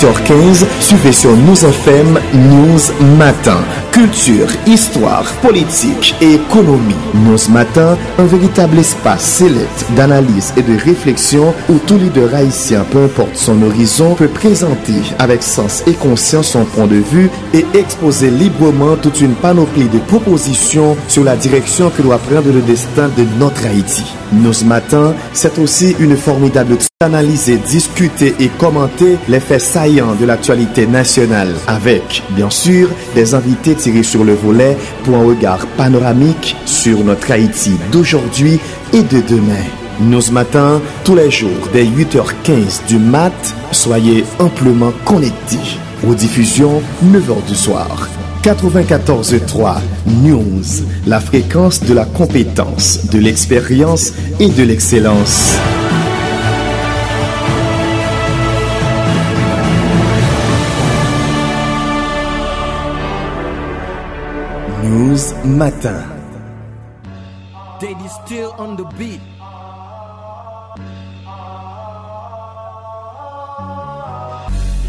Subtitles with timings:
[0.00, 2.80] 8h15, suivez sur News FM News
[3.18, 3.58] Matin.
[3.92, 6.94] Culture, histoire, politique et économie.
[7.12, 13.04] News Matin, un véritable espace sélect d'analyse et de réflexion où tout leader haïtien, peu
[13.04, 18.30] importe son horizon, peut présenter avec sens et conscience son point de vue et exposer
[18.30, 23.26] librement toute une panoplie de propositions sur la direction que doit prendre le destin de
[23.38, 24.04] notre Haïti.
[24.32, 30.86] News Matin, c'est aussi une formidable analyser, discuter et commenter les faits saillants de l'actualité
[30.86, 37.02] nationale avec, bien sûr, des invités tirés sur le volet pour un regard panoramique sur
[37.02, 38.60] notre Haïti d'aujourd'hui
[38.92, 39.64] et de demain.
[39.98, 40.32] Nous ce
[41.04, 43.32] tous les jours, dès 8h15 du mat,
[43.72, 45.78] soyez amplement connectés.
[46.06, 48.08] Aux diffusions, 9h du soir.
[48.42, 49.80] 94.3
[50.22, 50.64] News,
[51.06, 55.58] la fréquence de la compétence, de l'expérience et de l'excellence.
[64.84, 66.02] News Matin.
[68.26, 69.20] Still on the beat.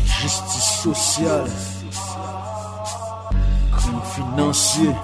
[0.05, 1.80] Justice sociale.
[4.31, 4.95] finansye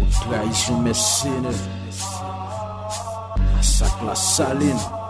[0.00, 1.48] Ou trahison mesene
[3.58, 5.01] Asak la salin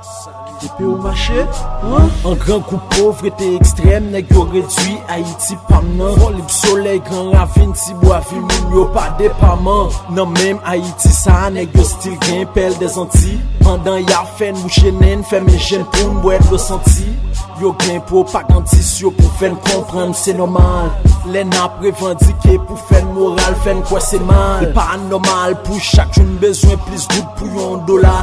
[0.64, 1.46] Epi ou mache,
[1.82, 2.36] an?
[2.44, 6.14] Gran kou povre te ekstrem, neg yo redwi Haiti pam nan.
[6.20, 11.10] Fon lip soley, gran ravine, ti bo avi moun yo pa depaman Nan menm Haiti
[11.16, 15.58] sa, neg yo stil gen pel de zanti Pandan ya fen mouche nen fe men
[15.58, 17.10] jen pou mbo lo santi
[17.60, 20.88] Yo gen pou pa gantis, yo pou fen kompran se normal.
[21.30, 24.64] Len ap revandike pou fen moral, fen kwa se mal.
[24.66, 28.16] E pa anormal, pou chak joun bezwen plis gout pou yon dola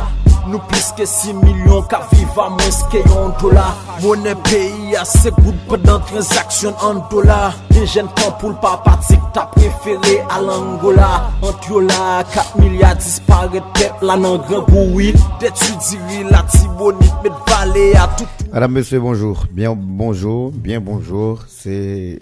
[0.47, 3.67] Nou plis ke 6 milyon ka viva mwen ske yon dola
[3.99, 7.39] Mounen peyi ase gout pedan transaksyon an dola
[7.73, 11.11] Den jen kan pou l pa patik ta preferi al Angola
[11.43, 15.11] Ant yo la 4 milyar dispare tep la nan gran goui
[15.43, 19.45] Detu diri la tibonit met vale a tout Madame, monsieur, bonjour.
[19.51, 21.45] Bien bonjour, bien bonjour.
[21.47, 22.17] C'est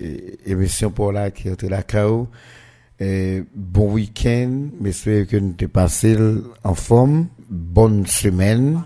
[0.45, 2.28] émission pour la qui est la KO.
[2.99, 6.17] Et bon week-end, messieurs, que nous t'ai passé
[6.66, 7.28] en forme.
[7.50, 8.84] Bonne semaine.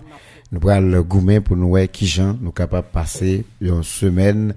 [0.52, 4.54] Nous allons gourmet pour nous voir qui gens nous capables de passer une semaine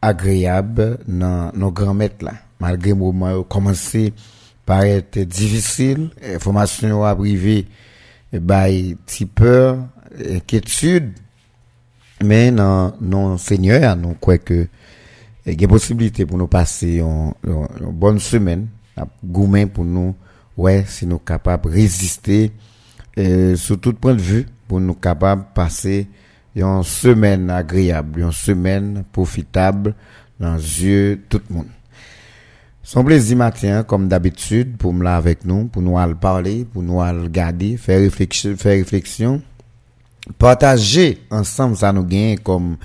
[0.00, 2.32] agréable dans nos grands maîtres là.
[2.60, 4.14] Malgré le moment commencé
[4.64, 7.66] par être difficile, privé,
[8.32, 8.66] et bah,
[9.04, 9.78] petit peur,
[10.30, 11.12] inquiétude,
[12.22, 14.68] mais non, non, Seigneur, nous croyons que
[15.44, 18.68] il y a possibilité pour nous passer une, une bonne semaine,
[19.22, 20.14] gourmet pour nous,
[20.56, 22.52] ouais, si nous capables de résister,
[23.18, 26.08] euh, sous tout point de vue, pour nous capables de passer
[26.54, 29.94] une semaine agréable, une semaine profitable
[30.38, 31.66] dans les yeux de tout le monde.
[32.82, 37.00] Son plaisir matin, comme d'habitude, pour me avec nous, pour nous aller parler, pour nous
[37.00, 39.40] aller regarder, faire réflexion, faire réflexion,
[40.38, 42.76] partager ensemble ça nous gagne comme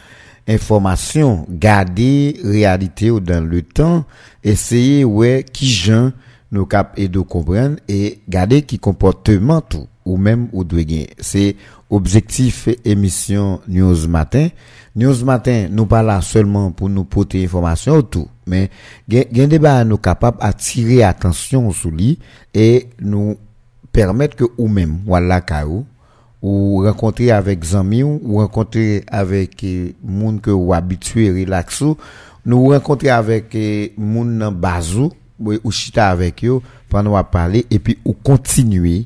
[0.47, 4.05] information, garder réalité ou dans le temps,
[4.43, 6.11] essayer ouais qui gens
[6.51, 11.09] nous cap et de comprendre et garder qui comportement tout ou même ou doit gagner.
[11.19, 11.55] C'est
[11.89, 14.47] objectif émission News Matin.
[14.95, 18.69] News Matin, nous pas là seulement pour nous porter information ou tout, mais
[19.07, 22.17] gain débat nous capable attirer attention sur lui
[22.53, 23.35] et nous
[23.91, 25.85] permettre que ou même voilà kaou
[26.41, 29.65] ou rencontrer avec amis ou rencontrer avec
[30.03, 31.83] monde que ou habitué relax
[32.45, 37.97] nous rencontrer avec eh, monde dans bazou ou chita avec eux pendant parler et puis
[38.05, 39.05] ou continuer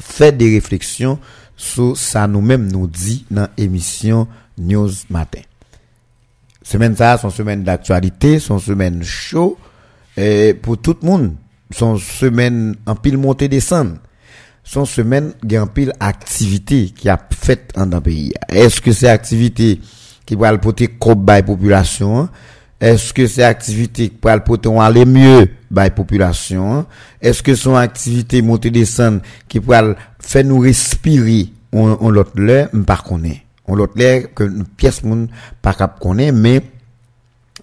[0.00, 1.18] faire des réflexions
[1.56, 5.40] sur ça nous-mêmes nous dit dans émission News Matin.
[6.62, 9.58] Semaine ça, son semaine d'actualité, son semaine chaud,
[10.16, 11.34] et pour tout le monde,
[11.70, 13.96] son semaine en pile montée descendre
[14.68, 18.34] son semaine un pile activité qui a fait dans le pays.
[18.50, 19.80] Est-ce que c'est activité
[20.26, 22.28] qui va le porter population
[22.78, 25.48] Est-ce que c'est activité qui va le porter aller mieux?
[25.70, 26.86] La population.
[27.20, 32.70] Est-ce que son activité monter descendre qui va faire nous respirer on, on l'autre l'air?
[32.86, 33.44] Pas connaît.
[33.66, 35.28] On l'autre l'air que une pièce monde
[35.60, 36.62] pas cap connaît mais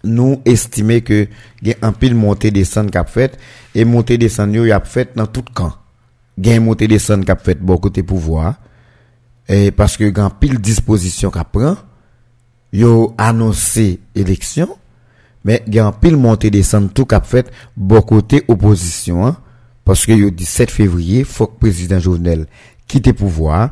[0.04, 1.28] nous estimer que
[1.62, 3.38] il y a un pile montée descendre qu'a fait
[3.74, 5.74] et montée descendre il a fait dans tout camp.
[6.38, 8.56] Gain montée descendre qu'a fait bon côté pouvoir
[9.48, 11.76] et parce que grand pile disposition qu'a prend
[12.72, 14.78] yo annoncé élection
[15.46, 19.36] men gen an pil monte desan tou kap fet bo kote oposisyon an,
[19.86, 22.48] paske yo 17 fevriye fok prezident jovenel
[22.90, 23.68] kite pouvoi,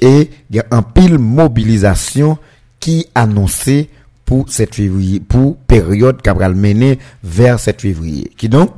[0.00, 2.38] e gen an pil mobilizasyon
[2.82, 3.82] ki anonsi
[4.28, 8.32] pou 7 fevriye, pou peryode kap ral mene ver 7 fevriye.
[8.38, 8.72] Ki donk,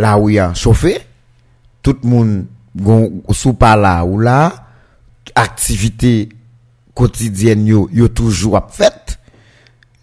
[0.00, 0.98] la ou ya chofe,
[1.84, 2.42] tout moun
[3.32, 4.52] sou pa la ou la,
[5.38, 6.32] aktivite
[6.96, 9.16] kotidyen yo yo toujou ap fet,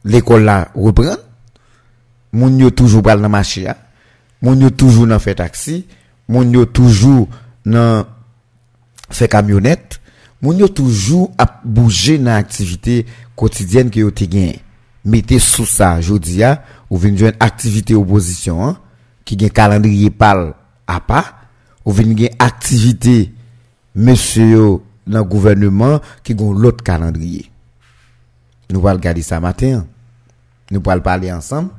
[0.10, 1.18] l'ekol la repren,
[2.34, 3.68] moun yo toujours pral dans marché,
[4.42, 5.86] moun yo toujours dans fait taxi,
[6.28, 7.28] moun yo toujours
[7.66, 8.06] dans
[9.10, 10.00] fait camionnette,
[10.42, 13.06] moun yo toujours à bouger dans activité
[13.36, 14.26] quotidienne que yo te.
[15.06, 18.76] Mettez sous ça jodi a ou vinn une activité opposition
[19.24, 20.54] qui gen calendrier pal
[20.86, 21.36] à pas
[21.86, 23.32] ou vinn gen activité
[23.96, 27.50] monsieur dans gouvernement qui ont l'autre calendrier.
[28.70, 29.88] Nous allons regarder ça matin.
[30.70, 31.72] Nous allons parler ensemble.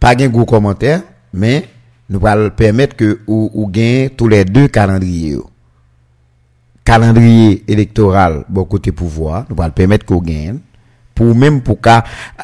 [0.00, 1.02] Pas de gros commentaire,
[1.32, 1.68] mais
[2.08, 3.70] nous allons permettre que ou, ou
[4.16, 5.38] tous les deux calendriers.
[6.82, 10.58] Calendrier électoral, bon côté pouvoir, nous allons permettre qu'on gagne
[11.14, 12.02] pour même pour qu'à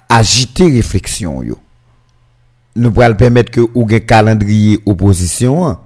[0.08, 1.58] agiter réflexion yo.
[2.76, 5.78] Nous allons permettre que ou gagne calendrier opposition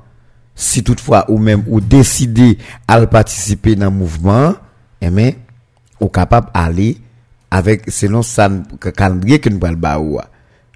[0.55, 4.55] si toutefois ou même ou décider à participer dans mouvement,
[5.01, 5.33] eh bien,
[6.01, 6.99] ou capable d'aller
[7.51, 8.51] avec selon ça
[8.95, 10.19] calendrier que nous allons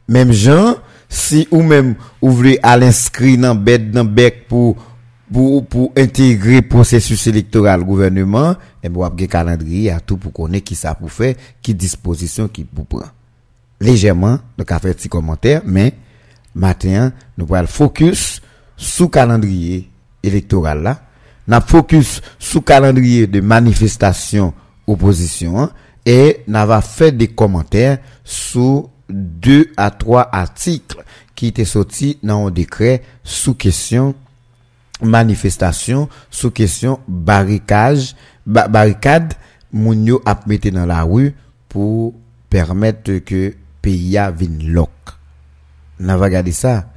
[0.08, 0.76] Même gens,
[1.14, 4.76] si ou même ouvrez à l'inscrit dans bête dans bec pour
[5.32, 10.64] pour pour intégrer processus électoral gouvernement eh et bien un calendrier à tout pour connaître
[10.64, 13.12] qui ça pour faire qui disposition qui pour prendre
[13.80, 15.94] légèrement donc à faire petit commentaire mais
[16.52, 18.42] matin nous le focus
[18.76, 19.88] sous calendrier
[20.20, 21.00] électoral là
[21.46, 24.52] n'a focus sous calendrier de manifestation
[24.86, 25.70] opposition
[26.04, 31.04] eh, et n'a va faire des commentaires sous deux à trois articles
[31.34, 34.14] qui étaient sortis dans un décret sous question
[35.02, 38.14] manifestation, sous question barricage,
[38.46, 39.34] ba barricade,
[39.72, 41.34] mounio a mettre dans la rue
[41.68, 42.14] pour
[42.48, 44.90] permettre que pays a vienne loc.
[46.00, 46.90] On va regarder ça.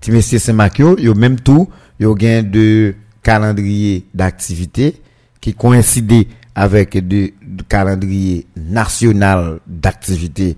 [0.00, 1.68] Ti monsieur Saint-Macchio, yo même tout,
[2.00, 5.00] il yo gain de calendrier d'activité
[5.40, 7.30] qui coïncidait avec le
[7.68, 10.56] calendrier national d'activité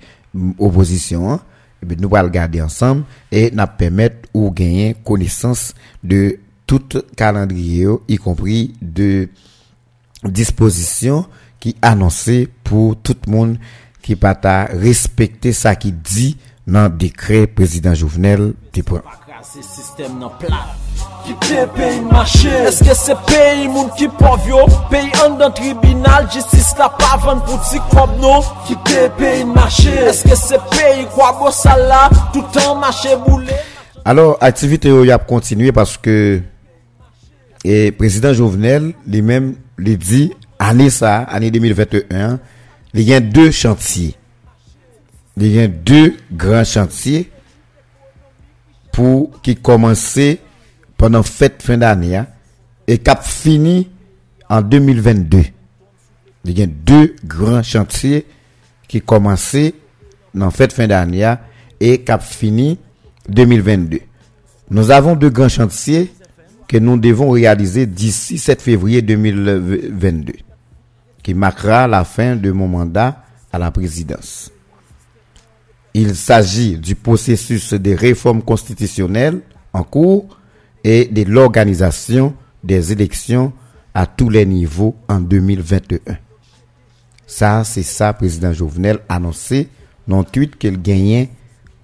[0.58, 1.40] opposition hein.
[1.82, 6.82] eh bien, nous allons regarder ensemble et nous permettre ou gagner connaissance de tout
[7.16, 9.28] calendrier y compris de
[10.24, 11.26] dispositions
[11.60, 13.58] qui annoncé pour tout le monde
[14.02, 16.36] qui pas respecter ça qui dit
[16.66, 18.54] dans le décret président Jovenel
[19.44, 20.72] Se sistem nan plat.
[21.24, 26.70] Ki te peyi mache Eske se peyi moun ki povyo Peyi an dan tribunal Jistis
[26.78, 31.52] la pavan pou ti kob nou Ki te peyi mache Eske se peyi kwa bo
[31.52, 33.58] sala Toutan mache boule
[34.04, 36.16] Alors aktivite yo yap kontinue Paske
[37.64, 40.24] E prezident Jovenel Li men li di
[40.64, 42.40] Ane sa, ane 2021
[42.96, 44.16] Li gen 2 chantier
[45.40, 47.28] Li gen 2 gran chantier
[48.94, 50.38] pour qui commençait
[50.96, 52.28] pendant fête fin d'année hein,
[52.86, 53.90] et qui a fini
[54.48, 55.42] en 2022.
[56.44, 58.24] Il y a deux grands chantiers
[58.86, 59.74] qui commençaient
[60.32, 61.40] dans fête fin d'année hein,
[61.80, 62.78] et qui a fini
[63.28, 63.98] 2022.
[64.70, 66.12] Nous avons deux grands chantiers
[66.68, 70.34] que nous devons réaliser d'ici 7 février 2022,
[71.22, 74.53] qui marquera la fin de mon mandat à la présidence.
[75.96, 80.40] Il s'agit du processus de réforme constitutionnelle en cours
[80.82, 82.34] et de l'organisation
[82.64, 83.52] des élections
[83.94, 86.00] à tous les niveaux en 2021.
[87.26, 89.68] Ça, c'est ça, président Jovenel annoncé
[90.08, 91.30] dans tweet qu'il gagnait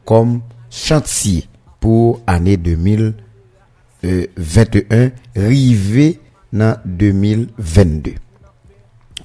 [0.05, 0.41] comme
[0.71, 1.47] chantier
[1.79, 6.19] pour l'année 2021, rivé
[6.53, 8.15] dans 2022.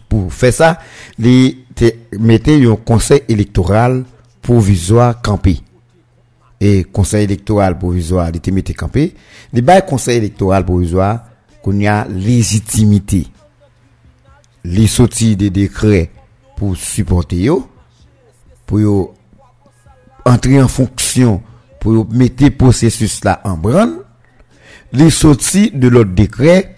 [0.08, 0.78] Pour faire ça,
[1.18, 1.56] il
[2.20, 4.06] mettez un conseil électoral
[4.46, 5.60] provisoire campé.
[6.62, 9.16] Et conseil électoral provisoire, il était campé.
[9.52, 11.26] Le conseil électoral provisoire,
[11.64, 13.26] qu'on y a légitimité.
[14.64, 16.12] Les sorties des décrets
[16.56, 17.68] pour supporter yo,
[18.68, 19.16] pour
[20.26, 21.42] entrer en fonction,
[21.80, 24.06] pour mettre processus là en branle.
[24.94, 26.76] Les sorties de l'autre décret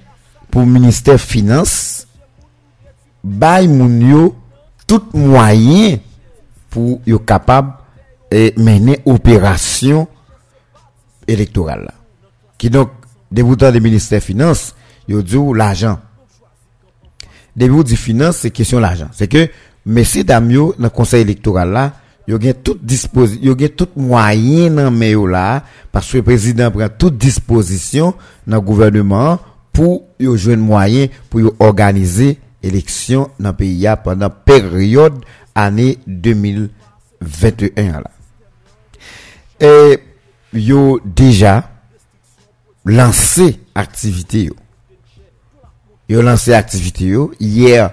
[0.49, 2.07] pour ministère finance,
[3.23, 4.35] bail moun yo,
[4.87, 5.99] tout moyen
[6.69, 7.73] pour être capable
[8.31, 10.07] de mener opération
[11.27, 11.91] électorale.
[12.57, 12.89] Qui donc,
[13.31, 14.75] débutant du ministère des Finances,
[15.07, 15.99] il dit l'argent?
[17.55, 19.07] Début du finance, c'est question l'argent.
[19.11, 19.49] C'est que,
[19.85, 21.93] messieurs Damio, dans le conseil électoral là,
[22.27, 24.69] il y a toute disposition, il y a tout moyen
[25.27, 28.13] là, parce que le président prend toute disposition
[28.45, 29.39] dans le gouvernement
[29.71, 35.23] pour y jouer un moyen pour organiser élection dans le pays pendant période
[35.57, 38.11] année 2021 là.
[39.59, 39.99] Et
[40.53, 41.69] yo déjà
[42.85, 44.55] lancé activité yo.
[46.07, 47.91] Yo lancé activité yo hier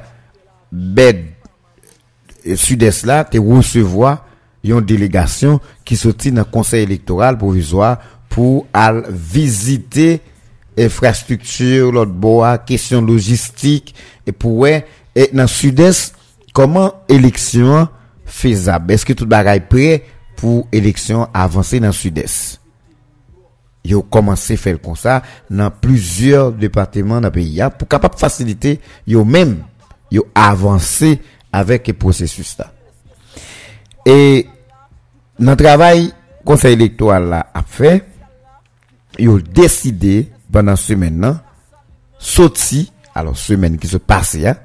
[0.71, 1.25] bed
[2.54, 4.26] sud-est là te recevoir
[4.62, 10.21] une délégation qui sortit dans le conseil électoral provisoire pour aller visiter
[10.78, 13.94] infrastructure, l'autre bois, question logistique,
[14.26, 14.83] et pour et
[15.33, 16.13] dans sud-est,
[16.54, 17.88] comment élection
[18.25, 18.92] faisable?
[18.92, 20.04] Est-ce que tout est prêt
[20.37, 22.61] pour élection avancer dans le sud-est?
[23.84, 28.80] Ils ont commencé à faire comme ça dans plusieurs départements dans pays pour capable faciliter,
[29.14, 29.62] ont même,
[30.14, 31.20] ont avancé
[31.52, 32.73] avec le processus là.
[34.06, 34.46] Et
[35.38, 36.12] dans le travail,
[36.44, 38.06] conseil électoral a fait,
[39.18, 41.42] ils ont décidé pendant semaine là,
[42.18, 44.56] sorti, alors semaine qui se passe là,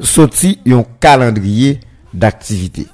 [0.00, 1.80] sorti un calendrier
[2.12, 2.86] d'activité.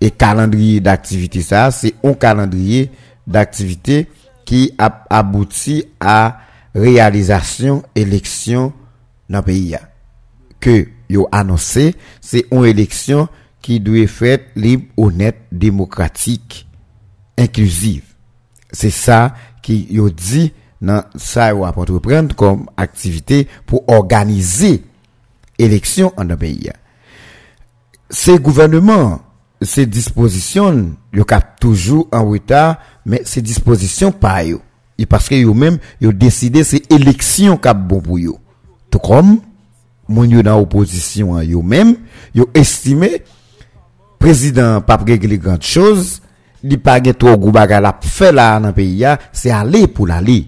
[0.00, 2.90] Et calendrier d'activité, ça, c'est un calendrier
[3.26, 4.08] d'activité
[4.44, 6.40] qui a abouti à
[6.74, 8.72] réalisation élection
[9.28, 9.76] dans le pays.
[10.60, 13.28] Que yo annoncé, c'est une élection
[13.60, 16.66] qui doit être libre, honnête, démocratique,
[17.38, 18.04] inclusive.
[18.72, 24.82] C'est ça qui yo dit dans ça yo entreprendre comme activité pour organiser
[25.62, 26.36] élection en un.
[28.10, 29.20] Ces gouvernements,
[29.60, 34.44] ces dispositions, yo cap toujours en retard, mais ces dispositions pas.
[34.44, 38.38] Et parce que yo même yo décidé c'est élection cap pour yo.
[38.90, 39.38] Tout comme
[40.08, 41.96] mon yo dans opposition yo même,
[42.34, 43.22] yo estimé
[44.18, 46.20] président pas régler grand chose,
[46.62, 50.46] li pas trop gros bagay la fait là dans pays c'est aller pour l'aller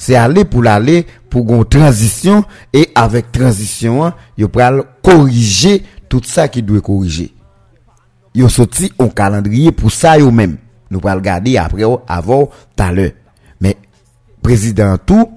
[0.00, 2.42] c'est aller pour l'aller pour une transition
[2.72, 7.34] et avec transition il pral corriger tout ça qui doit corriger.
[8.34, 10.56] Yo sorti un calendrier pour ça yo même.
[10.90, 13.10] Nous le regarder après avant tout à l'heure.
[13.60, 13.76] Mais
[14.42, 15.28] président tout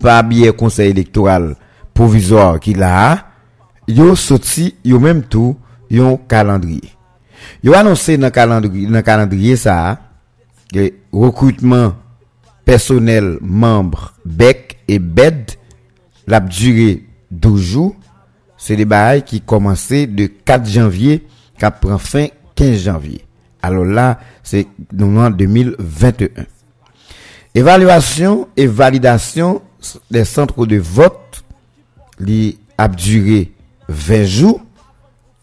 [0.00, 1.54] pas bien conseil électoral
[1.94, 3.26] provisoire qu'il a
[3.86, 5.56] yo sorti yo même tout
[5.92, 6.90] un calendrier.
[7.62, 10.00] Yo annoncé dans calendrier dans calendrier ça
[11.12, 11.92] recrutement
[12.64, 15.52] personnel membre BEC et BED
[16.26, 17.96] la durée 12 jours.
[18.56, 21.26] C'est des bails qui commençaient de 4 janvier
[21.58, 23.24] qui prend fin 15 janvier.
[23.60, 24.66] Alors là c'est
[25.00, 26.44] en 2021
[27.54, 29.62] évaluation et validation
[30.10, 31.44] des centres de vote
[32.18, 33.52] li a duré
[33.88, 34.60] 20 jours.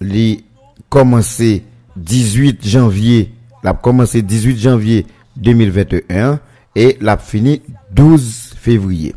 [0.02, 0.46] Li
[0.88, 1.64] commencé
[1.98, 3.34] 18 janvier
[3.64, 6.40] l'a commencé 18 janvier 2021
[6.76, 7.62] et l'a fini
[7.92, 9.16] 12 février.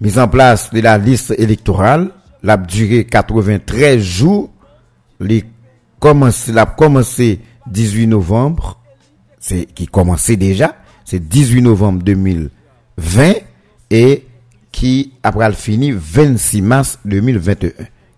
[0.00, 2.10] Mise en place de la liste électorale,
[2.42, 4.50] l'a duré 93 jours,
[5.20, 5.40] l'a
[5.98, 8.80] commencé, l'a commencé 18 novembre,
[9.38, 13.32] c'est qui commençait déjà, c'est 18 novembre 2020
[13.90, 14.26] et
[14.72, 17.70] qui après le fini 26 mars 2021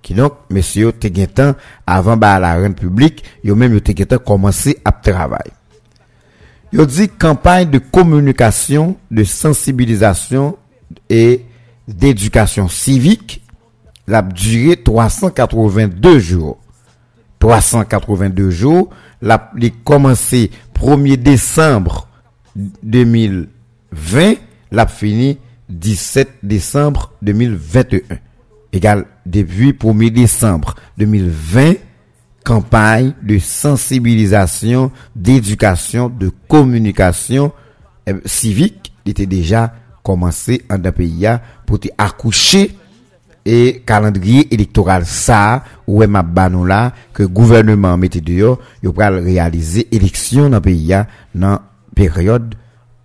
[0.03, 0.93] qui donc monsieur
[1.87, 5.53] avant bah la reine publique yo même te commencé à travailler
[6.73, 10.57] il dit campagne de communication, de sensibilisation
[11.11, 11.45] et
[11.87, 13.43] d'éducation civique.
[14.07, 16.59] La durée 382 jours.
[17.39, 18.91] 382 jours.
[19.21, 19.51] La,
[19.85, 22.09] commencé 1er décembre
[22.57, 24.35] 2020.
[24.71, 25.39] La fini
[25.69, 28.01] 17 décembre 2021.
[28.73, 31.75] Égal depuis 1er décembre 2020
[32.45, 37.53] campagne de sensibilisation, d'éducation, de communication
[38.09, 38.93] euh, civique.
[39.05, 41.27] Était déjà commencé en d'un pays
[41.67, 42.77] pour accoucher.
[43.45, 49.89] Et calendrier électoral ça ou ma banon là que gouvernement mettait dehors il va réaliser
[49.91, 50.95] élection dans pays
[51.35, 51.59] dans
[51.93, 52.55] période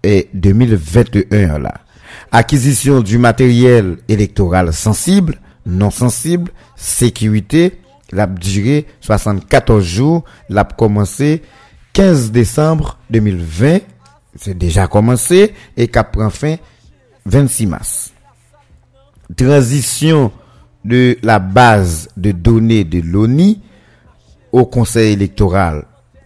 [0.05, 1.73] euh, 2021 là.
[2.31, 7.79] Acquisition du matériel électoral sensible non sensible sécurité
[8.11, 11.41] la durée 74 jours, l'a commencé
[11.93, 13.79] 15 décembre 2020,
[14.35, 16.57] c'est déjà commencé et qu'a prend fin
[17.25, 18.13] 26 mars.
[19.35, 20.31] Transition
[20.85, 23.61] de la base de données de l'ONI
[24.51, 25.85] au conseil électoral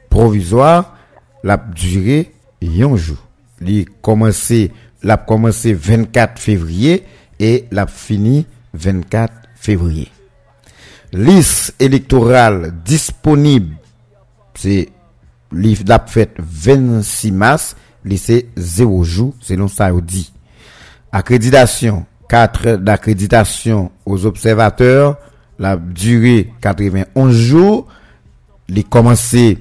[0.10, 0.96] provisoire,
[1.44, 2.32] la durée
[2.64, 3.18] un jour.
[3.62, 4.72] Il commencé,
[5.02, 7.04] l'a commencé 24 février
[7.40, 10.10] et l'a fini 24 février
[11.14, 13.76] liste électorale disponible,
[14.56, 14.90] c'est
[15.52, 17.76] la fête 26 mars,
[18.16, 20.32] c'est 0 jour, selon ça dit.
[21.12, 25.18] Accréditation 4 d'accréditation aux observateurs,
[25.60, 27.88] la durée 91 jours,
[28.70, 29.58] les commencé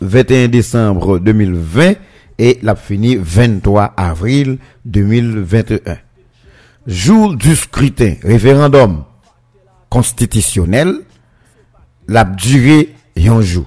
[0.00, 1.94] 21 décembre 2020
[2.38, 5.96] et la fini 23 avril 2021.
[6.86, 9.02] Jour du scrutin, référendum
[9.96, 11.00] constitutionnel,
[12.06, 13.64] la durée un jour.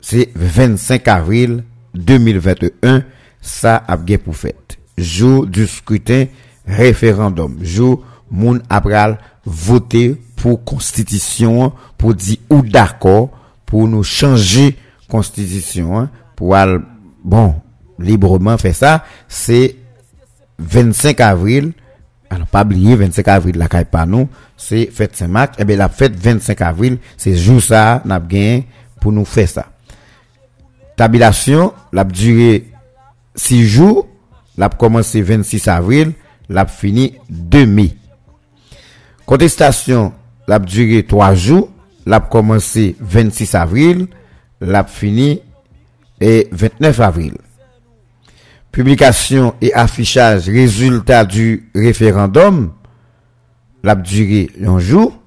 [0.00, 3.04] C'est 25 avril 2021,
[3.42, 4.78] ça a bien pour fête.
[4.96, 6.28] Jour du scrutin,
[6.66, 7.58] référendum.
[7.60, 13.28] Jour, moun apral voter pour constitution, pour dire ou d'accord,
[13.66, 14.78] pour nous changer
[15.10, 16.78] constitution, hein, pour aller,
[17.22, 17.54] bon,
[17.98, 19.76] librement faire ça, c'est
[20.58, 21.74] 25 avril
[22.30, 25.54] alors, pas oublier, 25 avril, la caille pas nous, c'est fête Saint-Marc.
[25.58, 28.66] Eh bien, la fête 25 avril, c'est jour ça, n'a gagné
[29.00, 29.66] pour nous faire ça.
[30.96, 32.66] Tabulation, la durée
[33.34, 34.08] 6 jours,
[34.58, 36.12] la commencé 26 avril,
[36.48, 37.96] la fini 2 mai.
[39.24, 40.12] Contestation,
[40.46, 41.70] la durée 3 jours,
[42.04, 44.06] la commencé 26 avril,
[44.60, 45.40] la fini
[46.20, 47.34] et 29 avril
[48.78, 52.72] publication et affichage résultat du référendum,
[53.82, 55.20] la durée un jour,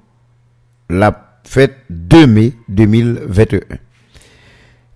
[0.90, 3.60] la fête 2 mai 2021.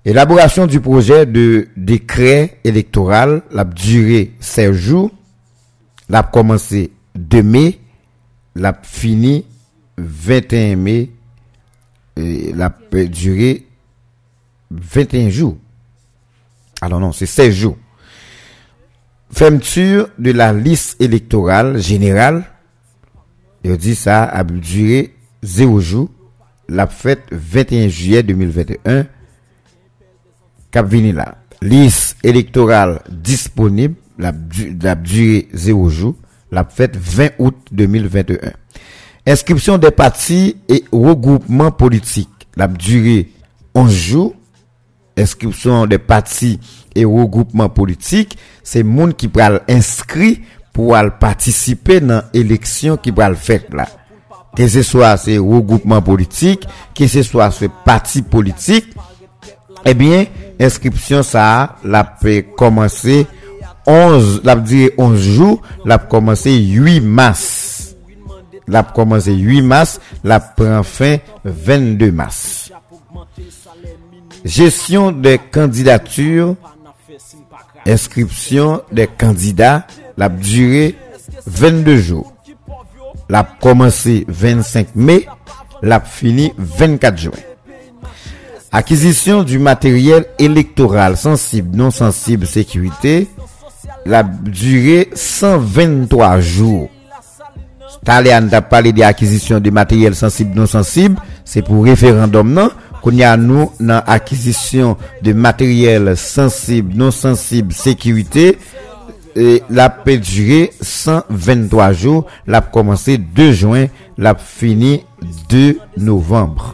[0.05, 5.11] Élaboration du projet de décret électoral, la durée 16 jours,
[6.07, 7.81] la commencé 2 mai,
[8.55, 9.43] la fini
[9.97, 11.09] 21 mai,
[12.15, 12.73] et la
[13.09, 13.67] durée
[14.71, 15.57] 21 jours.
[16.79, 17.77] Alors non, c'est 16 jours.
[19.31, 22.43] Fermeture de la liste électorale générale.
[23.63, 26.09] Il dit ça a duré 0 jour.
[26.69, 29.07] La fête 21 juillet 2021.
[30.71, 31.37] Cap là.
[31.61, 33.95] Liste électorale disponible.
[34.17, 36.15] La, durée 0 jour.
[36.51, 38.51] La fête 20 août 2021.
[39.27, 42.29] Inscription des partis et regroupements politiques.
[42.55, 43.31] La durée
[43.73, 44.35] 11 jours.
[45.17, 46.59] Inscription des partis
[46.95, 50.41] et regroupements politiques c'est monde qui pral inscrit
[50.73, 53.87] pour participer dans l'élection qui pral fait là.
[54.55, 58.87] Que ce soit ce regroupement politique, que ce soit ce parti politique,
[59.85, 60.25] eh bien,
[60.59, 63.27] inscription ça, la peut commencer
[63.85, 67.95] 11, la dire 11 jours, la commencer 8 mars.
[68.67, 72.71] La commencer 8 mars, la prend fin 22 mars.
[74.43, 76.55] Gestion des candidatures
[77.85, 79.85] inscription des candidats,
[80.17, 80.95] la durée
[81.47, 82.33] 22 jours.
[83.29, 85.27] La commencé 25 mai,
[85.81, 87.31] la fini 24 juin.
[88.71, 93.29] Acquisition du matériel électoral sensible, non sensible, sécurité,
[94.05, 96.89] la durée 123 jours.
[98.03, 102.69] Talian a parlé de l'acquisition du matériel sensible, non sensible, c'est pour référendum, non?
[103.05, 108.57] Qu'on y a nous dans acquisition de matériel sensible, non sensible, sécurité,
[109.35, 113.85] et la peut durer 123 jours, la commencé 2 juin,
[114.17, 115.05] la fini
[115.49, 116.73] 2 novembre.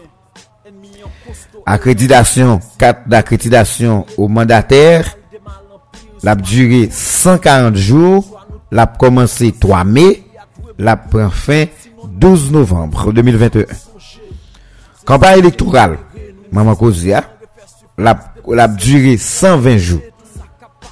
[1.66, 5.18] Accréditation, 4 d'accréditation au mandataire,
[6.24, 10.24] la durée 140 jours, la commencé 3 mai,
[10.80, 11.66] la prend fin
[12.08, 13.66] 12 novembre 2021.
[15.04, 15.98] Campagne électorale
[16.52, 17.24] maman Kozia,
[17.98, 20.02] la, la duré 120 jours.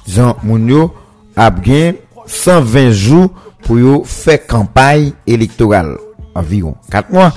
[0.06, 0.94] Jean Mounio
[1.36, 1.94] a bien
[2.26, 3.30] 120 jours
[3.62, 5.96] pour faire campagne électorale.
[6.34, 7.32] Environ 4 mois.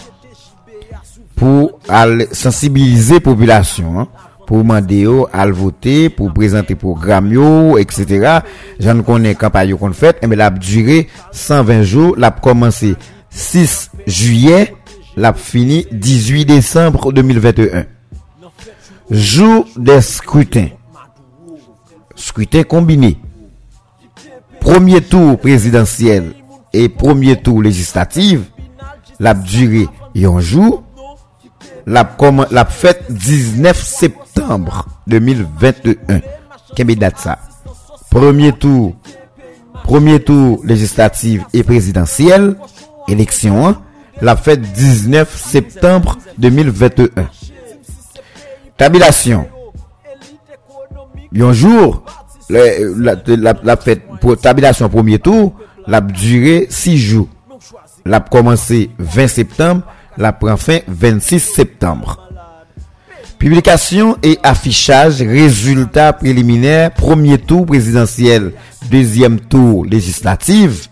[1.35, 1.79] Pour
[2.31, 3.99] sensibiliser la population.
[3.99, 4.07] Hein,
[4.45, 7.31] pour demander à voter, pour présenter programme
[7.79, 8.39] etc.
[8.79, 12.95] J'en connais campagne qu'on fait, mais la duré 120 jours, la commencé
[13.29, 14.75] 6 juillet,
[15.15, 17.85] la fini 18 décembre 2021.
[19.09, 20.69] Jour des scrutins.
[22.15, 23.17] Scrutin combiné.
[24.61, 26.33] Premier tour présidentiel
[26.71, 28.39] et premier tour législatif.
[29.19, 30.83] La durée un jour.
[31.85, 32.05] La,
[32.65, 36.21] fête 19 septembre 2021.
[36.75, 37.39] Quelle date ça?
[38.09, 38.95] Premier tour.
[39.83, 42.55] Premier tour législatif et présidentiel.
[43.09, 43.75] Élection.
[44.21, 47.09] La fête 19 septembre 2021.
[48.77, 49.47] Tabulation.
[51.35, 52.03] Un jour,
[52.49, 53.15] la,
[53.63, 55.53] la, fête pour tabulation premier tour,
[55.87, 57.27] la duré 6 jours.
[58.05, 59.83] La commencé 20 septembre,
[60.17, 62.19] la prend fin 26 septembre.
[63.39, 68.53] Publication et affichage résultats préliminaires premier tour présidentiel,
[68.89, 70.89] deuxième tour législatif.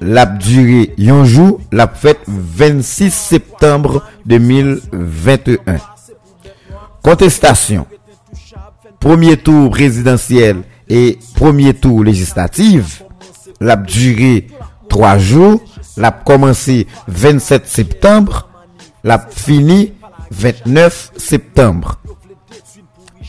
[0.00, 5.78] la durée yon jour, la fête 26 septembre 2021.
[7.02, 7.86] Contestation.
[9.00, 13.04] Premier tour présidentiel et premier tour législatif,
[13.60, 14.48] la durée
[14.88, 15.60] 3 jours,
[15.96, 18.48] la commencé 27 septembre,
[19.04, 19.92] la fini
[20.30, 22.00] 29 septembre.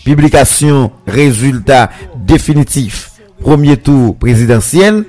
[0.04, 3.10] Publication résultat définitif
[3.42, 5.06] premier tour présidentiel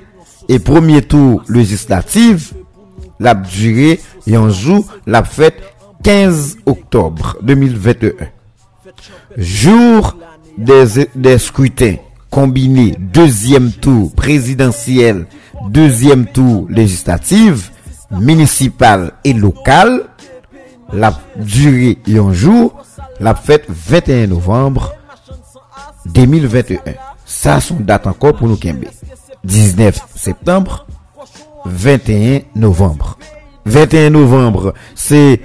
[0.47, 2.53] et premier tour législatif
[3.19, 5.61] la durée et en jour la fête
[6.03, 8.11] 15 octobre 2021.
[9.37, 10.17] Jour
[10.57, 11.95] des, des scrutins
[12.29, 15.27] combinés deuxième tour présidentiel,
[15.69, 17.71] deuxième tour législatif,
[18.11, 20.03] municipal et local,
[20.93, 22.81] la durée et en jour
[23.19, 24.93] la fête 21 novembre
[26.07, 26.79] 2021.
[27.25, 28.85] Ça, son date encore pour nous Kembe.
[29.43, 30.85] 19 septembre,
[31.65, 33.17] 21 novembre.
[33.65, 35.39] 21 novembre, c'est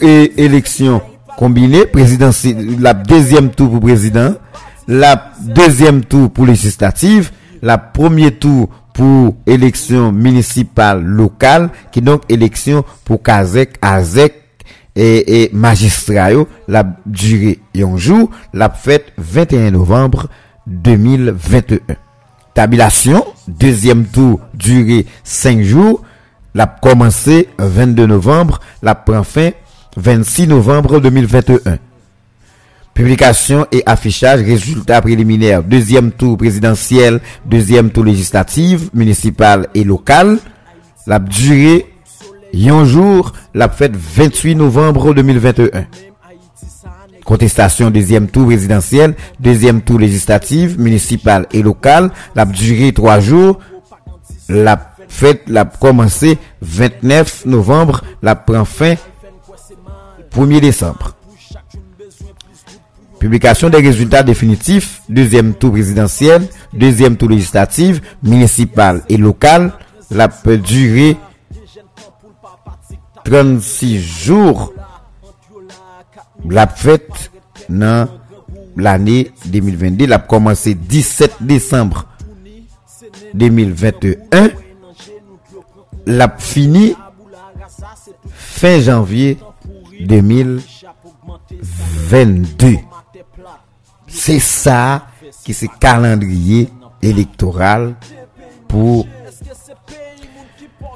[0.00, 1.02] élection
[1.36, 4.34] combinée, présidentielle, la deuxième tour pour président,
[4.88, 7.30] la deuxième tour pour législative,
[7.62, 14.34] la premier tour pour élection municipale locale, qui donc élection pour Kazek, Azek,
[14.96, 16.30] et, et magistrat
[16.68, 20.28] la durée un jour, la fête 21 novembre
[20.66, 21.78] 2021.
[22.54, 26.02] Tabulation, deuxième tour, durée 5 jours,
[26.54, 29.50] la commencé 22 novembre, la prend fin
[29.96, 31.78] 26 novembre 2021.
[32.94, 40.38] Publication et affichage, résultats préliminaires, deuxième tour présidentiel, deuxième tour législatif, municipal et local.
[41.06, 41.86] La durée
[42.54, 45.86] un jour, la fête 28 novembre 2021.
[47.24, 52.10] Contestation deuxième tour présidentiel, deuxième tour législatif, municipal et local.
[52.34, 53.60] La durée trois jours.
[54.48, 58.96] La fête l'a commencé 29 novembre, la prend fin
[60.32, 61.14] 1er décembre.
[63.18, 69.72] Publication des résultats définitifs, deuxième tour présidentiel, deuxième tour législatif, municipal et local.
[70.10, 71.16] La durée
[73.24, 74.72] 36 jours
[76.48, 77.30] la fête
[77.68, 78.08] dans
[78.76, 82.06] l'année 2022 la commencé 17 décembre
[83.34, 84.50] 2021
[86.06, 86.96] la fini
[88.32, 89.38] fin janvier
[90.06, 92.76] 2022
[94.06, 95.06] c'est ça
[95.44, 96.68] qui c'est calendrier
[97.02, 97.94] électoral
[98.68, 99.06] pour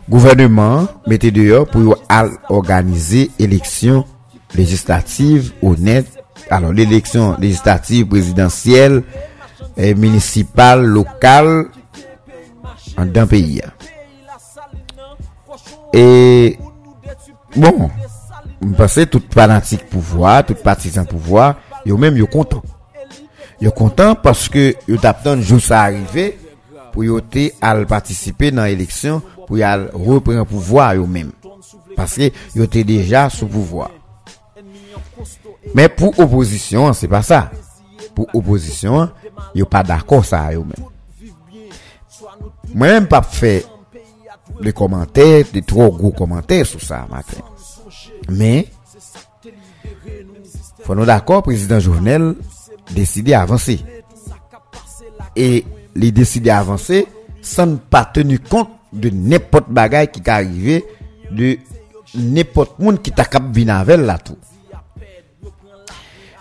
[0.08, 1.96] gouvernement mettez dehors pour
[2.48, 4.04] organiser élection
[4.54, 6.06] législative honnête.
[6.50, 9.02] Alors l'élection législative présidentielle
[9.76, 11.66] municipale locale
[12.96, 13.60] en d'un pays.
[15.92, 16.58] Et
[17.56, 17.90] bon,
[18.72, 22.62] parce que tout fanatique pouvoir, tout partisan pouvoir, yo même yo content.
[23.60, 26.38] Yo content parce que yo un jour ça arrivé
[26.92, 27.20] pour yo
[27.60, 31.32] à participer dans l'élection pour y reprendre pouvoir eux-mêmes.
[31.96, 33.90] Parce que ils étaient déjà sous pouvoir.
[35.74, 37.50] Mais pour opposition, c'est pas ça.
[38.14, 39.10] Pour opposition,
[39.54, 40.72] ils pas d'accord ça eux-mêmes.
[42.74, 43.66] Moi-même pas fait
[44.60, 47.06] des commentaires, des trop gros commentaires sur ça.
[48.28, 48.64] Men,
[50.84, 52.32] fwa nou d'akor, prezident Jovenel
[52.94, 53.78] deside avanse.
[55.34, 55.48] E
[55.94, 57.04] li deside avanse
[57.44, 60.80] san pa tenu kont de nepot bagay ki ka arrive
[61.34, 61.56] de
[62.14, 64.38] nepot moun ki ta kap vinavel la tou.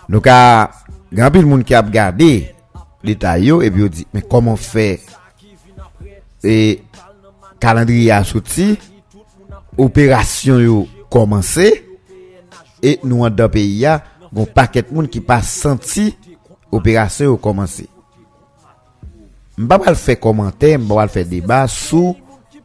[0.08, 0.70] Nou ka,
[1.12, 2.32] gampil moun ki ap gade
[3.04, 4.98] detay yo, e bi yo di, men koman fe
[6.44, 6.56] e
[7.60, 8.74] kalandri ya soti,
[9.80, 10.82] operasyon yo
[11.14, 11.86] commencé
[12.82, 14.02] et nous dans pays a
[14.36, 16.16] un paquet de monde qui pas senti
[16.72, 17.88] opération commencé.
[19.56, 22.16] M'pa pas faire commentaire, m'pa pas faire débat sous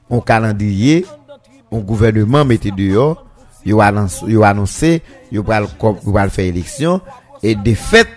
[0.10, 1.06] un calendrier,
[1.72, 3.24] un gouvernement mettait dehors,
[3.66, 7.02] il a annoncé, il va faire élection,
[7.44, 8.08] et de fait,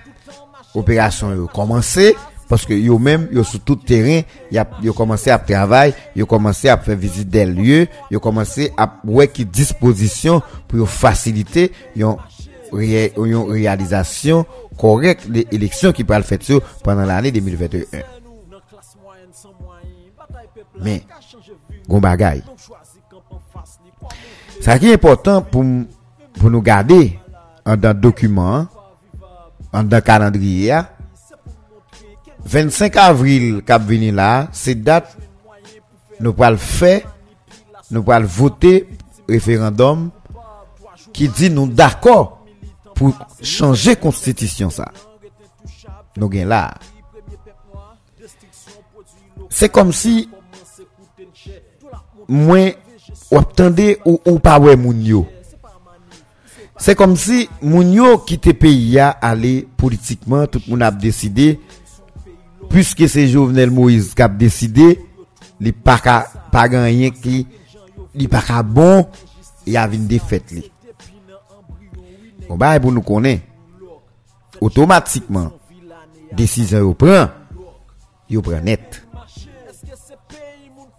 [0.74, 2.16] opération a commencé,
[2.52, 6.68] parce que yo même, yo sur tout terrain, y a, commencé à travailler, yo commencé
[6.68, 12.14] à faire visite des lieux, yo commencé à ouais qui disposition pour faciliter une
[12.74, 14.44] réalisation
[14.78, 18.00] correcte des élections qui le faire pendant l'année 2021.
[20.78, 21.04] Mais,
[21.88, 22.42] gon bagay.
[24.60, 25.64] Ça qui est important pour,
[26.38, 27.18] pour nous garder
[27.64, 28.66] en dans document,
[29.72, 30.82] en dans calendrier,
[32.44, 35.16] 25 avril cap venu là, c'est date
[36.20, 37.02] nous le faire
[37.90, 38.88] nous allons voter
[39.28, 40.10] référendum
[41.12, 42.44] qui dit nous d'accord
[42.94, 44.90] pour changer constitution ça.
[46.16, 46.74] Nous là.
[49.50, 50.28] C'est comme si
[52.28, 52.72] moi
[53.30, 53.40] ou
[54.04, 54.60] ou, ou pas.
[56.78, 61.60] C'est comme si moun yo quitte pays aller politiquement tout le monde a décidé
[62.72, 64.98] puisque c'est Jovenel Moïse qui a décidé
[65.60, 67.46] li pas ka- pas gagné qui
[68.14, 69.06] li pas bon
[69.66, 70.52] il y a une défaite.
[72.48, 73.44] Bon bah pour nous connaître
[74.60, 75.52] automatiquement
[76.32, 77.28] décision yo prend
[78.28, 79.04] yo prend net.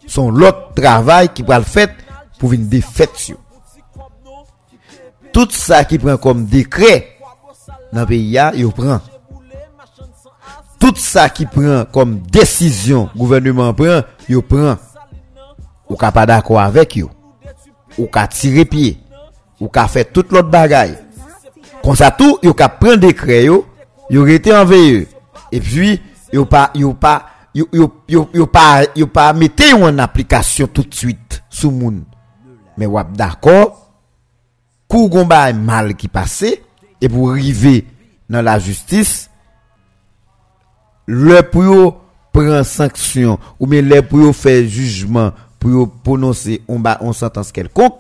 [0.08, 1.92] Son l'autre travail qui va le fait
[2.40, 3.34] pour une défaite.
[5.34, 7.18] Tout ça qui prend comme décret
[7.92, 9.00] dans le pays a, yo prend.
[10.84, 14.76] Tout ça qui prend comme décision gouvernement prend, yo prend.
[15.88, 17.10] Ou ka pas d'accord avec yo.
[17.98, 18.98] Ou ka tirer pied.
[19.62, 20.98] Ou ka fait toute l'autre bagaille.
[21.82, 23.66] Comme ça tout, yo ka prend décret yo,
[24.10, 25.08] yo rete en veilleux.
[25.54, 26.02] Et puis
[26.34, 30.94] yo pas yo pas yo yo yo, pas yo pas mettez en application tout de
[30.94, 32.04] suite sous moun.
[32.76, 33.90] Mais wap d'accord
[34.90, 36.62] kou gon mal qui passé
[37.00, 37.88] et pour arriver
[38.30, 39.30] dans la justice
[41.06, 46.98] le pour prend sanction ou bien le pour yo faire jugement pour prononcer on ba
[47.02, 47.96] on sentence quelconque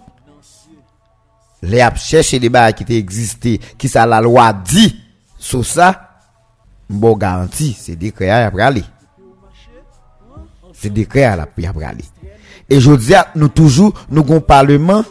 [1.61, 4.99] les ap chercher des bails qui existé qui ça la loi dit
[5.37, 6.09] sur ça
[6.89, 8.83] bon garantie c'est décret à aller
[10.73, 11.47] c'est décret à la
[11.87, 12.03] aller
[12.69, 15.03] et je dis nous toujours nous gon parlement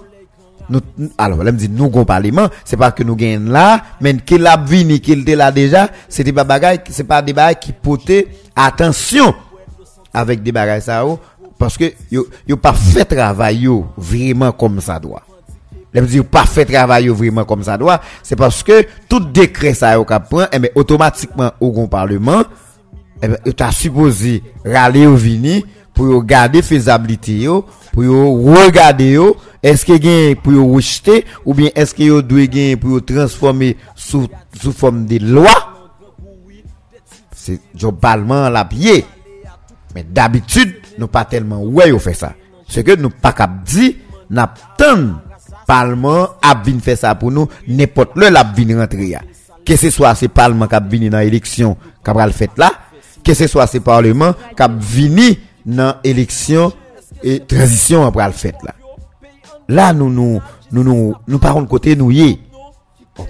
[0.68, 0.80] nous,
[1.18, 4.46] alors, là, me dit, nous, gon parlement, c'est pas que nous gagnons là, mais qu'il
[4.46, 8.28] a vini, qu'il était là déjà, c'était pas bagaille, c'est pas des bagailles qui potaient
[8.54, 9.34] attention
[10.12, 11.18] avec des bagailles ça, oh,
[11.58, 15.22] parce que, yo, yo pas fait travail, yo, vraiment comme ça doit.
[15.94, 18.86] Là, me dit, yo pas fait travail, yo, vraiment comme ça doit, c'est parce que
[19.08, 22.42] tout décret ça, yo, qu'a prend, eh ben, automatiquement, au gon parlement,
[23.22, 28.42] eh ben, yo t'a supposé râler au vini, pour yo garder faisabilité yo, pour yo
[28.42, 33.02] regarder yo, Eske gen pou yo rejte ou bien eske yo dwe gen pou yo
[33.06, 34.26] transforme sou,
[34.58, 35.54] sou form de lwa?
[37.38, 39.02] Se globalman la piye.
[39.94, 42.32] Men d'habitude nou pa telman wè yo fè sa.
[42.66, 43.92] Se ke nou pa kap di,
[44.32, 45.12] nap tan
[45.68, 49.22] palman ap vin fè sa pou nou, nepot lè la vin rentre ya.
[49.62, 52.72] Ke se swa se palman kap vini nan eleksyon kap ral fèt la,
[53.22, 55.30] ke se swa se parleman kap vini
[55.70, 56.72] nan eleksyon
[57.22, 58.81] e transisyon kap ral fèt la.
[59.72, 62.38] Là nous nous nous nous nous parlons de côté nous y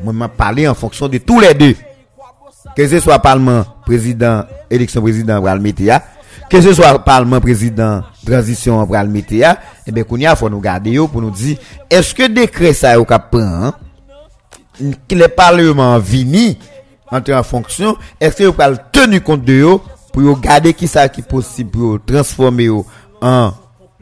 [0.05, 1.75] moi parlé en fonction de tous les deux.
[2.77, 5.43] Que ce soit parlement président élection président
[6.49, 10.97] que ce soit parlement président transition le mettre ya, et ben kounya faut nous garder
[11.11, 11.57] pour nous dire
[11.91, 13.75] est-ce que décret ça yo cap hein?
[15.09, 16.59] que le parlement vini
[17.11, 21.09] entrer en fonction est-ce que vous pouvez tenir compte de yo pour garder qui ça
[21.09, 22.69] qui possible pour transformer
[23.21, 23.53] en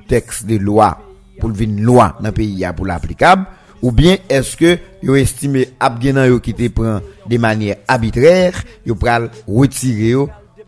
[0.09, 0.98] texte de loi?
[1.40, 3.46] pou l'vin lwa nan peyi ya pou l'applikab,
[3.81, 8.96] ou bien eske yo estime ap genan yo ki te pran de manye abitrer, yo
[9.00, 10.26] pral retire yo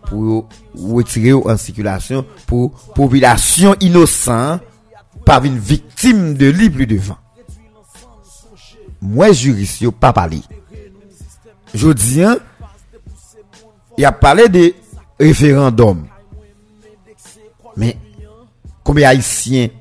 [0.09, 4.63] pou yo retire yo an sikulasyon pou popilasyon inosan
[5.27, 7.19] pa vin viktim de li pli devan.
[9.03, 10.41] Mwen juris yo pa pali.
[11.75, 12.39] Jodi an,
[13.99, 14.69] ya pale de
[15.21, 16.05] referandom.
[17.77, 17.97] Men,
[18.85, 19.73] kome haisyen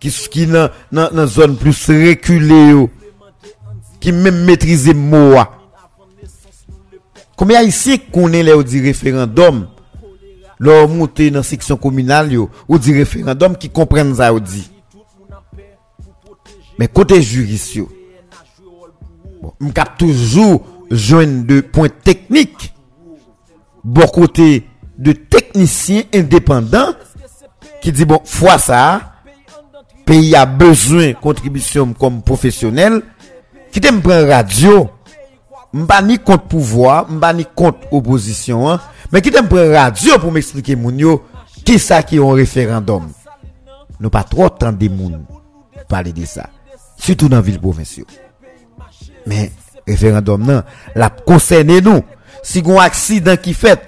[0.00, 2.88] qui qui dans dans zone plus reculée
[4.00, 5.34] qui même maîtriser mot
[7.36, 9.68] combien ici connaît les dit référendum
[10.58, 14.70] leur monter dans section communale yo ou dit référendum qui comprennent ça dit.
[16.78, 17.78] Mais côté juriste
[19.40, 22.74] bon m'cap toujours joindre de points techniques.
[23.84, 24.66] Bon côté
[24.98, 26.94] de techniciens indépendants
[27.80, 29.15] qui dit bon fois ça
[30.06, 33.02] pays a besoin de contribution comme professionnel.
[33.72, 34.88] Qui te prend radio
[35.74, 38.80] m'pa ni contre pouvoir m'pa ni contre opposition hein,
[39.12, 41.22] mais qui te prend radio pour m'expliquer moun yo
[41.62, 43.10] qui ça qui est un référendum?
[44.00, 45.26] Nous pas trop entendre des moun
[45.88, 46.48] parler de ça.
[46.96, 48.06] Surtout dans ville provinciale
[49.26, 49.52] mais
[49.86, 50.62] référendum non
[50.94, 52.02] la concerne nous.
[52.42, 53.82] Si un accident qui fait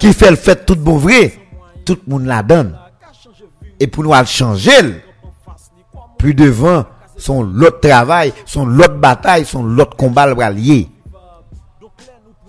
[0.00, 1.34] qui fait le fait tout bon vrai
[1.84, 2.76] tout le monde la donne.
[3.78, 4.72] Et pour nous changer
[6.18, 6.84] Plus devant,
[7.16, 10.88] son l'autre travail, son l'autre bataille, son l'autre combat le lié.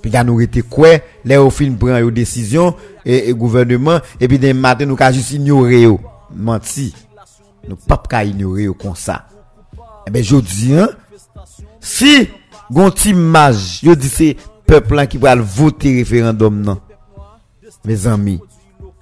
[0.02, 0.90] Puis là, nous était quoi?
[1.26, 2.76] Là, au film prend une décision,
[3.06, 6.00] et, et, gouvernement, et puis demain matin, nous ka juste ignoré yo.
[6.36, 6.94] Menti.
[7.68, 9.26] Nous pas qu'à ignorer yo comme ça.
[10.06, 10.90] Eh ben, je dis, hein,
[11.80, 12.30] si,
[12.72, 16.80] gonti mage, je dis c'est peuple qui va voter référendum, non.
[17.84, 18.40] Mes amis,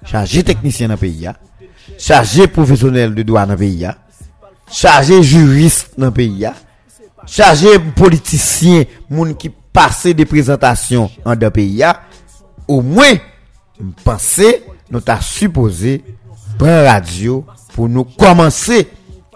[0.04, 1.28] chargé technicien dans le pays,
[1.98, 3.86] chargé professionnel de droit dans le pays,
[4.72, 6.54] Chaje jurist nan peyi ya.
[7.26, 11.94] Chaje politisyen moun ki pase de prezentasyon an da peyi ya.
[12.66, 13.20] Ou mwen
[13.78, 14.56] mpense
[14.90, 15.98] nou ta suppose
[16.58, 17.42] pren radio
[17.74, 18.84] pou nou komanse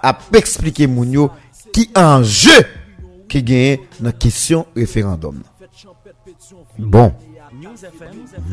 [0.02, 1.28] ap eksplike moun yo
[1.74, 2.56] ki anje
[3.30, 5.38] ki genye nan kisyon referandom.
[6.78, 7.12] Bon,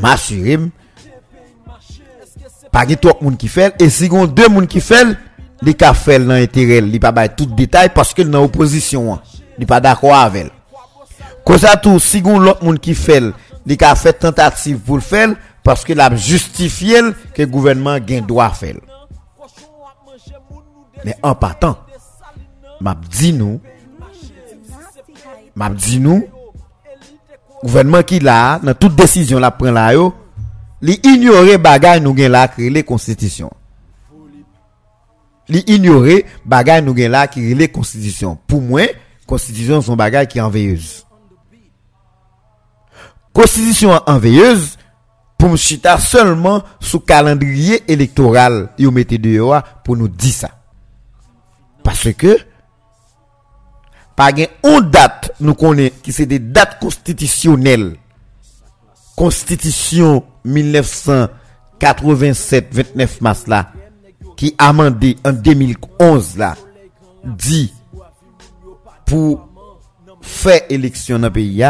[0.01, 0.69] masyrim,
[2.73, 5.15] pagi tok moun ki fel, e sigon de moun ki fel,
[5.65, 9.21] li ka fel nan etirel, li pa bay tout detay, paske li nan oposisyon an,
[9.57, 10.51] li pa dakwa avel.
[11.47, 13.31] Kosa tou, sigoun lot moun ki fel,
[13.67, 18.49] li ka fet tentative pou l fel, paske la justifiye l, ke gouvenman gen doa
[18.55, 18.81] fel.
[21.03, 21.77] Men an patan,
[22.83, 23.61] map di nou,
[25.57, 26.21] map di nou,
[27.63, 30.11] gouvenman ki la, nan tout desisyon la pren la yo,
[30.83, 33.49] li ignore bagay nou gen la krele konstitisyon.
[35.49, 38.83] Li ignorer bagay nous gen là qui les constitution pour moi
[39.25, 41.05] constitution son bagay qui enveilleuse
[43.33, 44.77] constitution enveilleuse
[45.38, 50.51] pour me chita seulement sous calendrier électoral yo mettez dehors pour nous dire ça
[51.83, 52.38] parce que
[54.15, 54.47] pas une
[54.89, 57.95] date nous connaît qui c'est des dates constitutionnelles
[59.15, 63.71] constitution 1987 29 mars là
[64.38, 66.56] qui amendé en 2011 là
[67.26, 67.73] dit
[69.06, 69.50] pour
[70.21, 71.65] faire élection dans le pays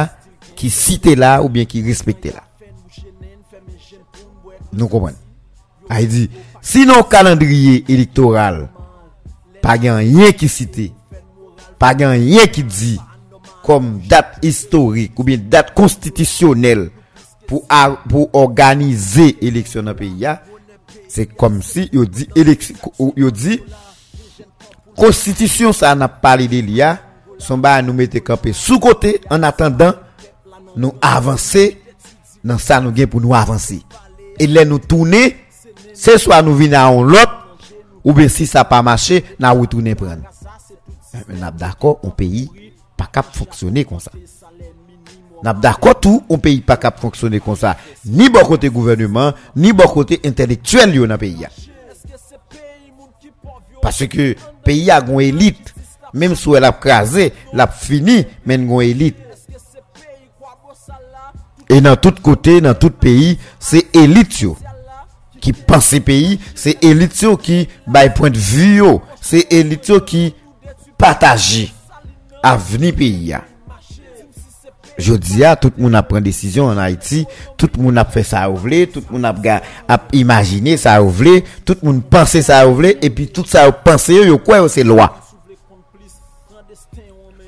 [0.56, 2.44] qui cite là ou bien qui respecte là.
[4.74, 5.18] Nous comprenons.
[6.00, 6.30] Il dit
[6.62, 8.70] sinon calendrier électoral
[9.62, 10.94] pas rien qui cite
[11.80, 13.00] pas rien qui dit
[13.64, 16.90] comme date historique ou bien date constitutionnelle
[17.48, 17.66] pour,
[18.10, 20.26] pour organiser élection dans le pays,
[21.18, 22.76] c'est comme si il dit élection,
[23.16, 23.60] il dit
[24.96, 26.84] constitution ça n'a pas parlé de
[27.40, 29.94] son bas nous mettre campé sous côté en attendant
[30.76, 31.82] nous avancer
[32.44, 33.82] dans ça nous pour nous avancer.
[34.38, 35.36] Et là nous tourner,
[35.96, 37.58] c'est soit nous venons à l'autre
[38.04, 40.22] ou bien si ça pas marché, nous retourner prendre.
[41.30, 42.48] Mais d'accord, un pays
[42.96, 44.12] pas capable fonctionner comme ça.
[45.44, 47.78] N'a d'accord tout, un pays pas capable fonctionner comme ça.
[48.06, 51.46] Ni bon côté gouvernement, ni bon côté intellectuel dans le pays.
[53.82, 55.74] Parce que pays a une élite,
[56.14, 59.18] même si elle a crasé, elle fini, mais une élite.
[61.70, 64.46] Et dans tout côté, dans tout pays, c'est élite
[65.40, 68.82] qui pense pays, c'est élite qui by point de vue,
[69.22, 70.34] c'est élite qui
[70.98, 71.72] partager
[72.42, 73.36] avenir pays.
[74.98, 78.06] Je dis à tout le monde a pris décision en Haïti, tout le monde a
[78.06, 79.62] fait ça voulait, tout le monde a,
[80.12, 84.40] imaginé ça voulait, tout le monde pensait ça voulait, et puis tout ça pensé, yo
[84.40, 85.16] quoi, c'est loi.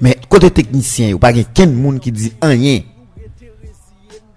[0.01, 2.81] Mais côté technicien, il n'y a pas quelqu'un monde qui dit rien.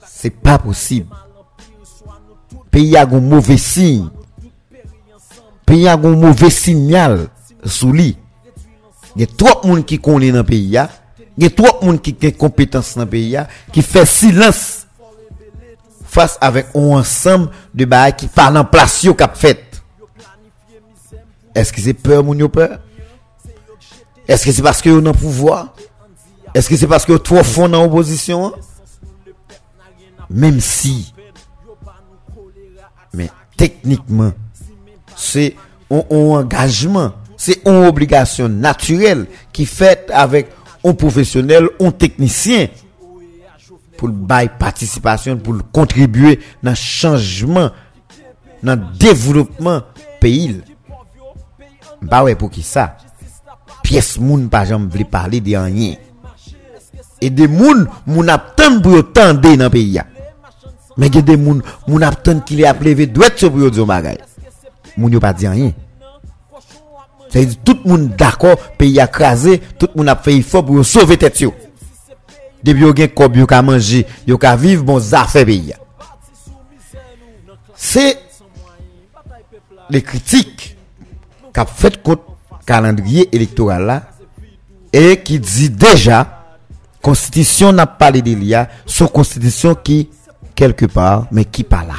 [0.05, 1.07] C'est pas possible.
[2.71, 4.09] Pays a un mauvais signe.
[5.67, 7.29] Pays a un mauvais signal
[7.65, 8.17] sous lui.
[9.15, 10.77] Il y a trop de monde qui connaît dans le pays.
[11.37, 13.39] Il y a trop de monde qui a compétence dans le pays,
[13.73, 14.87] qui fait silence
[16.05, 19.03] face avec un ensemble de bails qui parlent en place
[19.35, 19.83] fait.
[21.55, 22.79] Est-ce que c'est peur, mon peur?
[24.29, 25.75] Est-ce que c'est parce que vous avez pouvoir?
[26.55, 28.53] Est-ce que c'est parce que vous trop fond dans l'opposition?
[30.31, 31.13] Même si,
[33.13, 34.33] mais techniquement,
[35.15, 35.57] c'est
[35.91, 40.47] un engagement c'est une obligation naturelle qui fait avec
[40.85, 42.69] un professionnel, un technicien
[43.97, 47.71] pour le bail participation, pour contribuer dans le changement,
[48.63, 49.83] dans le développement
[50.21, 50.61] pays.
[52.01, 52.97] Bah ouais, pour qui ça?
[53.83, 55.95] Pièce moun pas jamais parler de rien.
[57.21, 58.27] Et des moun, moun
[58.57, 60.01] tant pour attendre dans le pays.
[60.97, 63.87] Mais il y a des moun, moun tant qu'il est appelé doit être pour dire
[63.87, 64.19] bagay.
[64.97, 65.73] Moun yo pas dit rien.
[67.33, 70.85] C'est-à-dire tout le monde d'accord, pays a crasé, tout le monde a fait effort pour
[70.85, 71.43] sauver tête
[72.63, 75.73] Depuis yo gen kob yo ka manger, yo vivre bon affaires pays.
[77.75, 78.19] C'est
[79.91, 80.77] les critiques
[81.53, 84.03] qu'a fait contre calendrier électoral là
[84.93, 86.45] et qui dit déjà
[87.01, 88.55] constitution n'a pas les délits,
[88.87, 90.11] son constitution qui
[90.55, 91.95] quelque part mais qui pas là.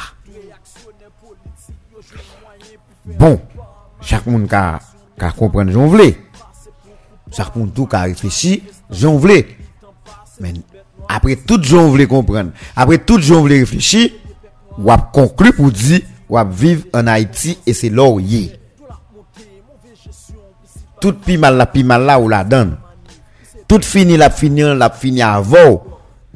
[3.06, 3.42] Bon,
[4.00, 4.80] chaque monde a
[5.18, 6.18] qu'à comprendre j'en voulais.
[7.32, 7.51] Ça
[7.91, 8.59] réfléchir,
[8.91, 9.47] j'en voulais.
[10.39, 10.53] Mais
[11.07, 14.11] après tout j'en voulais comprendre, après tout j'en voulais réfléchir,
[14.78, 18.45] ou a conclu pour dire ou a vivre en Haïti et c'est là où y
[18.45, 18.59] est.
[20.99, 22.78] Tout pi mal la pi mal là ou la donne.
[23.68, 25.84] Tout fini la fini la fini avant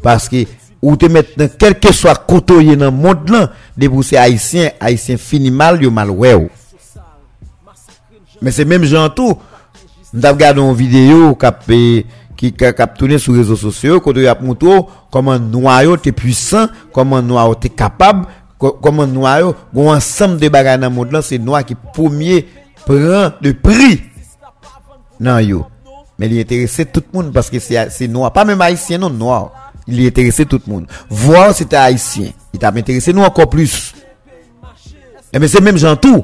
[0.02, 0.46] parce que
[0.82, 3.52] ou te maintenant quel que soit côté dans le monde là,
[4.04, 6.50] c'est haïtien, haïtien fini mal yo mal ouais.
[8.42, 9.36] Mais c'est même gens tout.
[10.14, 14.14] Nous avons regardé une vidéo cap qui qui a tourné sur les réseaux sociaux quand
[14.16, 14.70] il a montré
[15.12, 18.26] comment noyau est puissant, comment noyau est capable,
[18.60, 22.48] co- comment noyau ensemble de bagages dans le monde c'est noir qui premier
[22.86, 24.02] prend le prix.
[25.20, 25.66] Non yo.
[26.20, 29.52] Mais il intéressait tout le monde parce que c'est noir, pas même haïtien non noir.
[29.88, 30.88] Il intéressait tout le monde.
[31.10, 33.94] Voir c'était haïtien, il t'a intéressé nous encore plus.
[35.38, 36.24] Mais c'est même gens tout.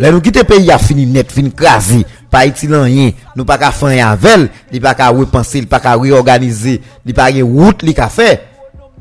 [0.00, 2.00] Lè nou ki te peyi ya fini net, fini krasi,
[2.32, 5.82] pa iti lan yen, nou pa ka fan yavel, li pa ka wepansi, li pa
[5.84, 8.30] ka reorganize, li pa gen wout li ka fe,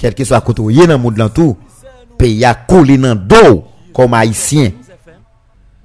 [0.02, 1.56] kelke so akoto ye nan moun lan tou,
[2.20, 3.62] peyi ya koule nan do,
[3.96, 4.76] kom haisyen.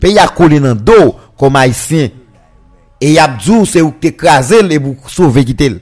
[0.03, 2.11] Peyi ya koule nan do, kom haisyen.
[3.01, 5.79] E yabdou se ou te krasel, e bou souve kitel.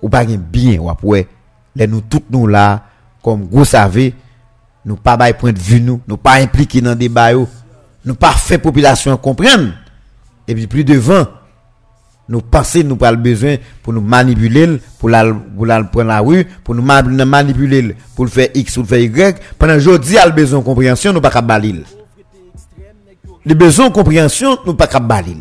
[0.00, 1.26] Ou pa gen bien wap we,
[1.76, 2.86] lè nou tout nou la,
[3.22, 4.10] kom gwo save,
[4.82, 7.50] nou pa bay point vu nou, nou pa implike nan debay ou,
[8.04, 9.72] nous pas fait population comprendre.
[10.48, 11.26] Et puis plus devant,
[12.28, 16.20] nous penser nous pas le besoin pour nous manipuler, pour la pour la prendre la
[16.20, 19.74] rue, pour nous ma- nous manipuler, pour le faire X ou le faire Y, pendant
[19.76, 21.84] aujourd'hui a le besoin de compréhension, nous pas capable balil.
[23.44, 25.38] Les besoins de compréhension, nous pas capable balil.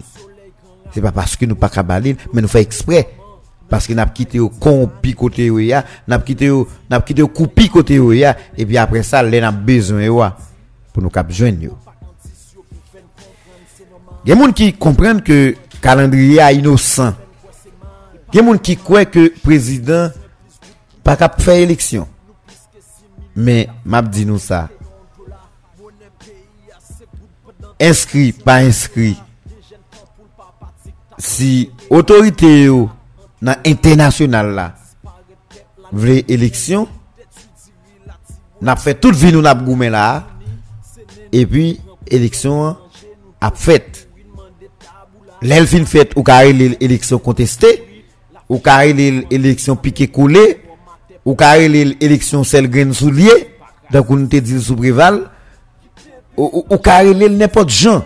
[0.94, 3.08] C'est pas parce que nous pas capable balil, mais nous fait exprès
[3.70, 7.30] parce que n'a quitté au compi côté où ya, n'a quitté au n'a quitté au
[7.30, 10.34] coupi côté où et puis après ça, les n'a besoin
[10.92, 11.70] pour nous cap joindre
[14.26, 15.38] Gen moun ki komprende ke
[15.82, 17.16] kalandriye a inosan.
[18.32, 20.14] Gen moun ki kwe ke prezident
[21.06, 22.06] pa kap fè eleksyon.
[23.34, 24.68] Men, map di nou sa.
[27.82, 29.16] Inskri, pa inskri.
[31.22, 32.84] Si otorite yo
[33.42, 34.68] nan internasyonal la
[35.90, 36.86] vre eleksyon,
[38.62, 40.06] nap fè tout vi nou nap goumen la,
[41.34, 41.74] epi
[42.06, 42.78] eleksyon
[43.42, 44.01] ap fèt.
[45.42, 48.04] Fait l'elfine fait ou carré l'élection contestée
[48.50, 50.62] ou carré l'élection piqué coulé
[51.26, 53.56] ou carré l'élection sel grain soulier
[53.92, 55.30] donc on te dit sous préval
[56.38, 58.06] ou, ou, ou carré n'importe gens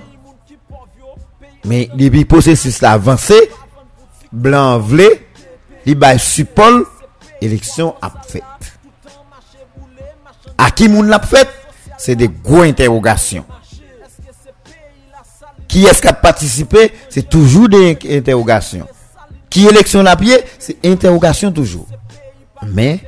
[1.66, 3.50] mais depuis processus avancé
[4.32, 5.08] blanc vle
[5.86, 6.84] li bay support
[7.42, 8.44] élection a fait
[10.58, 11.48] à qui moun l'a fait
[11.98, 13.46] c'est des gros interrogations
[15.76, 18.88] qui est-ce qui a participé c'est toujours des interrogations.
[19.50, 21.86] Qui élection la pied c'est interrogation toujours.
[22.66, 23.02] Mais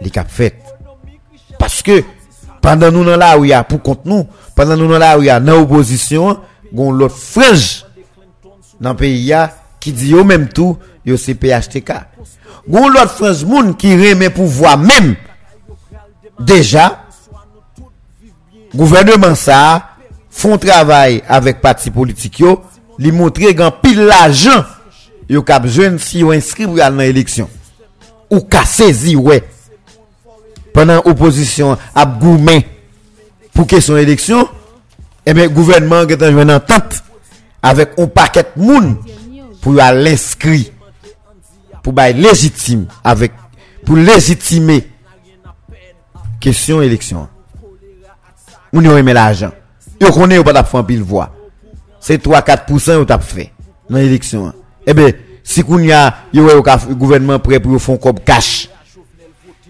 [0.00, 0.56] les cap fait
[1.58, 2.04] parce que
[2.62, 4.24] pendant nous dans là où il y a pour contre nous
[4.54, 6.38] pendant nous dans là où il y a dans opposition
[6.72, 7.84] gon l'autre frange
[8.80, 9.34] dans le pays
[9.80, 11.92] qui dit yo même tout yo c'est PHTK
[12.68, 15.16] gon l'autre frange qui remet pouvoir même.
[16.38, 17.02] Déjà
[18.72, 19.89] gouvernement ça
[20.30, 22.60] font travail avec parti politique yo,
[22.98, 24.64] li montrer gan pile l'argent
[25.28, 27.48] yo cap jeune si yo inscrit pour aller dans élection.
[28.30, 29.42] Ou ka saisi ouais.
[30.72, 32.66] Pendant opposition a gourmet
[33.52, 34.48] pour question élection,
[35.26, 37.02] eh bien gouvernement qui est en entente
[37.62, 38.96] avec un paquet de monde
[39.60, 40.72] pour aller l'inscrit
[41.82, 43.32] pour bail légitime avec
[43.84, 44.86] pour légitimer
[46.38, 47.28] question élection.
[48.72, 49.50] On y remet l'argent.
[50.00, 51.30] Yo connaît ou pas t'a fait pile voix
[52.00, 53.52] c'est 3 4% ou t'a fait
[53.88, 54.52] dans l'élection
[54.86, 55.10] eh bien
[55.42, 58.68] si qu'on y a yo au gouvernement prêt pour font comme cash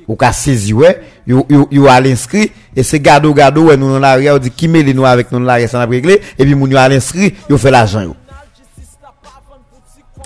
[0.07, 3.91] ou ka saisi ouais yo yo yo à l'inscrit et c'est gado gado ouais nous
[3.91, 6.45] dans l'arrière on dit qui mêle nous avec nous dans l'arrière ça n'a réglé et
[6.45, 8.17] puis moun yo à l'inscrit yo fait l'argent yo.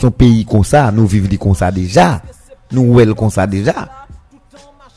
[0.00, 2.20] Son pays comme ça nous vivons comme ça déjà
[2.72, 3.74] nous ouais comme ça déjà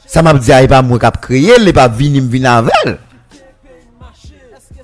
[0.06, 2.74] ça m'a dit pas moi qui créé il pas venir me venir avec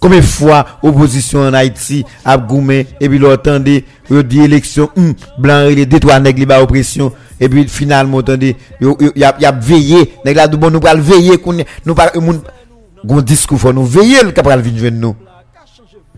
[0.03, 5.13] Combien de fois opposition en Haïti a goumé et puis l'entendez yo dit élection hum,
[5.37, 7.13] blanc et deux trois nèg li ba oppression.
[7.39, 11.39] Et puis finalement entendez yo yo y a, veillé nèg la bon nous pral veiller
[11.85, 15.15] nous pas gon discours faut nous veiller le capral vinn joindre nous.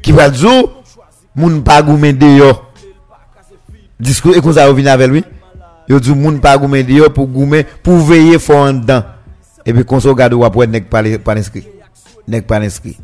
[0.02, 0.64] Qui va dire
[1.36, 2.72] moun pas goumé dehors.
[4.00, 5.24] Discours et qu'on ça vinn avec lui.
[5.88, 9.04] Yo dit moun pas goumé dehors pour goumé pour veiller faut en dedans.
[9.64, 11.68] Et puis qu'on se regarde ou après nèg pas pas inscrit.
[12.28, 12.98] Nèg pas inscrit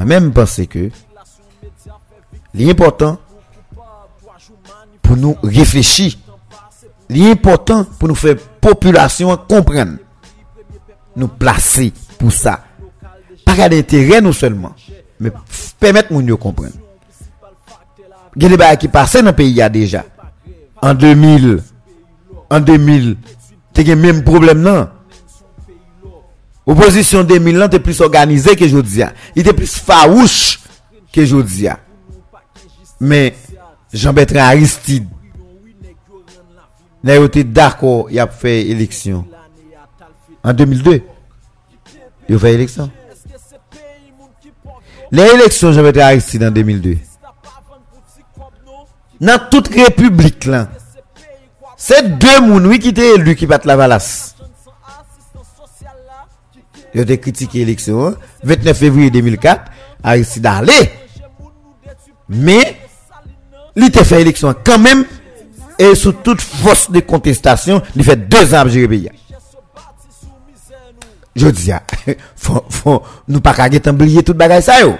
[0.00, 0.90] moi même pense que
[2.54, 3.18] L'important
[5.02, 6.14] pour nous réfléchir.
[7.08, 9.98] L'important pour nous faire population comprendre.
[11.16, 12.64] Nous placer pour ça.
[13.44, 14.74] Pas d'intérêt nous seulement,
[15.18, 15.30] mais
[15.78, 16.72] permettre nous de comprendre.
[18.36, 20.04] Il y a des choses qui passent dans le pays déjà.
[20.80, 21.62] En 2000,
[22.48, 23.16] en 2000,
[23.74, 24.88] tu as le même problème non?
[26.66, 29.02] Opposition 2000 était plus organisée que aujourd'hui.
[29.34, 30.60] Il était plus farouche
[31.12, 31.68] que aujourd'hui.
[33.00, 33.34] Mais
[33.92, 35.08] Jean-Bertrand Aristide
[37.02, 39.26] n'a été d'accord, il a fait élection.
[40.44, 41.02] En 2002,
[42.28, 42.90] il a fait élection.
[45.10, 46.98] Les élections Jean-Bertrand Aristide en 2002.
[49.20, 50.68] Dans toute république là,
[51.76, 54.36] c'est deux mouns qui étaient élus qui battent la valasse.
[56.94, 58.16] Ils ont critiqué l'élection.
[58.42, 59.70] 29 février 2004,
[60.02, 60.72] Aristide allé.
[62.28, 62.76] Mais,
[63.76, 65.04] il a fait élection quand même.
[65.78, 69.10] Et sous toute force de contestation, il fait deux ans gérer pays.
[71.34, 71.70] Je dis,
[72.36, 74.94] faut, faut, nous pas qu'à oublier toute bagaille ça yo.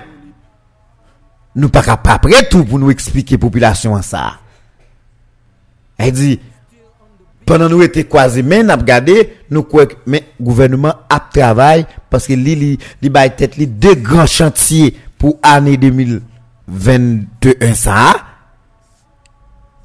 [1.55, 4.39] Nous pas qu'à après tout pour nous expliquer population ça.
[5.99, 6.41] Elle dit,
[7.51, 12.33] pendant nous était croisés mais n'a regardé nous quoi mais gouvernement a travail parce que
[12.35, 12.79] li
[13.67, 18.15] deux grands chantiers pour année 2021 ça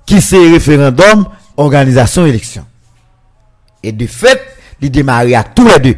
[0.05, 1.26] qui c'est référendum
[1.57, 2.68] organisation élection.
[3.82, 4.39] Et de fait
[4.80, 5.97] il démarrer à tous les deux.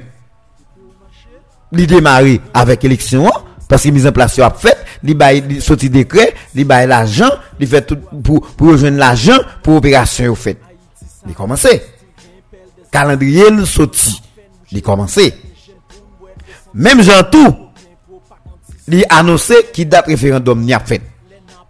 [1.73, 3.29] Il démarrer avec élection
[3.67, 7.97] parce que mise en place a fait il sorti décret il l'argent il fait tout
[8.23, 10.57] pour pour rejoindre l'argent pour opération fait
[11.27, 11.73] li komanse.
[12.91, 14.15] Kalandriye l soti,
[14.71, 15.27] li komanse.
[16.77, 17.51] Mem jantou,
[18.91, 21.03] li anonse ki dat referandom ni ap fet.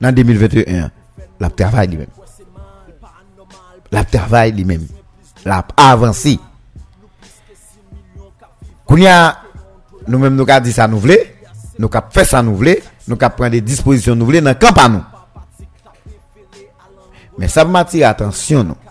[0.01, 0.91] Nan 2021,
[1.41, 2.13] la ap travay li men.
[3.93, 4.85] La ap travay li men.
[5.47, 6.37] La ap avansi.
[8.87, 9.17] Kounya,
[10.07, 11.17] nou men nou ka di sa nou vle,
[11.81, 12.77] nou ka fe sa nou vle,
[13.09, 15.05] nou ka pren de disposisyon nou vle nan kampan nou.
[17.37, 18.86] Men sa mati atensyon nou.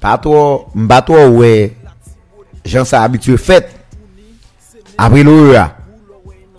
[0.00, 1.76] Pas trop, m'pas trop ouais.
[2.64, 3.70] J'en sais habitué fait.
[4.96, 5.76] Après l'OEA.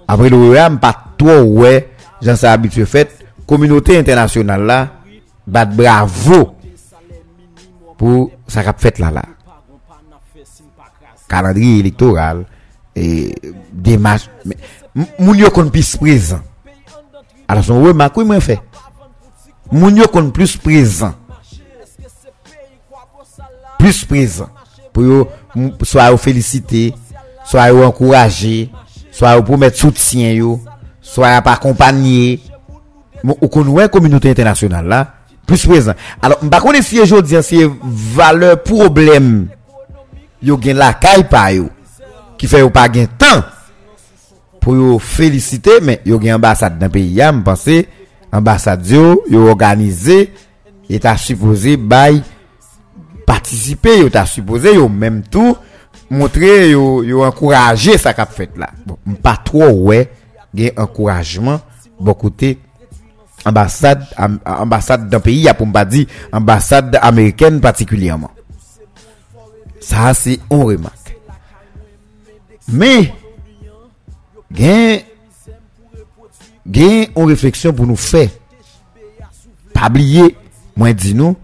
[0.07, 1.89] Après l'OEA, m'pas trop ouais.
[2.21, 3.09] J'en sais habitué fait.
[3.47, 4.87] Communauté internationale là,
[5.45, 6.55] bat bravo
[7.97, 9.23] pour ça qu'a fait là là.
[11.27, 12.45] Calendrier électoral
[12.95, 13.35] et
[13.71, 14.29] démarche.
[15.19, 16.41] Moun yo kon plus présent.
[17.47, 18.61] Alors son ouais, ma couille fait.
[19.71, 21.13] Moun yo kon plus présent
[23.82, 24.47] plus présent
[24.93, 25.27] pour
[25.84, 26.93] soit féliciter,
[27.43, 28.69] soit encourager,
[29.11, 30.59] soit pour mettre soutien yo,
[31.01, 32.39] soit pour accompagner
[33.23, 35.13] ou la communauté internationale là
[35.47, 35.93] plus présent.
[36.21, 39.47] Alors, par contre si aujourd'hui c'est valeur problème
[40.43, 41.69] yo gen la caille pa yo
[42.38, 43.43] qui fait ou pas gain temps
[44.59, 47.88] pour yo féliciter mais yo gen ambassade dans pays là, me penser
[48.32, 50.32] ambassade yo yo organisé
[50.88, 52.21] et ta supposé bail
[53.32, 55.55] participer, yo t'a supposé yo même tout
[56.09, 58.69] montrer yo yo encourager ça qu'a fait là.
[58.86, 60.11] Bon, pas trop ouais,
[60.53, 61.61] gen encouragement
[61.97, 62.59] bon côté
[63.45, 68.32] ambassade am, ambassade d'un pays a pour pas dire ambassade américaine particulièrement.
[69.79, 71.15] Ça c'est on remarque.
[72.67, 73.13] Mais
[74.53, 74.99] gen,
[76.69, 78.29] gen, une réflexion pour nous faire.
[79.73, 80.36] Pas oublier,
[80.75, 81.38] moi dis nous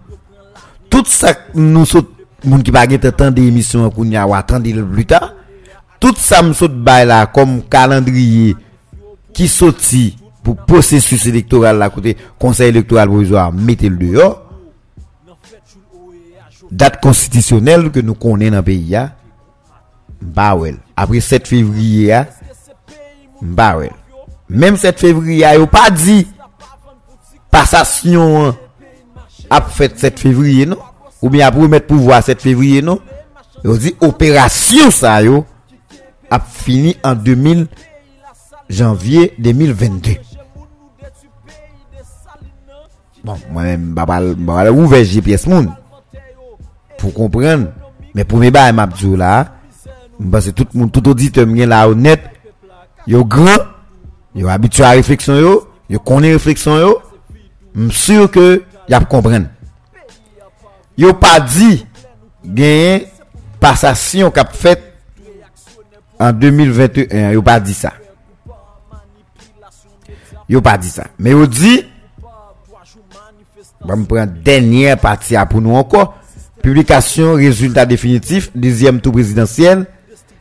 [0.90, 2.10] tout ça nous saute
[2.44, 5.34] moun qui pas tant d'émissions qu'on y a attendre plus tard.
[6.00, 8.56] Tout ça me saute bail là comme calendrier
[9.32, 14.44] qui sorti pour processus électoral là côté conseil électoral provisoire mettez le dehors.
[16.70, 18.96] Date constitutionnelle que nous connaissons dans le pays
[20.20, 20.56] bah
[20.96, 22.22] après 7 février
[23.40, 23.76] bah
[24.48, 26.26] même 7 février a pas dit
[27.50, 28.54] passation
[29.50, 30.78] a fait 7 février, non?
[31.22, 33.00] Ou bien après mettre pouvoir 7 février, non?
[34.00, 35.44] Opération ça, yo,
[36.30, 37.66] a fini en 2000,
[38.68, 40.10] janvier 2022.
[43.24, 45.46] Bon, moi-même, je vais ouvrir GPS.
[46.98, 47.68] Pour comprendre.
[48.14, 49.52] Mais pour mes m'a là,
[50.30, 52.22] parce que tout tout auditeur, là, honnête,
[53.06, 53.58] yo grand,
[54.34, 56.98] yo habitué à réflexion, yo, yo réflexion, yo,
[57.76, 59.46] je que y a comprendre.
[60.96, 61.86] Yo pas dit
[62.44, 63.06] gagner
[63.60, 64.82] passation qu'a fait
[66.18, 67.92] en 2021, yo pas dit ça.
[70.48, 71.04] Yo pas dit ça.
[71.18, 71.84] Mais yo dit,
[73.80, 76.18] on dernière partie pour nous encore.
[76.62, 79.86] Publication, résultat définitif, deuxième tour présidentiel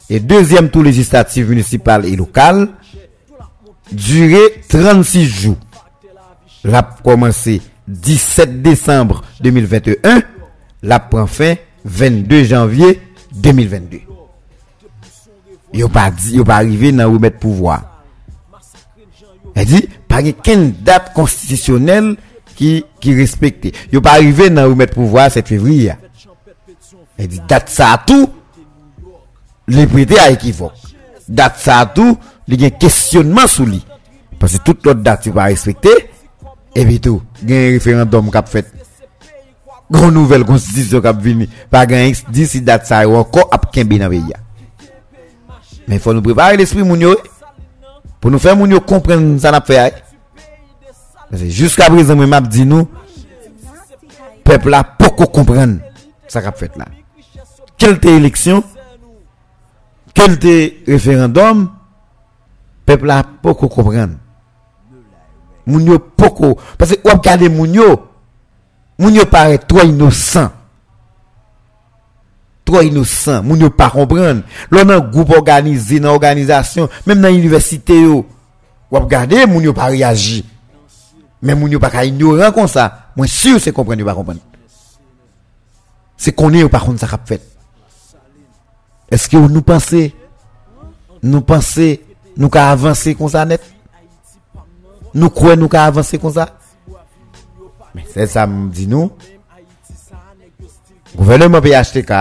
[0.10, 2.70] et deuxième tour législatif municipal et local.
[3.92, 5.58] Durée 36 jours.
[6.64, 10.22] La commencé 17 décembre 2021.
[10.84, 13.02] La prend fin 22 janvier
[13.34, 14.00] 2022.
[15.74, 18.04] Yo pas dit, yo pas arrivé dans remettre pouvoir.
[19.56, 22.16] Elle dit, pas qu'une date constitutionnelle
[22.56, 23.76] qui, qui respecte.
[23.92, 25.94] Yo pas arrivé dans remettre pouvoir 7 février.
[27.18, 28.30] Elle dit, date ça tout,
[29.68, 30.74] les prêter à équivoque.
[31.28, 32.18] Date ça tout,
[32.48, 33.86] il y a un questionnement sous lui.
[34.40, 35.90] Parce que toute l'autre date, tu pas respecter.
[36.78, 38.72] Et puis tout, il y a un référendum qui a fait.
[39.90, 41.50] Grande nouvelle constitution qui a venu.
[41.72, 44.22] Pas gain d'ici date ça, encore à Kembe dans pays.
[45.88, 47.18] Mais il faut nous préparer l'esprit, mounio.
[48.22, 50.04] Pour nous faire mounio comprendre ça n'a fait.
[51.32, 52.88] Jusqu'à présent, je dit nous,
[54.44, 55.80] peuple là, pas comprendre
[56.28, 56.86] ça qu'a fait là.
[57.76, 58.64] Quelle élection,
[60.14, 60.38] quel
[60.86, 61.72] référendum,
[62.86, 64.14] peuple là, pas comprendre.
[65.68, 66.58] Mounio, poko.
[66.78, 68.08] Parce que, vous regardez Mounio,
[68.98, 70.50] Mounio paraît trop innocent
[72.68, 74.44] trop innocent, moun yo pas comprendre.
[74.70, 78.26] Là un groupe organisé dans organisation, même dans l'université yo,
[78.92, 80.44] ou regarder moun yo pas réagir.
[81.42, 83.12] Mais moun yo pas ignorant comme ça.
[83.16, 84.42] Moi sûr c'est comprendre pas comprendre.
[86.18, 87.42] C'est qu'on est par contre ça qu'a fait.
[89.10, 90.14] Est-ce que nous pensez
[91.24, 92.04] nous pensez
[92.36, 93.62] nous ka avancer comme ça net?
[95.18, 96.48] Nous croyons nous avancer comme ça
[97.96, 99.12] Mais c'est ça me dit nous.
[101.16, 102.12] Gouvernement PHTK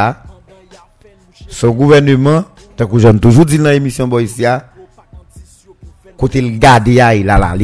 [1.49, 2.45] son gouvernement,
[2.77, 4.69] tant que j'en toujours dit dans l'émission Boysia,
[6.17, 7.55] côté le garde il a la.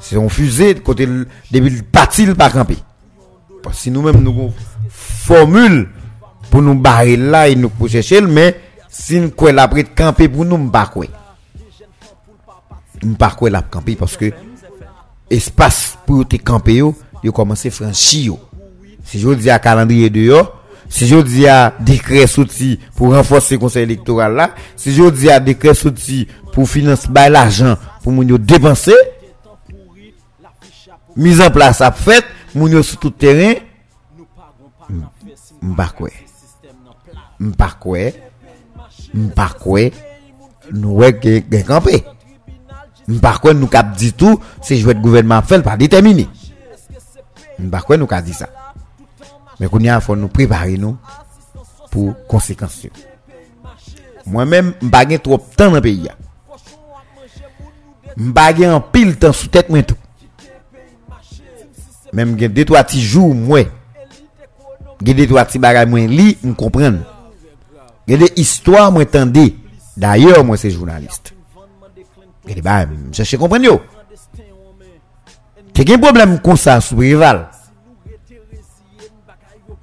[0.00, 2.76] C'est un fusée côté depuis le parti pas camper.
[3.62, 4.52] Parce que nous-mêmes nous avons
[4.88, 5.88] formule
[6.50, 10.70] pour nous barrer là et nous chercher mais si nous la prête camper pour nous
[10.92, 11.06] quoi.
[13.18, 14.32] par quoi l'a campé parce que
[15.30, 18.38] espace pour te camper yo, yo commencé franchi yo.
[19.04, 20.42] Si je dis à calendrier de yo,
[20.88, 25.30] si je dis à décret sorti pour renforcer le conseil électoral là, si je dis
[25.30, 28.94] à décret sorti pour financer l'argent pour moun yo dépenser,
[31.16, 32.24] mise en place à fait,
[32.54, 33.54] moun yo sur tout terrain,
[35.60, 36.10] m'pa quoi.
[37.40, 37.98] M'pa quoi.
[39.12, 39.80] M'pa quoi.
[40.72, 42.04] Nous ouais qui campé.
[43.08, 46.28] M'pa quoi nous cap dit tout, c'est jouer de gouvernement fait pas déterminé.
[47.58, 48.48] M'pa quoi nous cap dit ça.
[49.60, 50.96] Mais qu'on y a, faut nous préparer nous
[51.90, 52.86] pour conséquences.
[54.26, 56.08] Moi-même, je trop temps dans le pays.
[58.16, 59.96] Je en pile temps sous tête moi tout.
[62.12, 63.60] Même j'ai deux trois petits jours moi.
[65.04, 67.00] J'ai deux trois petits bagages moi lit, me comprendre.
[68.08, 69.04] J'ai des histoires moi.
[69.96, 71.33] D'ailleurs, moi c'est journaliste.
[72.46, 73.80] Des bagages, chercher comprendre yo.
[75.72, 77.48] Qu'est-ce problème comme ça sous rival?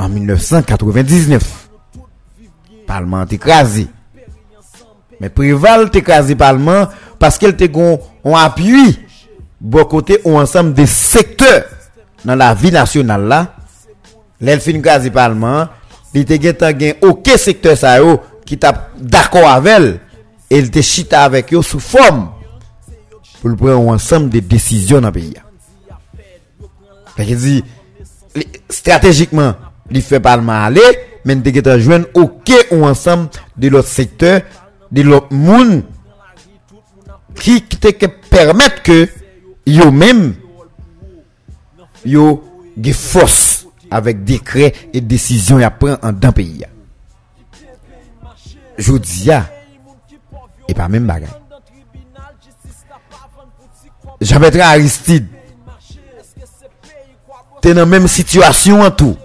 [0.02, 1.70] en 1999.
[2.88, 3.88] Parlement écrasé.
[5.20, 6.88] Mais Préval écrasé Parlement
[7.20, 7.66] parce qu'elle te
[8.24, 9.00] on appui
[9.60, 11.64] bon côté ou ensemble des secteurs
[12.26, 13.54] dans la vie nationale là.
[14.40, 15.68] L'elle fin écrasé Parlement,
[16.14, 17.98] il te aucun secteur ça
[18.46, 20.00] qui t'a d'accord avec elle.
[20.50, 22.32] Elle te chita avec eux sous forme
[23.42, 25.34] pour prendre ensemble des décisions dans le pays.
[27.18, 27.64] dit
[28.70, 29.56] stratégiquement
[29.90, 34.42] il fait pas mal aller, mais de que joindre aucun ou ensemble de l'autre secteur,
[34.92, 35.84] de l'autre monde
[37.36, 39.10] qui te permettre que
[39.66, 40.36] yo même
[42.06, 42.44] yo
[42.78, 46.66] des force avec décret et décision à prendre en d'un pays.
[48.78, 48.94] Je
[50.68, 51.41] et pas même bagaille.
[54.22, 55.28] J'avais Aristide.
[57.60, 59.18] T'es dans la même situation en tout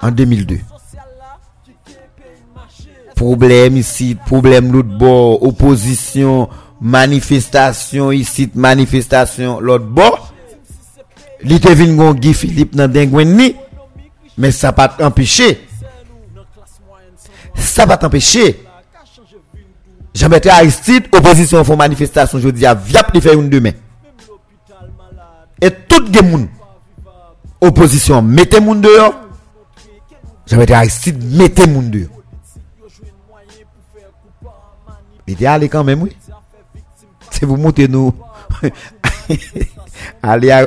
[0.00, 0.58] en 2002.
[3.14, 6.48] Problème ici, problème l'autre bord, opposition,
[6.80, 10.32] manifestation ici, manifestation l'autre bord.
[11.42, 13.56] Li te Guy Philippe dans Dengweni,
[14.38, 15.66] mais ça pas empêché.
[17.54, 18.65] Ça pas t'empêcher.
[20.16, 23.72] Jean-Bertrand Aristide, opposition font manifestation, je dis à viap de faire une demain.
[25.60, 26.48] Et tout le monde,
[27.60, 29.14] opposition, mettez moun dehors,
[30.46, 32.08] dit Aristide, mettez mon Dieu.
[35.26, 36.16] Il était allé quand même, oui.
[37.30, 38.14] c'est pour montrer nous.
[40.22, 40.66] aller à,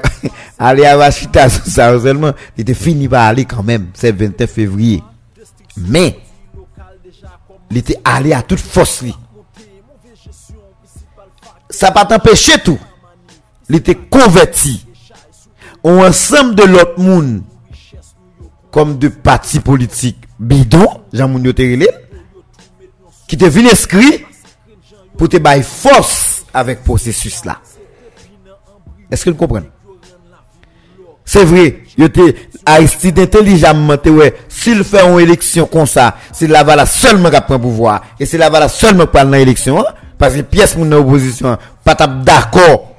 [0.60, 5.02] aller à ça seulement, il était fini par aller quand même, c'est 29 février.
[5.76, 6.20] Mais,
[7.72, 9.04] il était allé à toute force.
[11.70, 12.80] Ça pas t'empêcher tout.
[13.70, 14.86] Il était converti.
[15.84, 17.44] On ensemble de l'autre monde,
[18.72, 24.26] comme de partis politiques bidon, Jean-Mounio qui te venu inscrit
[25.18, 27.60] pour te bailler force avec processus là.
[29.12, 29.70] Est-ce que vous comprenez?
[31.26, 36.88] C'est vrai, était Aristide intelligemment, ouais, s'il fait une élection comme ça, c'est la valeur
[36.88, 40.42] seulement qui prend pouvoir, et c'est la valeur seulement qui prend l'élection, hein, parce que
[40.42, 42.94] pièce mon opposition, pas d'accord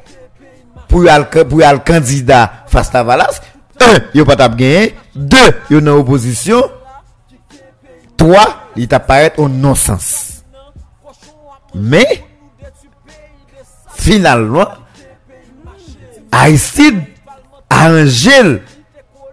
[0.88, 1.04] pour
[1.48, 3.40] pour le candidat face à Valas.
[3.78, 4.96] Un, il pas gagné.
[5.14, 5.36] Deux,
[5.70, 6.62] il en opposition.
[8.16, 10.42] Trois, il t'apparaît au non-sens.
[11.74, 12.24] Mais,
[13.94, 14.66] finalement,
[16.32, 17.02] Aristide
[17.70, 18.62] Angèle,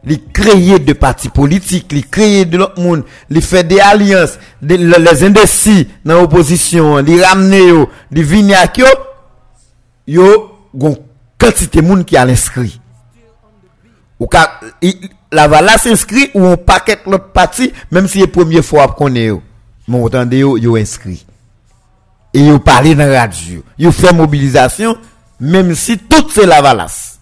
[0.07, 5.23] les créer de partis politiques, les créer de l'autre monde, les faire des alliances, les
[5.23, 7.73] indécis dans l'opposition, les ramener,
[8.09, 8.85] les venir yo,
[10.07, 10.97] yo, gon
[11.37, 12.79] quantité de monde qui a l'inscrit.
[14.19, 14.27] Ou
[15.29, 19.25] la vala s'inscrit ou on paquet l'autre parti, même si c'est première fois qu'on est
[19.25, 19.41] yo.
[19.89, 21.25] Mais autant yo, yo inscrit.
[22.33, 23.61] Et yo parler dans la radio.
[23.77, 24.97] Yo fait mobilisation,
[25.39, 27.16] même si tout c'est la valasse.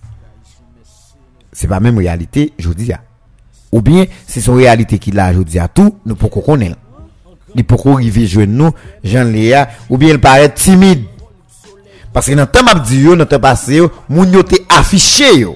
[1.56, 2.92] C'est pas même réalité, je dis.
[3.72, 6.76] Ou bien, c'est son réalité qui l'a, je dis à tout, nous pouvons connaître.
[7.56, 8.72] Il peut arriver jouer nous,
[9.06, 11.06] Jean Léa, ou bien il paraît timide.
[12.12, 15.56] Parce que dans le temps m'a dit dans le temps passé, moun yo affiché yo.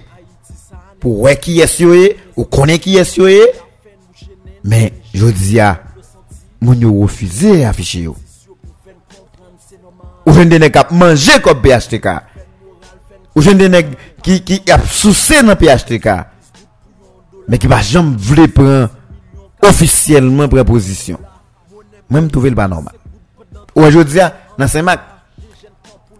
[1.02, 1.94] Pour voir qui est yo
[2.38, 3.20] ou connaît qui est
[4.64, 5.84] Mais je dis à
[6.62, 8.16] moun yo refusé afficher yo.
[10.26, 12.08] Ou jeune de kap manger comme PHTK.
[13.36, 13.68] Ou jeune de
[14.22, 16.10] qui qui a souci dans PHTK.
[17.48, 18.90] Mais qui va jamais voulu prendre
[19.62, 21.20] officiellement préposition.
[22.10, 22.96] Même trouver le pas normal.
[23.76, 24.20] Ou je dis
[24.58, 25.02] dans Saint-Marc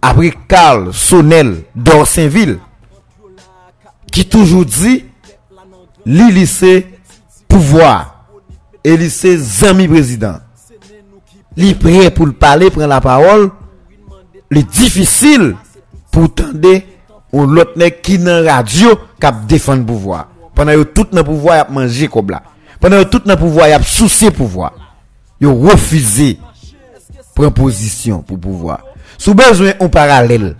[0.02, 2.58] après Carl Sonnel d'Orsainville,
[4.10, 5.04] qui toujours dit,
[6.06, 6.46] li
[7.46, 8.24] pouvoir,
[8.82, 10.38] et lycée zami président.
[11.56, 13.50] Li prêt pour le parler, prendre la parole,
[14.50, 15.56] li difficile
[16.10, 16.80] pour tendre
[17.32, 17.72] ou l'autre
[18.02, 20.28] qui dans radio qui défend le pouvoir.
[20.54, 22.42] Pendant que tout le pouvoir a mangé comme là.
[22.80, 24.72] Pendant que tout le pouvoir a soucié pouvoir.
[25.40, 26.38] Ils refusé
[27.34, 28.84] prendre position pour pouvoir.
[29.16, 30.56] Sous besoin un parallèle.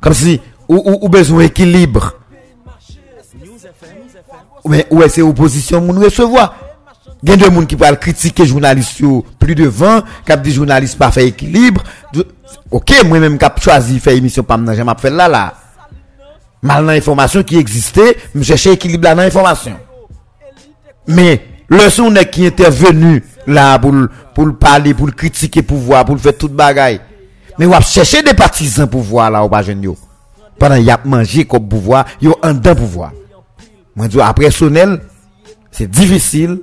[0.00, 2.14] Comme si, ou, ou, besoin équilibre.
[4.64, 6.54] Mais où est c'est opposition moun recevoir?
[7.22, 9.02] Il y a des gens qui parlent critiquer journalistes
[9.38, 11.82] plus de 20, qui dit journaliste pas fait équilibre.
[12.70, 15.54] Ok, moi-même qui choisi faire émission pas j'ai pas fait là là.
[16.62, 19.76] Mal dans l'information qui existait, je cherche équilibre dans l'information.
[21.08, 23.92] Mais le son qui est intervenu là pour
[24.32, 27.00] pour parler, pour critiquer pouvoir, pour faire toute bagaille.
[27.58, 29.96] Mais on chercher des partisans pour voir là au bas yo.
[30.58, 33.12] Pendant y a mangé comme pouvoir, yo en dedans pouvoir.
[33.96, 35.00] Moi dis après Sonel,
[35.72, 36.60] c'est difficile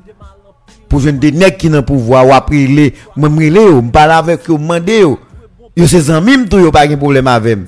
[0.88, 4.50] pour jeune des nèg qui dans pouvoir ou après les même relé ou parler avec
[4.50, 5.20] eux, demander yo.
[5.76, 7.60] Yo c'est amis tout yo pas de problème avec.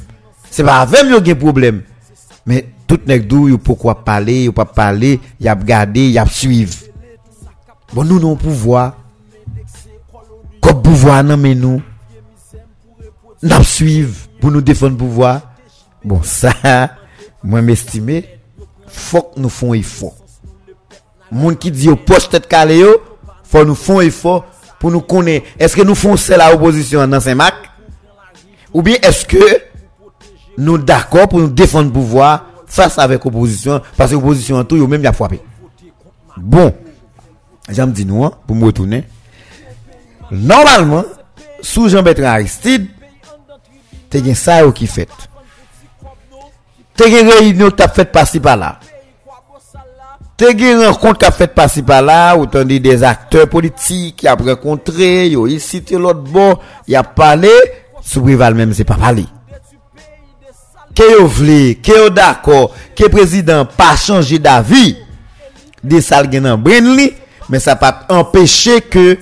[0.50, 1.82] C'est pas avec yo gen problème.
[2.46, 6.26] Mais tout nèg dou yo pourquoi parler, yo pas parler, y a regarder, y a
[6.26, 6.74] suivre.
[7.94, 8.98] Bon nous non pouvoir.
[10.62, 11.82] Comme pouvoir non mais nous
[13.44, 15.42] nous suivre pour nous défendre pouvoir.
[16.04, 16.52] Bon, ça,
[17.44, 18.28] moi m'estimer,
[18.88, 20.16] faut que nous fassions effort.
[21.32, 23.02] Moun qui dit au poste tête calé yo,
[23.44, 24.46] faut nous faire effort
[24.80, 25.46] pour nous connaître.
[25.60, 27.70] Est-ce que nous faisons la opposition dans Saint-Marc?
[28.74, 29.38] Ou bien est-ce que
[30.58, 34.78] nous d'accord pour nous défendre le pouvoir face avec l'opposition parce que l'opposition en tout,
[34.78, 35.42] yo même y a frappé.
[36.38, 36.74] Bon,
[37.70, 39.04] j'aime dire nous, hein, pour me retourner.
[40.32, 41.04] Normalement,
[41.62, 42.88] sous Jean-Bertrand Aristide,
[44.10, 45.10] te gen ça qui fait.
[46.96, 48.80] Te gen réunion qui fait par-ci par-là.
[50.38, 55.30] Te gen rencontre qui fait par-ci par-là, ou dit des acteurs politiques qui a rencontré,
[55.30, 57.52] yo ici l'autre bon, y a parlé,
[58.02, 59.26] sous rival même c'est pas parler.
[60.96, 64.98] Que yo vle, que yo d'accord, que président pas changer d'avis,
[65.84, 66.62] des salles gen nan
[67.50, 69.18] mais ça pas empêcher que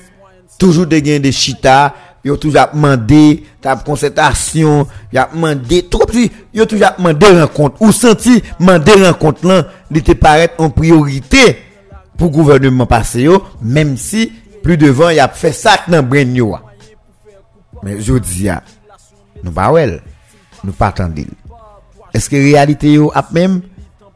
[0.57, 1.93] toujours de gen des chita,
[2.23, 7.91] yo toujours demandé ta concertation y a demandé trop petit yo toujours demandé rencontre ou
[7.91, 10.11] senti demandé rencontre là il te
[10.61, 11.59] en priorité
[12.17, 13.27] pour gouvernement passé
[13.61, 14.31] même si
[14.63, 16.57] plus devant y a fait ça dans yo
[17.83, 18.49] mais je dis
[19.43, 19.71] nous pas
[20.63, 21.13] nous pas attendre.
[22.13, 23.61] Est-ce que réalité yo ap même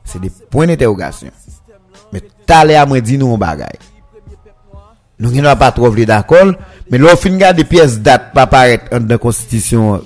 [0.03, 1.29] c'est des points d'interrogation.
[2.11, 3.65] Mais t'allez à moi dire nous bagay.
[5.19, 6.53] Nous ne pas trop d'accord,
[6.89, 10.01] mais l'on fin des pièces date pas paraître dans la constitution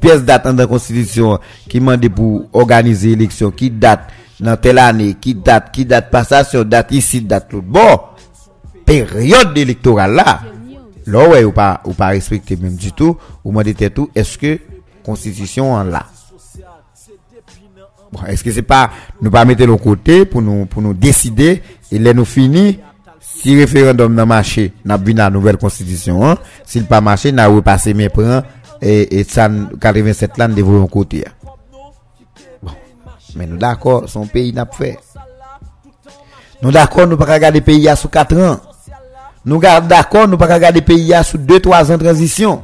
[0.00, 1.38] pièce date dans la constitution
[1.68, 6.64] qui demande pour organiser l'élection qui date dans telle année, qui date, qui date passation,
[6.64, 7.66] date ici, date l'autre.
[7.68, 8.00] Bon,
[8.84, 10.40] période électorale là,
[11.06, 14.58] là ouais, ou pas, ou pas respecter même du tout, ou moi tout, est-ce que
[15.04, 16.06] constitution en là?
[18.26, 18.90] Est-ce que c'est pas,
[19.20, 22.74] nous pas mettre le côté pour nous, pour nous décider, et là nous finir,
[23.20, 27.94] si référendum n'a marché, n'a vu la nouvelle constitution, hein, s'il pas marché, n'a repassé
[27.94, 28.42] mes points,
[28.80, 29.48] et, et ça,
[29.80, 31.24] 87 là, nous un côté.
[32.62, 32.72] Bon.
[33.36, 34.98] Mais nous d'accord, son pays n'a pas fait.
[36.62, 38.60] Nous d'accord, nous pas regarder le pays sous 4 ans.
[39.44, 42.62] Nous d'accord, nous pas regarder le pays sous 2-3 ans de transition.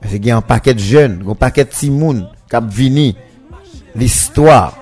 [0.00, 3.16] Parce qu'il y a un paquet de jeunes, un paquet de timoun qui ont vini.
[3.94, 4.76] L'histoire.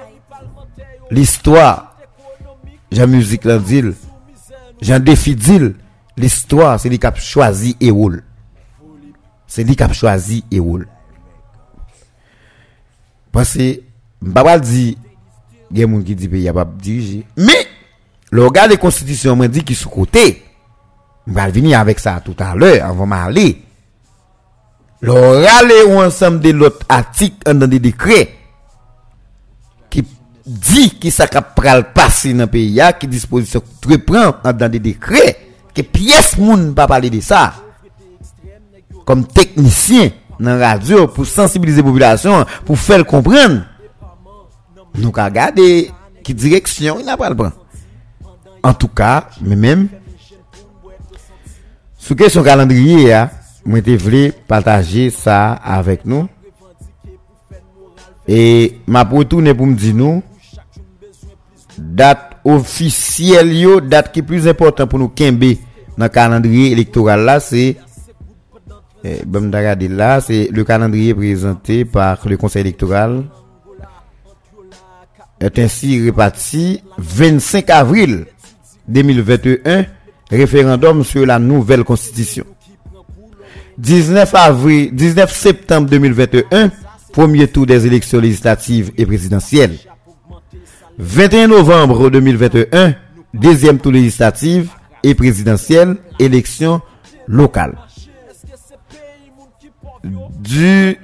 [1.10, 1.96] L'histoire.
[2.90, 3.82] Jean musique là dit.
[4.80, 5.36] Jean défi.
[6.16, 7.92] L'histoire, c'est lui qui a choisi et.
[9.46, 10.60] C'est lui qui a choisi et.
[13.32, 13.80] Parce que,
[14.22, 14.96] m'pa dit,
[15.70, 17.26] il y a des gens qui disent qu'il n'y a pas diriger.
[17.36, 17.66] Mais,
[18.30, 20.42] le regard de constitution m'a dit qu'il sous côté.
[21.28, 23.62] On va venir avec ça tout à l'heure, avant m'aller.
[25.00, 28.30] Le râler ou ensemble de l'autre article dans des décrets
[30.46, 35.36] dit qui ça pral passer dans le pays, qui disposition très prend dans des décrets,
[35.74, 37.54] que pièce moun pas parler de ça.
[39.04, 43.62] Comme technicien dans la radio pour sensibiliser la population, pour faire comprendre.
[44.94, 45.90] Nous regardé
[46.22, 47.52] qui direction il n'a pas le prendre.
[48.62, 49.88] En tout cas, mais même,
[51.98, 53.30] sur question calendrier, hein,
[53.64, 56.28] je voulais partager ça avec nous.
[58.28, 60.22] Et ma retourner pour me dire nous,
[61.78, 65.56] date officielle, yo, date qui est plus importante pour nous Kembe
[65.96, 67.76] dans le calendrier électoral là, c'est
[69.04, 69.22] eh,
[69.88, 73.24] là, c'est le calendrier présenté par le Conseil électoral
[75.40, 78.26] est ainsi réparti 25 avril
[78.88, 79.84] 2021,
[80.30, 82.44] référendum sur la nouvelle constitution.
[83.78, 86.70] 19 avril, 19 septembre 2021,
[87.12, 89.76] premier tour des élections législatives et présidentielles.
[90.98, 92.94] 21 novembre 2021,
[93.34, 94.70] deuxième tour législative
[95.02, 96.80] et présidentielle, élection
[97.26, 97.76] locale.
[100.40, 100.96] Du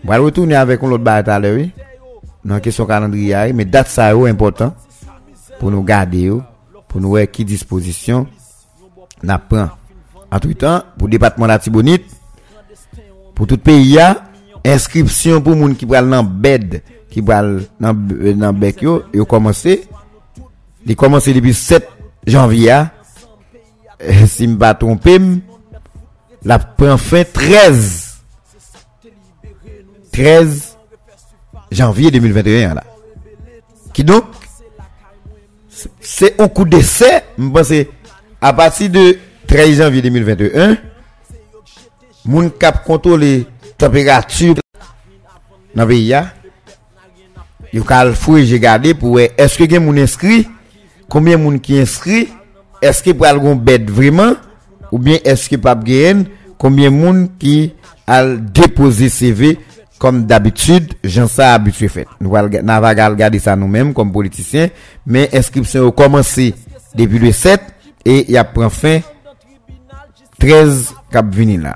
[0.08, 1.68] On va retourner avec l'autre bataille l'heure,
[2.46, 4.74] dans question calendrier, mais date ça important.
[5.60, 6.32] Pour nous garder,
[6.88, 8.26] pour nous voir qui disposition
[9.22, 9.70] n'a prend.
[10.32, 12.06] En tout temps, pour le département de la Tibonite,
[13.36, 14.00] pour tout pays,
[14.66, 17.42] inscription pour les gens qui prennent dans bed qui va
[17.78, 19.04] dans dans bec yo.
[19.14, 19.90] Et commencé.
[20.86, 21.86] Il commencé depuis 7
[22.26, 22.84] janvier
[24.26, 25.20] si me pas tromper
[26.46, 28.07] la fin 13
[30.18, 30.78] 13
[31.72, 32.84] janvier 2021 là.
[33.94, 34.24] Qui donc
[36.02, 37.72] c'est un coup d'essai je pense
[38.42, 40.78] à partir de 13 janvier 2021
[42.26, 43.46] moun cap contrôler
[43.78, 44.56] température
[45.76, 46.16] dans le pays
[48.44, 50.48] j'ai gardé pour est-ce que gen moun inscrit?
[51.08, 52.30] Combien moun qui inscrit?
[52.82, 54.34] Est-ce que pral gon bête vraiment?
[54.92, 56.26] Ou bien est-ce que pas gen?
[56.58, 57.74] Combien moun qui
[58.08, 59.60] a déposé CV
[60.00, 64.70] comme d'habitude j'en sais habitué fait nous va regarder ça nous-mêmes comme politiciens
[65.06, 66.54] mais inscription a commencé
[66.96, 67.62] depuis le 7
[68.06, 69.00] et il a pris fin
[70.40, 71.76] 13 cap là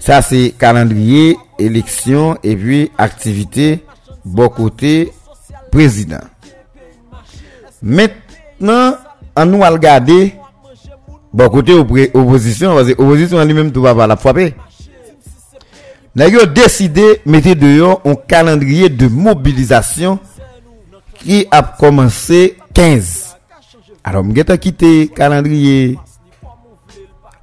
[0.00, 3.84] ça c'est calendrier élection et puis activité
[4.24, 5.12] bon côté
[5.70, 6.20] président.
[7.82, 8.96] Maintenant,
[9.36, 10.34] on nous regarder
[11.32, 14.54] bon côté opposition parce que l'opposition lui-même tout va pas la frapper.
[16.16, 20.20] Nous décidé de mettre dehors un calendrier de mobilisation
[21.18, 23.36] qui a commencé 15.
[24.04, 25.98] Alors, nous avons quitté le calendrier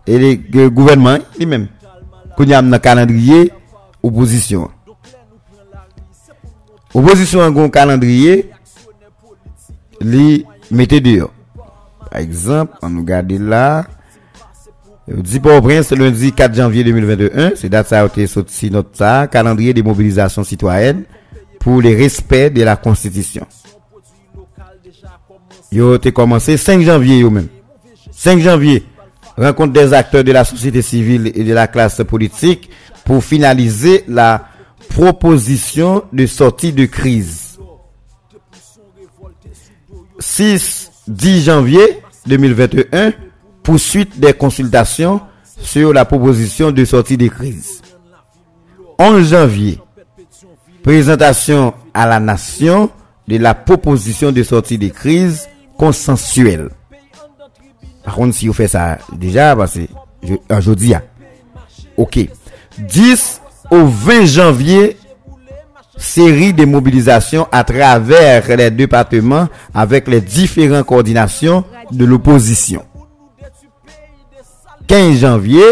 [0.07, 1.67] et le gouvernement lui-même.
[2.37, 3.51] Nous avons un calendrier
[4.01, 4.69] opposition.
[6.93, 8.51] Opposition a un calendrier,
[9.99, 11.31] li mettez dehors.
[12.09, 13.85] Par exemple, on nous regarde là,
[15.07, 19.81] Dit Port-au-Prince, lundi 4 janvier 2021, c'est date ça a été sorti notre calendrier de
[19.81, 21.03] mobilisation citoyenne
[21.59, 23.45] pour le respect de la Constitution.
[25.71, 27.47] Yo été commencé 5 janvier yo même.
[28.11, 28.83] 5 janvier,
[29.37, 32.69] rencontre des acteurs de la société civile et de la classe politique
[33.03, 34.45] pour finaliser la
[34.89, 37.57] proposition de sortie de crise.
[40.19, 43.13] 6 10 janvier 2021,
[43.63, 45.21] poursuite des consultations
[45.61, 47.81] sur la proposition de sortie de crise.
[48.99, 49.79] 11 janvier,
[50.83, 52.89] présentation à la nation
[53.27, 55.47] de la proposition de sortie de crise
[55.77, 56.69] consensuelle.
[58.03, 60.93] Par contre, si vous faites ça déjà, parce que aujourd'hui,
[61.97, 62.19] ok.
[62.77, 64.97] 10 au 20 janvier,
[65.97, 72.83] série de mobilisations à travers les départements avec les différentes coordinations de l'opposition.
[74.91, 75.63] 15 janvier,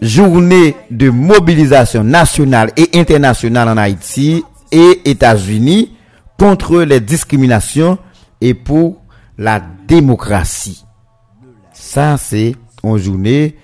[0.00, 5.92] journée de mobilisation nationale et internationale en Haïti et États-Unis
[6.38, 7.98] contre les discriminations
[8.40, 9.02] et pour
[9.36, 10.86] la démocratie.
[11.74, 13.58] Ça, c'est une journée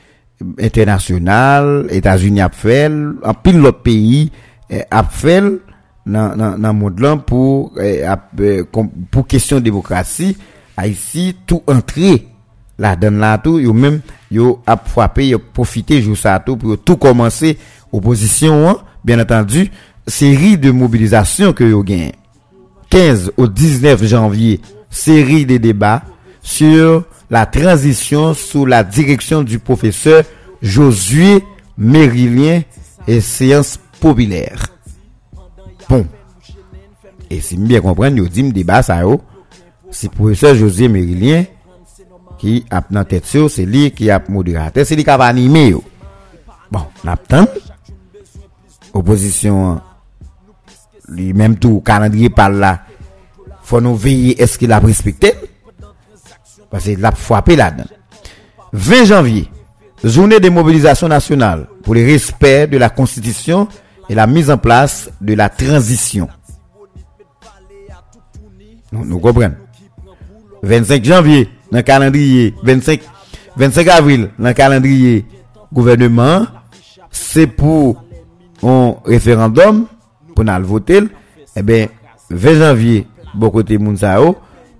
[0.60, 2.92] internationale, États-Unis a fait,
[3.24, 4.30] en pile l'autre pays
[4.68, 5.42] eh, a fait
[6.04, 8.04] dans le monde pour, eh,
[8.38, 8.62] eh,
[9.10, 10.36] pour question démocratie.
[10.76, 12.27] Haïti, tout entré
[12.78, 14.00] la donne là tout, yo même,
[14.30, 17.58] yo a frappé, yo profité jour ça tout pour tout commencer
[17.92, 19.70] opposition, hein, bien entendu,
[20.06, 22.12] série de mobilisation que yo gagne.
[22.90, 26.02] 15 au 19 janvier, série de débats
[26.40, 30.24] sur la transition sous la direction du professeur
[30.62, 31.44] Josué
[31.76, 32.62] Mérilien
[33.06, 34.66] et séance populaire.
[35.88, 36.06] Bon.
[37.30, 39.02] Et si bien comprendre, nous dit débat ça
[39.90, 41.44] c'est professeur Josué Mérilien
[42.38, 45.74] qui a dans tête c'est lui qui a modérateur, c'est lui qui a animé
[46.70, 47.46] Bon, n'attend
[48.92, 49.80] opposition
[51.08, 52.82] lui même tout calendrier par là
[53.62, 55.34] faut nous veiller est-ce qu'il a respecté
[56.70, 57.84] parce qu'il a frappé là-dedans.
[58.72, 59.50] 20 janvier,
[60.04, 63.68] journée de mobilisation nationale pour le respect de la Constitution
[64.08, 66.28] et la mise en place de la transition.
[68.92, 69.54] Nous, nous comprenons.
[70.62, 73.00] 25 janvier, dans le calendrier, 25,
[73.56, 75.26] 25 avril, dans le calendrier
[75.72, 76.46] gouvernement,
[77.10, 78.02] c'est pour
[78.62, 79.86] un référendum,
[80.34, 81.00] pour nous voter,
[81.56, 81.88] eh bien,
[82.30, 83.96] 20 janvier, beaucoup de monde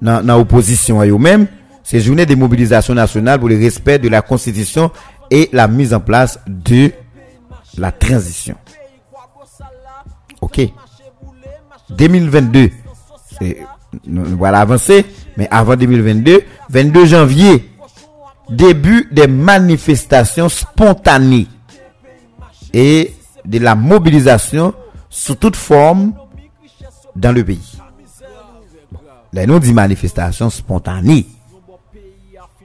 [0.00, 1.46] dans l'opposition à eux-mêmes,
[1.82, 4.90] c'est journée de mobilisation nationale pour le respect de la Constitution
[5.30, 6.92] et la mise en place de
[7.76, 8.56] la transition.
[10.40, 10.60] Ok.
[11.90, 12.70] 2022.
[14.06, 15.06] Voilà avancé.
[15.38, 17.70] Mais avant 2022, 22 janvier,
[18.50, 21.46] début des manifestations spontanées
[22.74, 23.14] et
[23.44, 24.74] de la mobilisation
[25.08, 26.12] sous toute forme
[27.14, 27.78] dans le pays.
[29.32, 31.26] Là, nous dit manifestation spontanée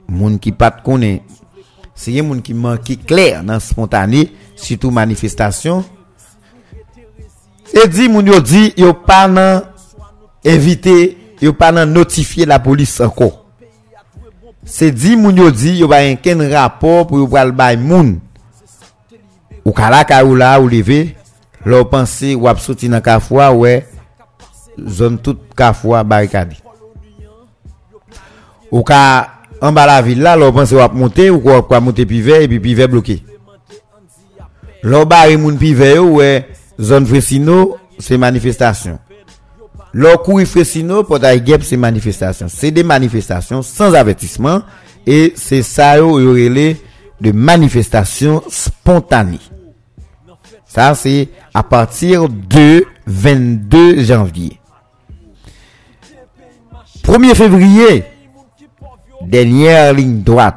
[0.08, 1.22] moun qui pas connaît
[1.94, 5.84] c'est moun qui manque clair dans spontané surtout manifestation
[7.72, 9.30] et dit moun yo dit yo pas
[10.44, 13.44] invité yo pas nan notifier la police encore
[14.64, 18.18] c'est dit moun yo dit yo pas un rapport pour yo pral bay moun
[19.64, 21.14] ou kala ka ou la ou lever
[21.64, 23.86] l'on penser ou ap sorti dans kafwa ouais
[24.78, 26.56] zone toute kafwa barricade
[28.70, 29.34] ou ka
[29.64, 32.60] en bas la ville là, l'on pense qu'on monter ou quoi monter pivet et puis
[32.60, 33.24] pivet bloqué.
[34.82, 38.98] L'on barre moun pivet ouais zone Fresino, c'est manifestation.
[40.24, 42.46] Courir Fresino pour gap c'est manifestation.
[42.48, 44.62] C'est des manifestations sans avertissement
[45.06, 46.80] et c'est ça relé
[47.20, 49.38] de manifestations spontanées.
[50.66, 54.60] Ça c'est à partir de 22 janvier.
[57.04, 58.04] 1er février
[59.26, 60.56] dernière ligne droite,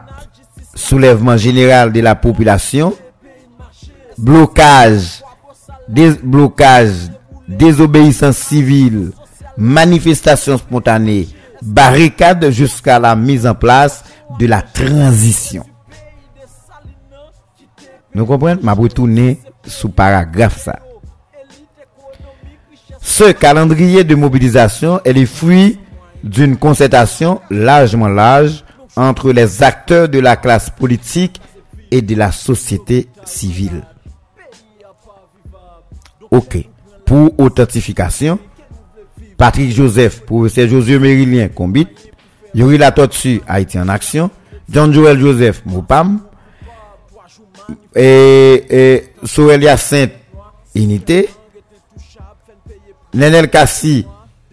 [0.75, 2.93] soulèvement général de la population,
[4.17, 5.23] blocage,
[5.87, 7.09] déblocage,
[7.47, 9.11] désobéissance civile,
[9.57, 11.27] manifestation spontanée,
[11.61, 14.03] barricade jusqu'à la mise en place
[14.39, 15.65] de la transition.
[18.13, 18.59] Nous comprenons?
[18.63, 20.79] Ma retourner sous paragraphe ça.
[23.01, 25.79] Ce calendrier de mobilisation est le fruit
[26.23, 28.63] d'une concertation largement large
[28.95, 31.39] entre les acteurs de la classe politique
[31.91, 33.83] et de la société civile.
[36.31, 36.57] Ok.
[37.05, 38.39] Pour authentification,
[39.37, 41.87] Patrick Joseph, professeur Josué Mérilien, Combit,
[42.55, 44.31] Yuri Latotsu, Haïti en action,
[44.69, 46.19] John Joel Joseph, Moupam,
[47.95, 50.11] et, et Sorelia Sainte
[50.75, 51.29] Unité,
[53.13, 54.05] Nenel Kassi,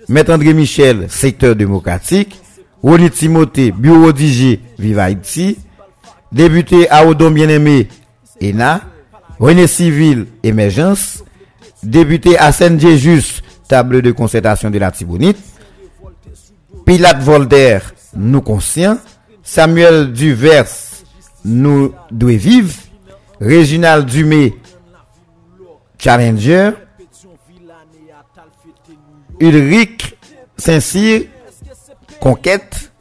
[0.08, 2.40] Maître André Michel, secteur démocratique,
[2.82, 5.58] Ronnie Timothée, bureau d'IG, Vive Haïti,
[6.30, 7.88] député Aoudon Bien-Aimé,
[8.42, 8.82] ENA,
[9.38, 11.24] René Civil, Émergence,
[11.82, 15.38] député Asen Djejus, table de concertation de la Tibonite,
[16.84, 18.98] Pilate Voltaire, nous conscients,
[19.42, 20.68] Samuel Duvers,
[21.44, 22.74] nous doit vivre,
[23.40, 24.54] Réginald Dumé,
[25.98, 26.70] Challenger,
[29.40, 30.16] Ulrich
[30.56, 31.22] Saint-Cyr,
[32.20, 32.92] Conquête,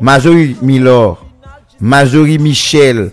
[0.00, 1.24] Majorie Milor,
[1.80, 3.12] Majorie Michel,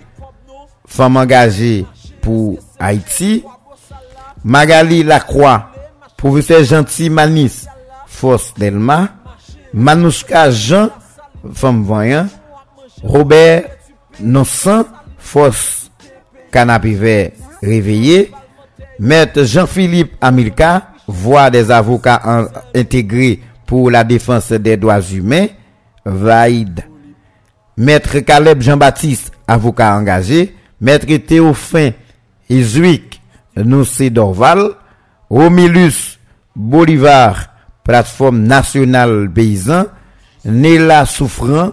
[0.87, 1.85] femme engagée
[2.21, 3.43] pour Haïti,
[4.43, 5.68] Magali Lacroix,
[6.19, 7.65] professeur Gentil Manis,
[8.05, 9.07] Force Delma,
[9.73, 10.89] Manouska Jean,
[11.53, 12.27] femme voyant,
[13.01, 13.63] Robert
[14.19, 14.83] Nonsan,
[15.17, 15.89] Force
[16.51, 17.31] Canapé Vert
[17.63, 18.31] réveillé,
[18.99, 22.21] Maître Jean-Philippe Amilka, voix des avocats
[22.75, 25.47] intégrés pour la défense des droits humains,
[26.03, 26.83] Vaïd.
[27.77, 31.91] Maître Caleb Jean-Baptiste, avocat engagé, Maître Théophin
[32.49, 33.21] Izuik
[33.55, 34.71] Noussé Dorval,
[35.29, 36.19] Romilus
[36.55, 37.53] Bolivar,
[37.83, 39.85] plateforme nationale paysan,
[40.45, 41.71] Néla Souffrant,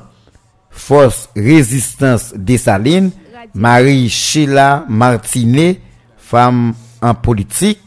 [0.71, 3.11] Force Résistance Dessalines,
[3.55, 5.81] Marie Sheila Martinet,
[6.19, 7.81] femme en politique,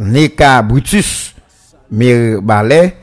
[0.00, 1.34] Neka Brutus,
[1.90, 2.96] Mère Ballet,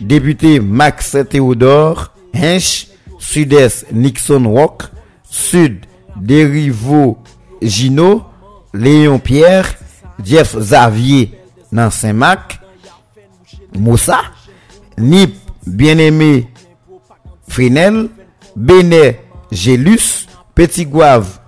[0.00, 2.88] député Max Théodore, Hinch,
[3.18, 4.84] Sud-Est Nixon Rock,
[5.24, 5.84] Sud
[6.16, 7.18] Derivo
[7.60, 8.22] Gino,
[8.72, 9.74] Léon Pierre,
[10.24, 11.38] Jeff Xavier
[11.70, 12.60] dans Saint-Marc,
[13.76, 14.22] Moussa,
[14.96, 15.34] Nip
[15.66, 16.48] Bien-Aimé
[17.48, 18.08] Fresnel,
[18.56, 21.38] Bénet Gélus, Petit Gouave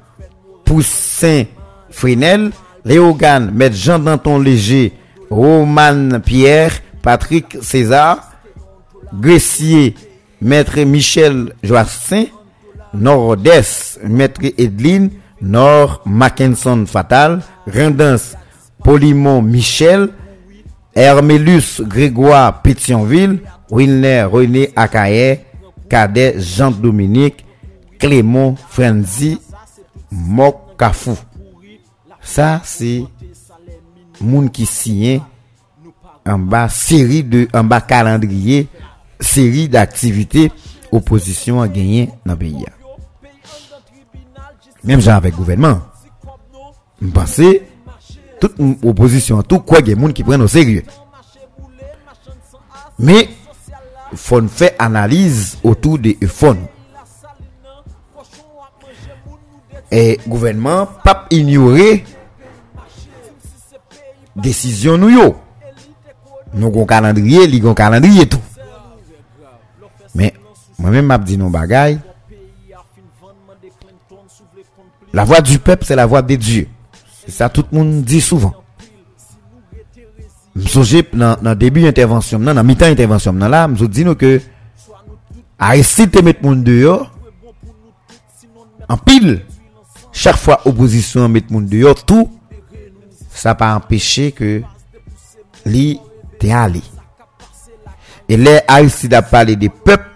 [0.64, 1.44] Poussin
[1.90, 2.50] Fresnel,
[2.84, 4.92] Léogane, Maître Jean Danton Léger,
[5.30, 6.72] Roman Pierre,
[7.02, 8.32] Patrick César,
[9.14, 9.94] Gressier,
[10.40, 12.26] Maître Michel Joassin,
[12.92, 15.10] Nord-Est, Maître Edline,
[15.40, 18.34] Nord Mackinson Fatal, Rendance,
[18.86, 20.10] Polymon Michel,
[20.94, 25.40] Hermélus Grégoire Pétionville, Wilner René Akaye,
[25.90, 27.44] Cadet Jean-Dominique,
[27.98, 29.40] Clément Frenzy,
[30.12, 31.18] Mokafou.
[32.20, 33.02] Ça, c'est
[34.20, 35.20] moun qui signe
[36.24, 38.68] en bas série de, en bas calendrier,
[39.18, 40.52] série d'activités
[40.92, 42.64] opposition a gagné dans le pays.
[44.84, 45.80] Même genre avec gouvernement.
[47.02, 47.08] Je
[48.40, 50.84] toute opposition, tout quoi, il y a des gens qui prennent au sérieux.
[52.98, 53.28] Mais,
[54.12, 56.68] il faut faire analyse autour de fonds.
[59.90, 62.04] Et gouvernement, pas ignorer
[64.36, 65.36] décision nous yo.
[66.54, 68.40] Nous avons calendrier, li gon calendrier tout.
[70.14, 70.32] Mais
[70.78, 71.98] moi-même m'a dit non bagay.
[75.12, 76.68] La voix du peuple, c'est la voix de Dieu.
[77.26, 78.54] E sa tout moun di souvan.
[80.56, 84.38] Msoje nan, nan debi intervensyon nan, nan mitan intervensyon nan la, mso di nou ke
[85.60, 87.02] a esi te met moun deyo
[88.88, 89.34] an pil.
[90.16, 92.30] Chak fwa oposisyon met moun deyo tout,
[93.36, 94.52] sa pa empeshe ke
[95.68, 95.86] li
[96.40, 96.80] te ale.
[98.30, 100.14] E le a esi da pale de pep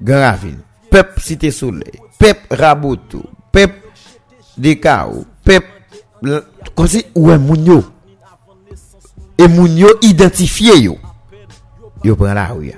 [0.00, 3.22] Gravine, pep Site Soleil, pep Rabotou,
[3.54, 3.84] pep
[4.58, 5.77] Dekao, pep
[6.74, 7.84] comme si ouais moun yo
[9.38, 10.98] et moun yo identifié yo.
[12.04, 12.72] Yo prend la rue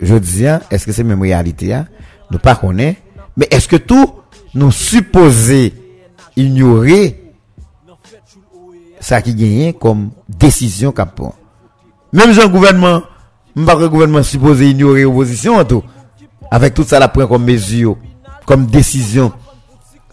[0.00, 1.86] je dis hein, est-ce que c'est même réalité hein?
[2.30, 2.60] nous pas
[3.36, 4.10] mais est-ce que tout
[4.54, 5.74] nous supposé
[6.36, 7.32] ignorer
[9.00, 11.08] ça qui gagne comme décision qu'a
[12.12, 13.02] même un gouvernement
[13.66, 15.04] pas le gouvernement supposé ignorer
[15.68, 15.82] tout
[16.50, 17.96] avec tout ça la prend comme mesure
[18.46, 19.32] comme décision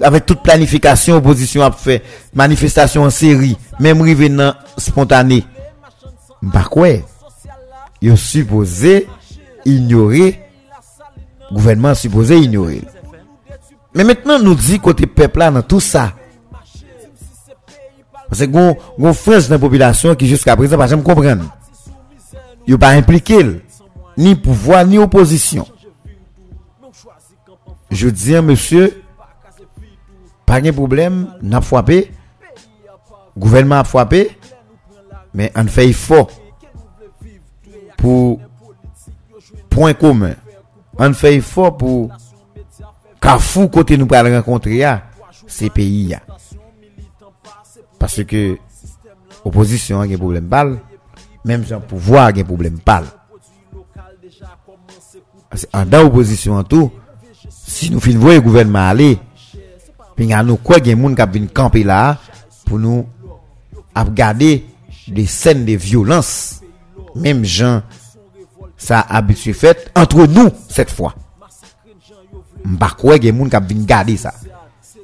[0.01, 2.03] avec toute planification opposition a fait
[2.33, 5.45] manifestation en série même revenant spontané.
[6.51, 6.87] Pas quoi
[8.01, 9.07] yo supposé
[9.65, 10.39] ignorer
[11.51, 12.81] gouvernement supposé ignorer.
[13.93, 16.13] Mais maintenant nous dit côté peuple dans tout ça.
[18.29, 19.13] Parce que gon dans
[19.49, 21.45] la population qui jusqu'à présent pas jamais comprendre.
[22.67, 23.61] Yo pas impliqué
[24.17, 25.67] ni pouvoir ni opposition.
[27.91, 29.02] Je dis monsieur
[30.45, 32.11] pas de problème n'a frappé
[33.37, 34.37] gouvernement a frappé
[35.33, 36.29] mais on fait effort
[37.97, 38.39] pour
[39.69, 40.35] point commun
[40.97, 42.11] on fait effort pour
[43.23, 44.83] Carrefour côté nous pour rencontrer
[45.47, 46.13] ces pays.
[47.97, 48.57] Parce que
[49.45, 50.67] opposition a un problème pas,
[51.45, 53.03] même si pouvoir a un problème pas.
[55.71, 56.91] En dans opposition en tout,
[57.49, 59.17] si nous finissons le gouvernement aller,
[60.15, 62.17] puis nous quoi des gens qui viennent camper là
[62.65, 63.05] pour nous
[63.95, 64.65] regarder
[65.07, 66.61] des scènes de violence.
[67.15, 67.81] Même gens
[68.77, 71.15] ça habitué fait entre nous cette fois.
[72.65, 74.33] M'pa quoi des gens qui viennent garder ça.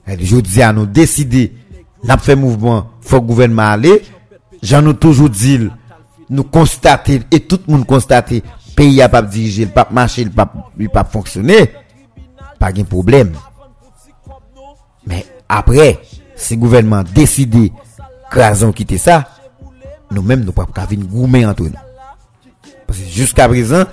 [0.07, 1.56] Je dis à nous décider,
[2.03, 4.02] n'a fait mouvement, faut gouvernement aller.
[4.61, 5.69] J'en ai toujours dit,
[6.30, 8.44] nous constater, et tout le monde constater,
[8.76, 10.52] pays a pas dirigé, le pas marcher, le pas,
[10.94, 11.72] pas fonctionner.
[12.57, 13.34] Pas de problème.
[15.49, 15.95] Apre,
[16.38, 17.69] se gouvenman deside
[18.30, 19.23] krason kite sa,
[20.13, 21.85] nou menm nou pap kavin goumen antre nou.
[22.89, 23.89] Pase jiska prezan,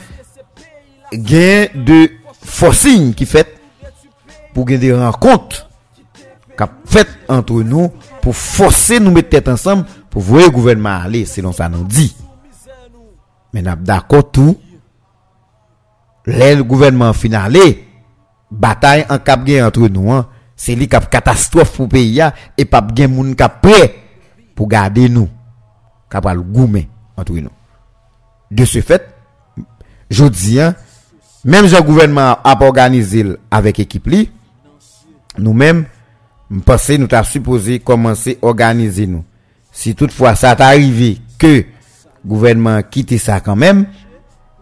[1.12, 2.02] gen de
[2.46, 3.54] fosin ki fet
[4.52, 5.62] pou gen de renkont
[6.56, 7.88] kap fet antre nou
[8.20, 12.10] pou fose nou met tete ansam pou voye gouvenman ale selon sa nou di.
[13.56, 14.56] Men ap dakot tou,
[16.28, 17.64] lè l gouvenman finalè,
[18.50, 20.26] batay an kap gen antre nou an,
[20.56, 22.22] c'est lui qui a catastrophe pour le pays
[22.56, 23.94] et pas de monde qui prêt
[24.54, 25.28] pour garder nous,
[26.10, 26.34] qui a
[27.18, 27.50] entre nous.
[28.50, 29.06] De ce fait,
[30.08, 30.74] je dis, hein,
[31.44, 34.08] même si le gouvernement a organisé avec l'équipe,
[35.38, 35.84] nous-mêmes,
[36.48, 39.24] nous pensons nous avons supposé commencer à organiser nous.
[39.72, 41.64] Si toutefois ça est arrivé que le
[42.24, 43.86] gouvernement quitte ça quand même,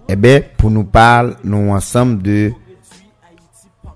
[0.08, 2.52] eh bien, pour nous parler, nous ensemble de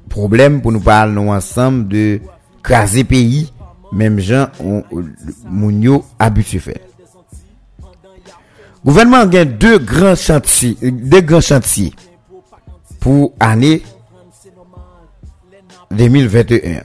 [0.08, 2.20] problèmes, pour nous parler, ensemble de
[2.62, 3.52] craser pays,
[3.92, 4.84] même gens, ont
[6.18, 6.80] habitué faire.
[8.84, 11.92] Gouvernement a deux grands chantiers, deux grands chantiers
[13.00, 13.82] pour l'année
[15.90, 16.82] 2021.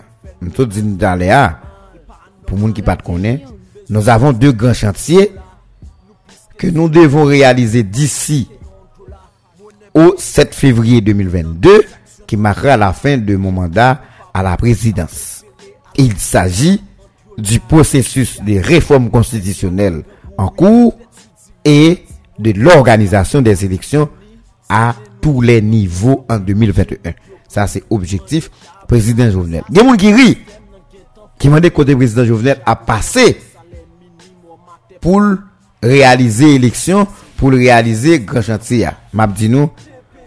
[0.53, 1.15] Tout dit dans
[2.45, 2.97] pour gens qui pas,
[3.89, 5.31] nous avons deux grands chantiers
[6.57, 8.49] que nous devons réaliser d'ici
[9.93, 11.83] au 7 février 2022,
[12.27, 14.01] qui marquera la fin de mon mandat
[14.33, 15.43] à la présidence.
[15.97, 16.81] Il s'agit
[17.37, 20.03] du processus de réforme constitutionnelle
[20.37, 20.97] en cours
[21.65, 22.03] et
[22.39, 24.09] de l'organisation des élections
[24.69, 27.13] à tous les niveaux en 2021.
[27.47, 28.49] Ça, c'est objectif
[28.87, 29.63] président Jovenel.
[29.69, 30.37] Il y a qui
[31.39, 33.37] qui demandent côté président Jovenel à passer
[35.01, 35.21] pour
[35.81, 38.87] réaliser l'élection, pour réaliser grand chantier.
[39.11, 39.69] M'a dit nous,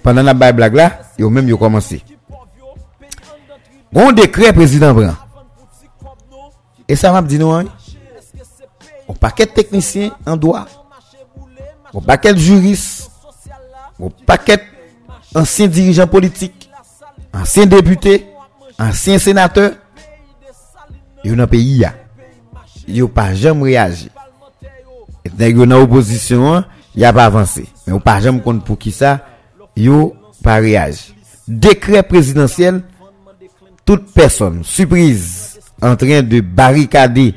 [0.06, 2.00] pendant la blague là, ils même yo commencé.
[3.92, 5.14] Bon décret président Bran.
[6.86, 7.64] Et ça m'a dit nous, hein?
[9.08, 10.66] un paquet de techniciens en droit
[11.92, 13.10] un paquet de juristes,
[14.00, 14.62] un paquet
[15.32, 16.70] d'anciens dirigeants politiques,
[17.34, 18.26] anciens députés,
[18.78, 19.72] anciens sénateurs,
[21.24, 21.84] et dans le pays,
[22.86, 24.08] ils n'ont pas jamais réagi.
[25.24, 26.62] Et dans l'opposition,
[26.94, 27.66] il n'y a pas avancé.
[27.86, 29.20] Mais on pas jamais compte pour qui ça,
[30.42, 31.14] pas réagi.
[31.48, 32.82] Décret présidentiel,
[33.84, 37.34] toute personne surprise en train de barricader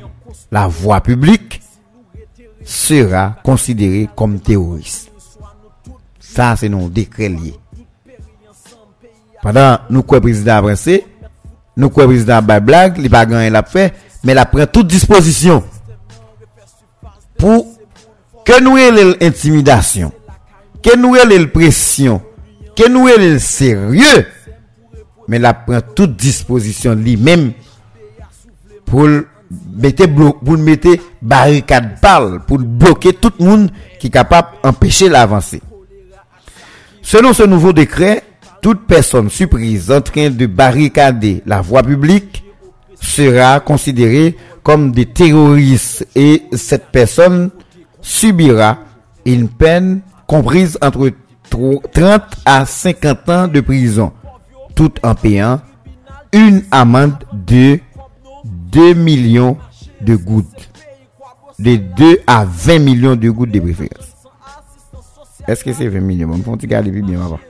[0.50, 1.60] la voie publique
[2.64, 5.10] sera considéré comme terroriste.
[6.18, 7.54] Ça, c'est non décret lié.
[9.42, 11.04] Pendant nous quoi président avancé,
[11.76, 14.86] nous quoi président a blague, il pas gagné l'a fait, mais il a pris toute
[14.86, 15.64] disposition
[17.38, 17.66] pour
[18.44, 20.12] que nous ayons l'intimidation,
[20.82, 22.20] que nous ayons la pression,
[22.80, 24.26] que nous le sérieux,
[25.28, 27.52] mais il a pris toute disposition lui-même
[28.86, 29.06] pour
[29.76, 30.88] mettez pour mettre
[31.20, 31.98] barricade
[32.46, 35.60] pour bloquer tout le monde qui est capable d'empêcher l'avancée.
[37.02, 38.22] Selon ce nouveau décret,
[38.62, 42.44] toute personne surprise en train de barricader la voie publique
[43.00, 47.50] sera considérée comme des terroristes et cette personne
[48.00, 48.78] subira
[49.26, 51.10] une peine comprise entre
[51.50, 54.12] 30 à 50 ans de prison,
[54.74, 55.60] tout en payant
[56.32, 57.80] une amende de
[58.44, 59.56] 2 millions
[60.00, 60.70] de gouttes.
[61.58, 64.16] De 2 à 20 millions de gouttes de préférence.
[65.46, 66.30] Est-ce que c'est 20 millions?
[66.32, 67.40] On peut regarder bien avant.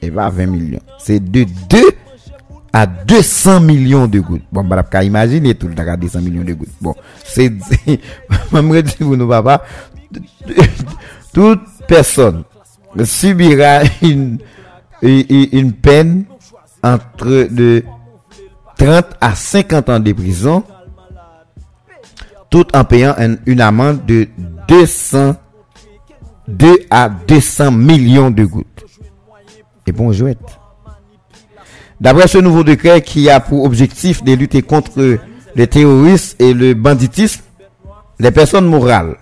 [0.00, 0.80] Et pas 20 millions.
[0.98, 1.78] C'est de 2
[2.72, 4.44] à 200 millions de gouttes.
[4.50, 6.70] Bon, bah, imaginer tout le temps 200 millions de gouttes.
[6.80, 7.52] Bon, c'est,
[7.86, 8.60] je
[9.36, 9.58] dire
[11.32, 12.44] toute personne
[13.04, 14.38] subira une,
[15.02, 16.24] une peine
[16.82, 17.84] entre de
[18.78, 20.64] 30 à 50 ans de prison,
[22.50, 23.14] tout en payant
[23.46, 24.28] une amende de
[24.68, 25.36] 200,
[26.48, 28.66] 2 à 200 millions de gouttes.
[29.86, 30.38] Et bon, jouette.
[32.00, 35.18] D'après ce nouveau décret qui a pour objectif de lutter contre
[35.54, 37.42] le terrorisme et le banditisme,
[38.18, 39.16] les personnes morales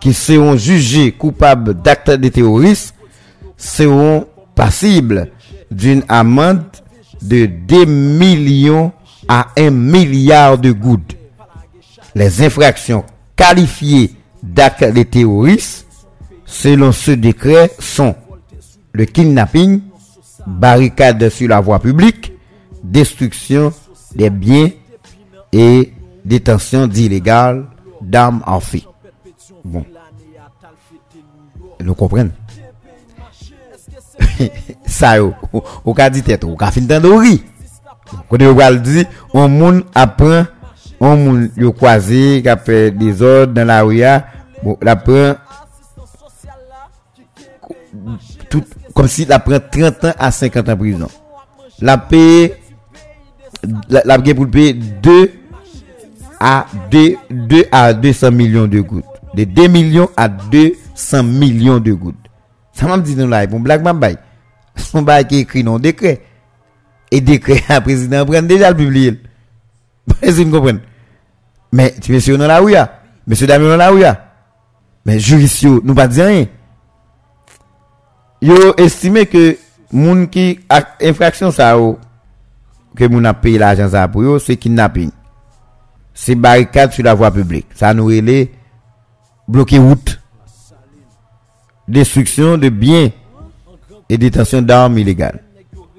[0.00, 2.93] qui seront jugées coupables d'actes de terrorisme
[3.64, 5.30] seront passibles
[5.70, 6.64] d'une amende
[7.22, 8.92] de 2 millions
[9.26, 11.16] à 1 milliard de gouttes.
[12.14, 13.04] Les infractions
[13.34, 14.12] qualifiées
[14.42, 15.86] d'actes de terrorisme,
[16.44, 18.14] selon ce décret, sont
[18.92, 19.80] le kidnapping,
[20.46, 22.32] barricade sur la voie publique,
[22.82, 23.72] destruction
[24.14, 24.68] des biens
[25.52, 25.92] et
[26.24, 27.66] détention d'illégales
[28.02, 28.80] d'armes en feu.
[29.64, 29.84] Bon.
[31.82, 32.30] Nous comprenons.
[34.86, 35.32] ça yo
[35.84, 37.40] ou ka dit tête ou ka fin tan dori
[38.30, 40.46] kote yo pral di on moun apprend
[41.00, 44.02] on moun yo croisé ka fait des ordres dans la rue
[44.62, 45.34] bon la prend
[48.48, 48.64] tout
[48.94, 51.08] comme si la prend 30 ans à 50 ans prison.
[51.80, 52.52] La paye
[53.88, 55.30] la, la pour payer 2
[56.38, 59.04] à 2 2 à 200 millions de gouttes.
[59.34, 62.14] De 2 millions à 200 millions de gouttes.
[62.74, 64.18] Ça m'a dit nous là, bon blague m'a bail.
[64.76, 66.20] Son bail qui écrit dans décret.
[67.10, 69.22] Et décret, le président prend déjà le publier.
[70.22, 70.80] Vous comprenez?
[71.72, 72.74] Mais tu sûr dans la rue,
[73.26, 74.04] monsieur Damien dans la rue,
[75.04, 76.46] mais juriste, nous pas dire rien.
[78.42, 79.56] Yo estimé que
[79.92, 80.60] moun qui
[81.00, 81.76] infraction ça
[82.96, 85.10] que moun a payé l'argent ça pour yo, c'est kidnapping.
[86.12, 87.66] C'est barricade sur la voie publique.
[87.74, 88.48] Ça nous relève
[89.48, 90.20] bloquer route.
[91.86, 93.10] Destruction de biens
[94.08, 95.40] et détention d'armes illégales.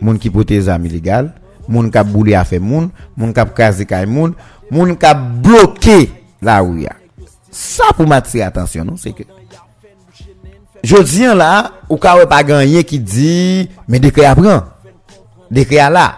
[0.01, 1.33] Moun qui porte des armes illégales,
[1.67, 4.33] moun qui a boulé à faire moun, moun qui a casé kay moun,
[4.69, 6.85] moun qui a bloqué la rue.
[7.51, 9.23] Ça pour m'attirer attention, non, c'est que
[10.83, 14.63] je dis là, ou ka pas gagné qui dit mais décret apprend.
[15.49, 16.15] Décret là.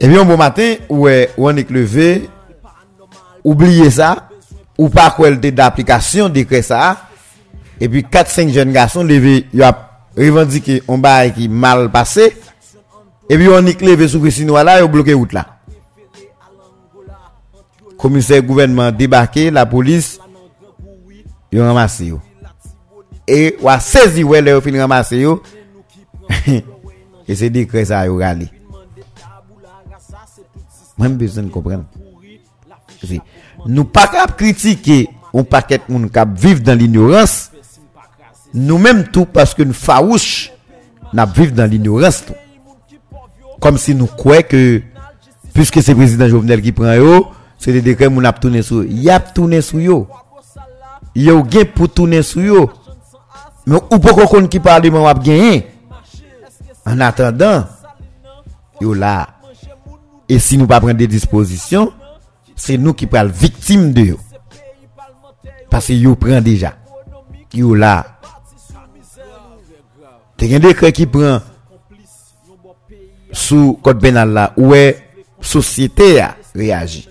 [0.00, 2.30] Et bien, un bon matin, ou on est levé,
[3.44, 4.30] oubliez ça,
[4.78, 6.96] ou pas quoi d'application, décret ça,
[7.80, 9.72] et puis 4-5 jeunes garçons levé, ils ont
[10.16, 12.36] revendiqué un bail qui mal passé,
[13.28, 15.46] et puis on est levé sous Christinois là, ils ont bloqué route là.
[17.96, 20.18] Commissaire gouvernement débarqué, la police,
[21.52, 22.12] ils ont ramassé.
[23.26, 25.26] Et ou a saisi ouais les fin ramassé
[27.28, 28.48] et c'est décret ça yo rali.
[30.98, 31.84] Même besoin de comprendre.
[33.66, 37.49] Nous pas critiquer un paquet de monde qui vivent dans l'ignorance.
[38.52, 40.52] Nous-mêmes tout parce que nous farouches,
[41.12, 42.24] nous vivons dans l'ignorance.
[43.60, 44.82] Comme si nous croyons que
[45.52, 47.28] puisque c'est le président Jovenel qui prend yo,
[47.58, 48.84] c'est des décrets moun ap tourner sur.
[48.84, 50.08] Y a tourner sur yo.
[51.14, 52.70] Yo gen pour tourner sur yo.
[53.66, 54.90] Mais ou pas qu'on qui parle
[55.22, 55.66] gagner.
[56.86, 57.66] En attendant,
[58.80, 59.28] yo là.
[60.28, 61.92] Et si nous pas prendre des dispositions,
[62.56, 64.16] c'est nous qui prenons victime de yo.
[65.68, 66.74] Parce que yo prend déjà.
[67.52, 68.19] Yo là.
[70.40, 71.42] T'es un décret qui prend
[73.30, 74.96] sous code pénal où est
[75.38, 77.06] société a réagi.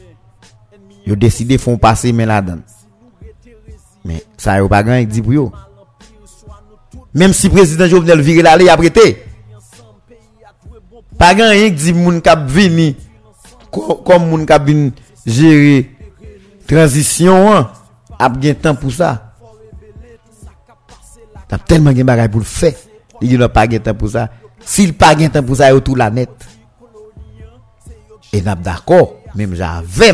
[1.05, 2.63] Yo décidé font passer mais là-dedans.
[4.03, 5.51] Mais ça yo pas grand dit pour yo.
[7.13, 9.23] Même si président Jovenel vire là, il a prêté.
[11.15, 12.95] Pas grand rien qui dit moun k'ap vini
[13.69, 14.89] co- comme moun k'ap vin
[15.23, 15.91] gérer
[16.65, 17.71] transition hein,
[18.17, 19.35] ap gen temps pour ça.
[21.47, 22.73] T'as tellement gen bagay pour le faire.
[23.21, 24.29] Il n'a pas gen temps pour ça.
[24.59, 26.29] S'il pas gen temps pour ça, il tout la net.
[28.31, 30.13] Et n'a d'accord, même j'avais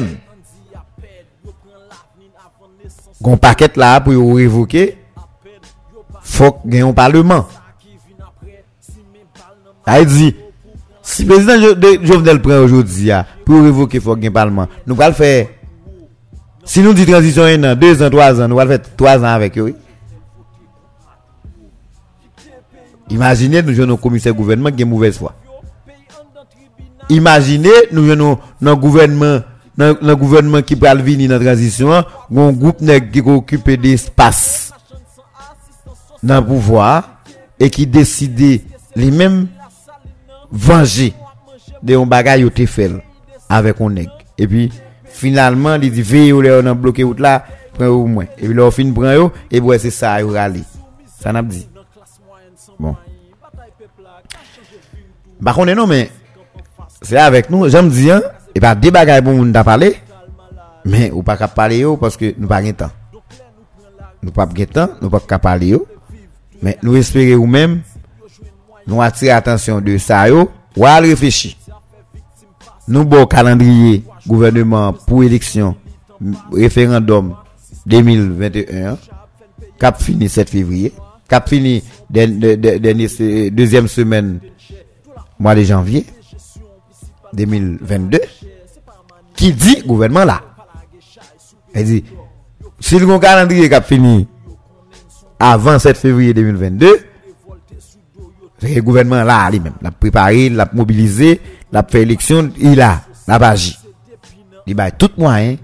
[3.22, 4.98] Gon paquet là pour révoquer.
[6.22, 7.48] Faut qu'il parlement.
[9.88, 10.34] Veut dire,
[11.02, 14.68] si le président Jo- de- Jovenel prend aujourd'hui, ah, pour révoquer, faut parlement.
[14.86, 15.48] Nous allons faire.
[16.64, 19.57] Si nous disons transition un deux ans, trois ans, nous allons faire trois ans avec
[19.57, 19.76] eux.
[23.10, 25.34] Imaginez, nous avons un commissaire gouvernement qui est mauvaise foi.
[27.10, 29.41] Imaginez, nous avons un gouvernement,
[29.77, 32.77] dans le gouvernement qui peut venir dans la transition, un groupe
[33.11, 34.73] qui occupe des espaces
[36.23, 37.19] dans le pouvoir
[37.60, 38.61] et qui décide
[38.95, 39.48] les mêmes
[40.52, 41.14] venger
[41.84, 42.91] de un bagage te fait
[43.49, 44.10] avec un nèg.
[44.38, 44.72] Et puis
[45.06, 48.26] finalement, il dit veille ou on a bloqué là, prend au moins.
[48.38, 50.64] Et puis là on fin prend et c'est ça yo rali.
[51.19, 51.68] Ça n'a pas dit.
[55.45, 56.09] Par contre non mais
[57.01, 58.22] c'est avec nous, j'aime dire
[58.55, 59.95] et pas des bagages pour t'a parler.
[60.84, 62.91] Mais ou pas parler parce que nous pas gain temps.
[64.23, 65.77] Nous pas gain temps, nous pas parler.
[66.61, 67.81] Mais nous espérons ou même
[68.88, 70.26] nous attirer attention de ça
[70.76, 71.55] Ou al reflechi.
[72.88, 75.73] Nou bo kalandriye gouvernement pou eleksyon
[76.53, 77.31] referandom
[77.89, 78.99] 2021
[79.81, 80.91] kap fini 7 fevriye.
[81.30, 83.07] Kap fini denye
[83.49, 84.39] deuxième semaine
[85.40, 86.06] mois de janvier
[87.34, 88.20] 2022
[89.36, 90.40] ki di gouvernement la.
[91.76, 92.03] E di,
[92.80, 94.24] si nou kalandriye kap fini
[95.40, 97.16] avant 7 fevriye 2022
[98.74, 101.40] le gouvernement là lui-même, l'a préparé, l'a mobilisé,
[101.72, 103.78] l'a fait élection, il a, l'a agi.
[104.66, 105.57] Il a tout moyen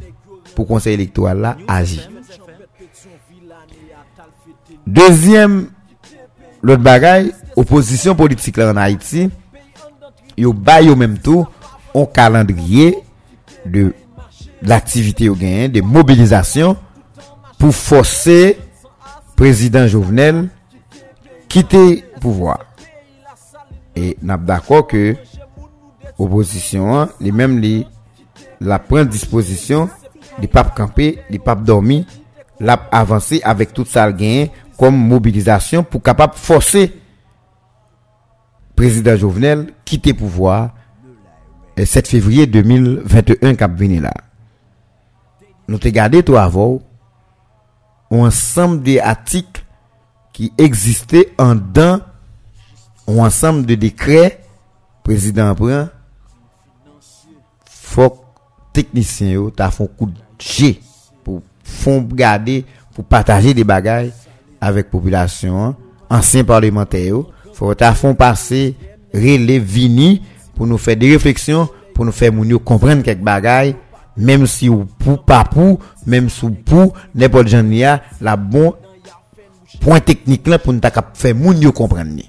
[0.56, 2.08] pour le conseil électoral là agir.
[4.86, 5.70] Deuxième,
[6.62, 9.30] l'autre bagaille, opposition politique là en Haïti,
[10.38, 11.46] yo ba yo même tout
[11.94, 12.98] un calendrier
[13.66, 13.94] de
[14.62, 16.78] l'activité au de mobilisation
[17.58, 18.58] pour forcer
[19.36, 20.50] président Jovenel
[21.48, 22.60] quitter pouvoir.
[23.96, 25.16] Et n'a d'accord que
[26.18, 27.86] opposition les mêmes les
[28.62, 29.90] la disposition
[30.40, 32.06] les papes camper les papes dormir
[32.60, 32.78] la
[33.44, 34.46] avec tout ça gain
[34.78, 37.01] comme mobilisation pour capable forcer
[38.82, 40.74] président Jovenel quitter pouvoir
[41.78, 44.12] le 7 février 2021 cap venir là.
[45.68, 46.82] Nous te gardé tout avant
[48.10, 49.64] un ensemble des articles
[50.34, 52.00] qui existaient en dedans
[53.08, 54.42] un ensemble de décrets,
[55.04, 55.90] président prend,
[57.70, 58.26] faut
[58.74, 60.74] technicien yo ta font coup de
[61.22, 61.44] pour
[62.16, 64.10] garder pour partager des bagages
[64.60, 65.76] avec population, hein.
[66.10, 67.26] anciens parlementaires
[67.62, 68.76] faut ta font passer
[69.14, 70.24] relais vini
[70.56, 73.76] pour nous faire des réflexions, pour nous faire moun comprendre quelques bagages
[74.18, 77.64] même si ou pour pas pour, même si ou pour n'importe gens
[78.20, 78.74] la bon
[79.80, 80.82] point technique là pour nous
[81.14, 82.24] faire moun comprendre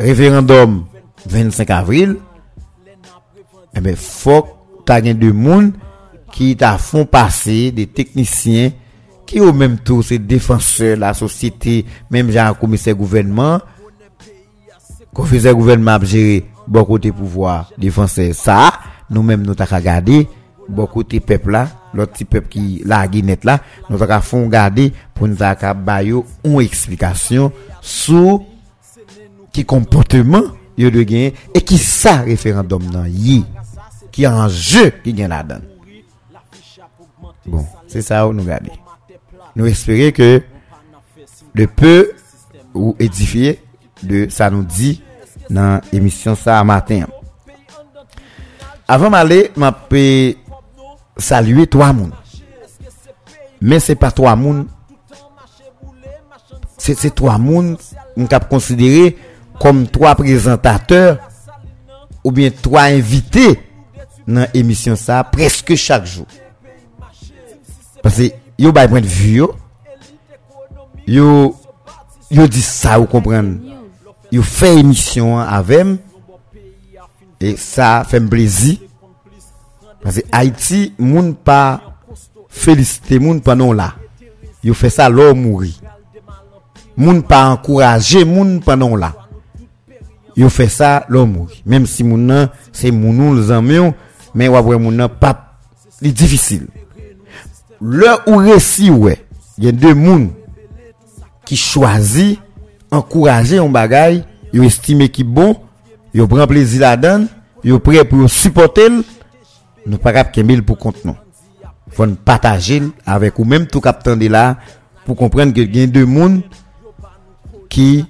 [0.00, 0.86] référendum
[1.26, 2.16] 25 avril,
[3.74, 4.46] eh ben, faut
[4.86, 5.72] t'as de monde
[6.32, 8.70] qui t'a font passer des techniciens
[9.26, 13.60] qui au même tour c'est défenseurs la société, même genre commissaire gouvernement,
[15.16, 18.58] Konfize gouvernement ap jere bon kote pouvoir li franse sa,
[19.08, 20.24] nou menm nou tak a gade,
[20.68, 21.62] bon kote pep la,
[21.96, 23.54] lot ti pep ki la ginet la,
[23.88, 27.48] nou tak a fon gade pou nou tak a bayo on eksplikasyon
[27.80, 28.42] sou
[29.56, 33.38] ki komporteman yo de gen, e ki sa referandom nan yi,
[34.12, 35.64] ki anje ki gen la dan.
[37.46, 38.74] Bon, se sa ou nou gade.
[39.56, 40.42] Nou espere ke
[41.56, 42.10] le peu
[42.76, 43.56] ou edifiye
[44.04, 44.98] de sa nou di
[45.50, 47.06] dans l'émission ça matin
[48.88, 49.76] avant d'aller m'a
[51.16, 52.10] saluer trois moun
[53.60, 54.66] mais c'est pas trois moun
[56.78, 57.76] c'est trois moun
[58.16, 59.16] nous cap considérer
[59.60, 61.18] comme trois présentateurs
[62.24, 63.60] ou bien trois invités
[64.26, 66.26] dans l'émission ça presque chaque jour.
[68.02, 69.42] Parce que yo bay point de vue
[71.06, 71.56] yo
[72.30, 73.75] yo dit ça vous comprenez.
[74.32, 75.86] Yo fait émission avec
[77.40, 78.78] et ça fait plaisir
[80.02, 81.80] parce que Haïti moun pas
[82.48, 83.94] féliciter moun pas non là.
[84.64, 85.74] Yo fait ça l'homme mourir.
[86.96, 89.14] Moun pas encourager moun pendant là
[90.36, 93.92] yo fait ça l'homme même si mon nom c'est mon les amis
[94.34, 95.58] mais ouais mon nom pas
[96.00, 96.68] difficile
[97.80, 99.24] le ou récit ouais
[99.58, 100.32] il y a deux moun
[101.44, 102.40] qui choisit
[102.90, 104.22] encourager un bagage
[104.52, 105.56] yo estime qui bon
[106.14, 107.28] yo prend plaisir la donne
[107.64, 108.90] yo prêt pour supporter
[109.86, 111.16] nous pas cap kemil pour compte non
[111.90, 114.58] faut partager avec ou même tout captain de là
[115.04, 116.42] pour comprendre que il y a deux moun
[117.68, 118.04] qui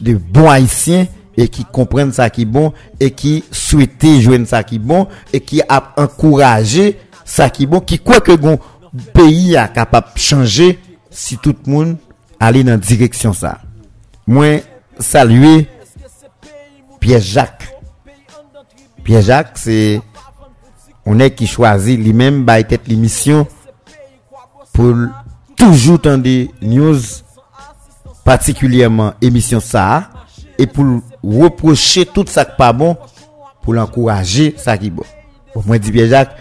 [0.00, 1.06] de bons haïtiens
[1.36, 5.06] et qui comprennent ça qui est bon et qui souhaitent jouer ça qui est bon
[5.32, 8.58] et qui a encouragé ça qui est bon qui croit que le
[9.12, 10.78] pays a capable de changer
[11.10, 11.96] si tout le monde
[12.38, 13.60] allait dans la direction ça.
[14.26, 14.60] Moi
[14.98, 15.68] saluer
[17.00, 17.68] Pierre Jacques.
[19.04, 20.00] Pierre Jacques c'est
[21.04, 23.46] on est qui choisit lui-même bah tête l'émission
[24.72, 24.94] pour
[25.56, 26.98] toujours tendre news
[28.24, 30.10] particulièrement émission ça
[30.58, 30.84] et pour
[31.22, 32.96] reprocher tout ça qui pas bon
[33.62, 35.04] pour l'encourager ça qui bon.
[35.64, 36.36] Moi dis Pierre Jacques,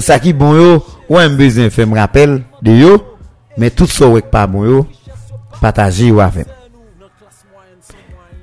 [0.00, 3.02] ça qui bon yo, ou un besoin fait me rappel de yo,
[3.56, 4.86] mais tout ça qui pas bon yo,
[5.60, 6.46] partager ou avec.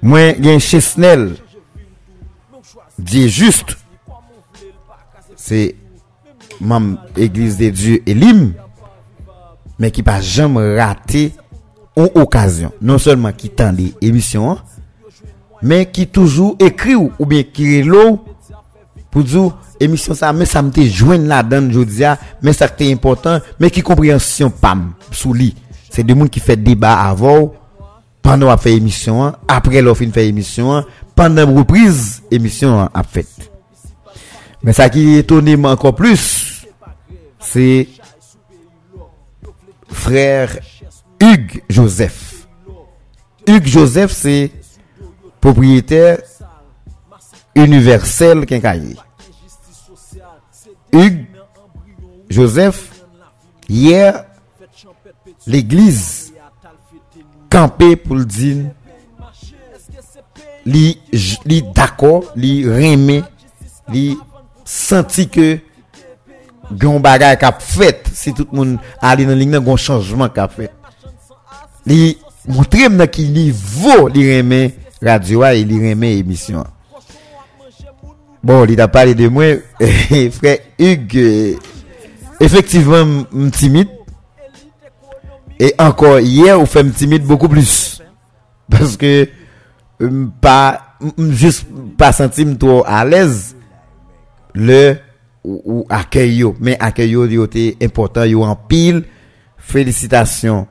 [0.02, 1.34] Mwen gen Chesnel.
[3.00, 3.78] Diye just
[5.40, 5.76] Se
[6.60, 8.50] Mam Eglise de Dieu Elim
[9.80, 11.30] Men ki pa jam rate
[12.00, 12.76] On okasyon.
[12.84, 14.60] Non selman ki tan de emisyon
[15.64, 18.20] Men ki toujou ekri ou Ou bien kire lou
[19.10, 23.48] Pou djou emisyon sa Men sa mte jwen la dan jodia Men sa kte important
[23.60, 25.54] Men ki komprensyon pam Sou li.
[25.90, 27.54] Se de moun ki fe deba avou
[28.22, 30.84] pendant a fait émission après l'offre fait émission
[31.16, 33.28] pendant reprise émission a fait.
[34.64, 36.66] Mais ça qui étonne encore plus
[37.40, 37.88] c'est
[39.90, 40.58] frère
[41.22, 42.48] Hugues Joseph.
[43.48, 44.52] Hugues Joseph c'est
[45.42, 46.20] propriétaire
[47.56, 48.96] universel quincailler
[50.92, 51.26] Hugues
[52.30, 53.04] Joseph,
[53.68, 54.26] hier,
[55.48, 56.19] l'église
[57.50, 58.68] kampe pou l'dil
[60.70, 60.86] li,
[61.50, 63.20] li d'akor, li reme,
[63.94, 64.06] li
[64.70, 65.50] senti ke
[66.70, 70.74] gon bagay kap fet, si tout moun ali nan lignan gon chanjman kap fet.
[71.90, 72.18] Li
[72.50, 74.68] montrem nan ki nivou li reme
[75.02, 76.70] radio a, e li reme emisyon a.
[78.40, 81.58] Bon, li da pale de mwen, e, frè Hugues,
[82.40, 83.99] efektivman m timid,
[85.60, 88.02] Et encore, hier, on fait timide beaucoup plus.
[88.70, 89.28] Parce que,
[90.40, 91.68] pas, juste
[91.98, 93.56] pas sentir trop à l'aise.
[94.56, 94.96] Le,
[95.44, 99.04] ou, ou accueil Mais accueil yo, était important, yo en pile.
[99.58, 100.66] Félicitations.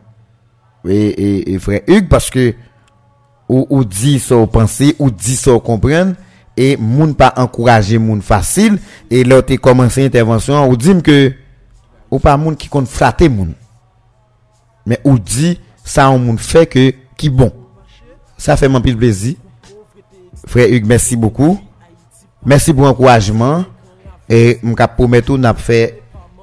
[0.86, 2.54] Et, et, et, frère Hugues, parce que,
[3.48, 6.14] ou, ou dit ça so penser, ou dit ça so comprendre.
[6.56, 8.78] Et moun pas encourager moun facile.
[9.10, 11.32] Et là, tu commencé intervention ou dit que,
[12.10, 13.54] ou pas moun qui compte flatter moun.
[14.88, 15.54] Men ou di,
[15.84, 17.52] sa an moun fè ke ki bon.
[18.40, 19.36] Sa fè mwen pil plezi.
[20.48, 21.58] Frè Hugues, mersi bokou.
[22.48, 23.66] Mersi pou ankourajman.
[24.28, 25.82] E m ka prometou nap fè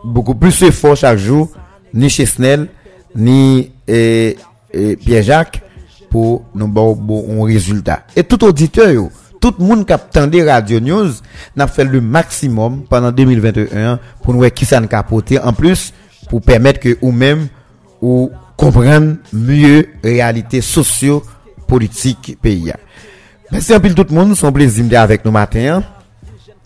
[0.04, 1.50] beaucoup plus se fò chak jou.
[1.96, 2.68] Ni Chesnel,
[3.16, 4.36] ni eh,
[4.74, 5.62] eh, Pierre-Jacques.
[6.12, 8.08] Pou nou ba ou bon, bon, bon rezultat.
[8.16, 9.10] E tout auditeur yo.
[9.46, 11.12] tout le monde qui attend Radio News
[11.56, 15.94] n'a fait le maximum pendant 2021 pour nous qui ça capoter en plus
[16.30, 17.48] pour permettre que ou même
[18.02, 22.72] ou comprendre mieux réalité socio-politique pays.
[23.52, 25.84] Merci un peu tout le monde, son plaisir d'être avec nous matin.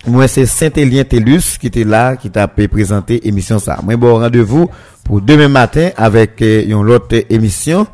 [0.07, 3.80] Moi, c'est Saint-Élien Tellus qui était là, qui t'a présenté l'émission ça.
[3.84, 4.69] Moi, bon rendez-vous
[5.03, 7.85] pour demain matin avec euh, une autre émission.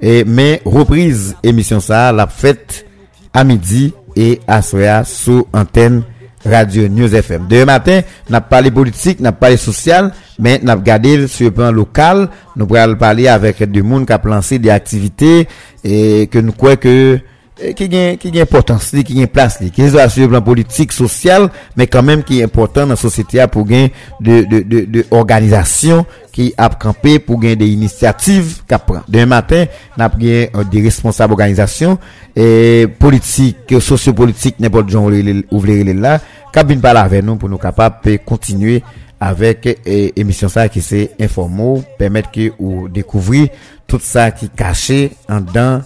[0.00, 2.86] Et, mais reprise émission ça, la fête
[3.32, 4.60] à midi et à
[5.04, 6.02] sous antenne
[6.48, 7.46] Radio News FM.
[7.48, 12.28] Demain matin, n'a parlé politique, n'a parlé social, mais n'a regardé sur le plan local,
[12.56, 15.46] nous pourrons parler avec du monde qui a lancé des activités
[15.84, 17.18] et que nous croyons que
[17.60, 20.92] E qui gagne qui gagne importance qui gagne place qui est sur le plan politique
[20.92, 24.84] social mais quand même qui est important dans la société pour gagner de de de,
[24.84, 29.64] de organisation qui a campé pour gagner des initiatives qu'a prend demain matin
[29.96, 31.98] n'a gagné des responsables organisation
[32.36, 35.10] et politique sociopolitique n'importe genre
[35.50, 36.20] ouvrir là
[36.52, 38.84] cabine par avec nous pour nous capables continuer
[39.20, 43.48] avec émission ça qui c'est informo permettre que vous découvrir
[43.88, 45.80] tout ça qui caché en dedans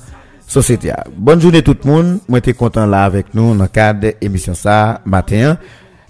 [0.53, 0.93] société.
[1.17, 2.19] Bonne journée tout le monde.
[2.29, 5.57] Moi, j'étais content là avec nous dans le cadre de l'émission ça matin.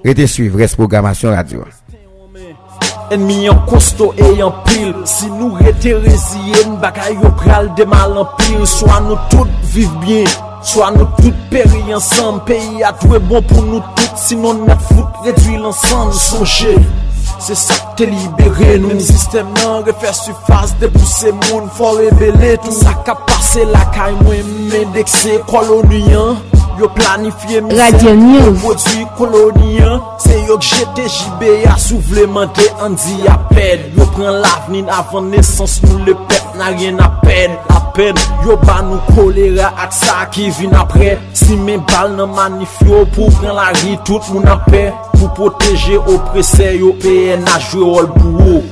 [0.05, 1.64] Restez suivre, reste programmation radio.
[3.10, 8.16] Ennemi en costaud et en pile Si nous rete résiliens, bagay yo pral de mal
[8.16, 10.24] en pile Soit nous tous vivent bien
[10.62, 15.06] Soit nous tous périr ensemble Pays a tout bon pour nous tous Sinon notre foot
[15.24, 16.78] réduit l'ensemble Songez
[17.43, 22.77] Se sak te libere nou Mèm sistem nan refè sufas Depouse moun fò revele tout.
[22.77, 26.39] Sak a pase la kay mwen mèdekse koloniyan
[26.81, 34.07] Yo planifiye misen Produit koloniyan Se yo kjete jibe ya souvleman te andi apel Yo
[34.16, 39.73] pren lavnin avan nesans nou le pep na rien apen Apen yo ban nou kolera
[39.85, 43.99] ak sa ki vin apre Si men bal nan manif yo pou pren la ri
[44.09, 48.62] tout moun apen Pou proteje oprese yo peye na jwe rol pou ou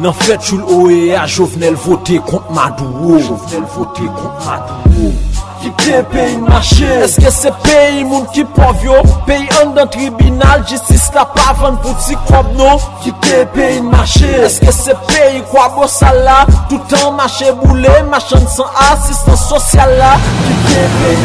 [0.00, 5.29] Nan fet choul oye a jovnel vote kont madou ou Jovnel vote kont madou ou
[5.60, 6.86] Quitter pays marché.
[6.86, 11.78] Est-ce que c'est pays moun qui pauvre Pays en dans tribunal Justice la pas vendre
[11.80, 12.78] pour petit crop non.
[13.02, 14.26] Quitter pays marché.
[14.26, 16.46] Est-ce que c'est pays quoi beau ça là?
[16.68, 20.16] Tout en marché boulé Machin sans assistance sociale là.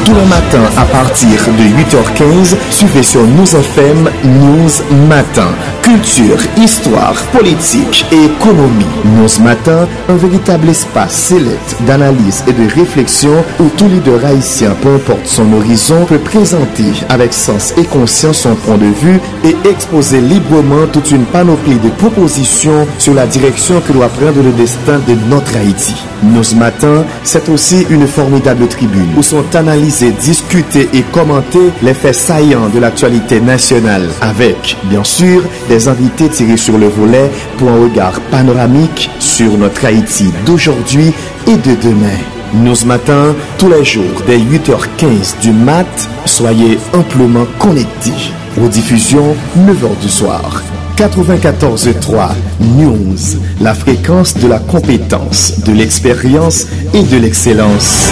[0.06, 4.72] Tous les matins à partir de 8h15 Suivez sur News FM News
[5.08, 5.48] Matin.
[5.82, 8.86] Culture, histoire, politique et économie.
[9.06, 14.76] News Matin, un véritable espace sélect d'analyse et de réflexion où tous les leader haïtien,
[14.82, 19.56] peu importe son horizon, peut présenter avec sens et conscience son point de vue et
[19.68, 25.00] exposer librement toute une panoplie de propositions sur la direction que doit prendre le destin
[25.08, 25.96] de notre Haïti.
[26.24, 31.94] Nous ce matin, c'est aussi une formidable tribune où sont analysés, discutés et commentés les
[31.94, 37.70] faits saillants de l'actualité nationale avec, bien sûr, des invités tirés sur le volet pour
[37.70, 41.14] un regard panoramique sur notre Haïti d'aujourd'hui
[41.48, 42.35] et de demain.
[42.76, 45.86] Ce matin, tous les jours, dès 8h15 du mat,
[46.26, 48.34] soyez amplement connectés.
[48.62, 50.62] Aux diffusions, 9h du soir.
[50.98, 53.18] 94.3 News,
[53.62, 58.12] la fréquence de la compétence, de l'expérience et de l'excellence.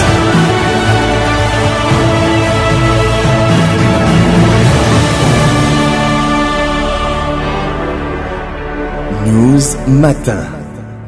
[9.26, 10.63] News Matin.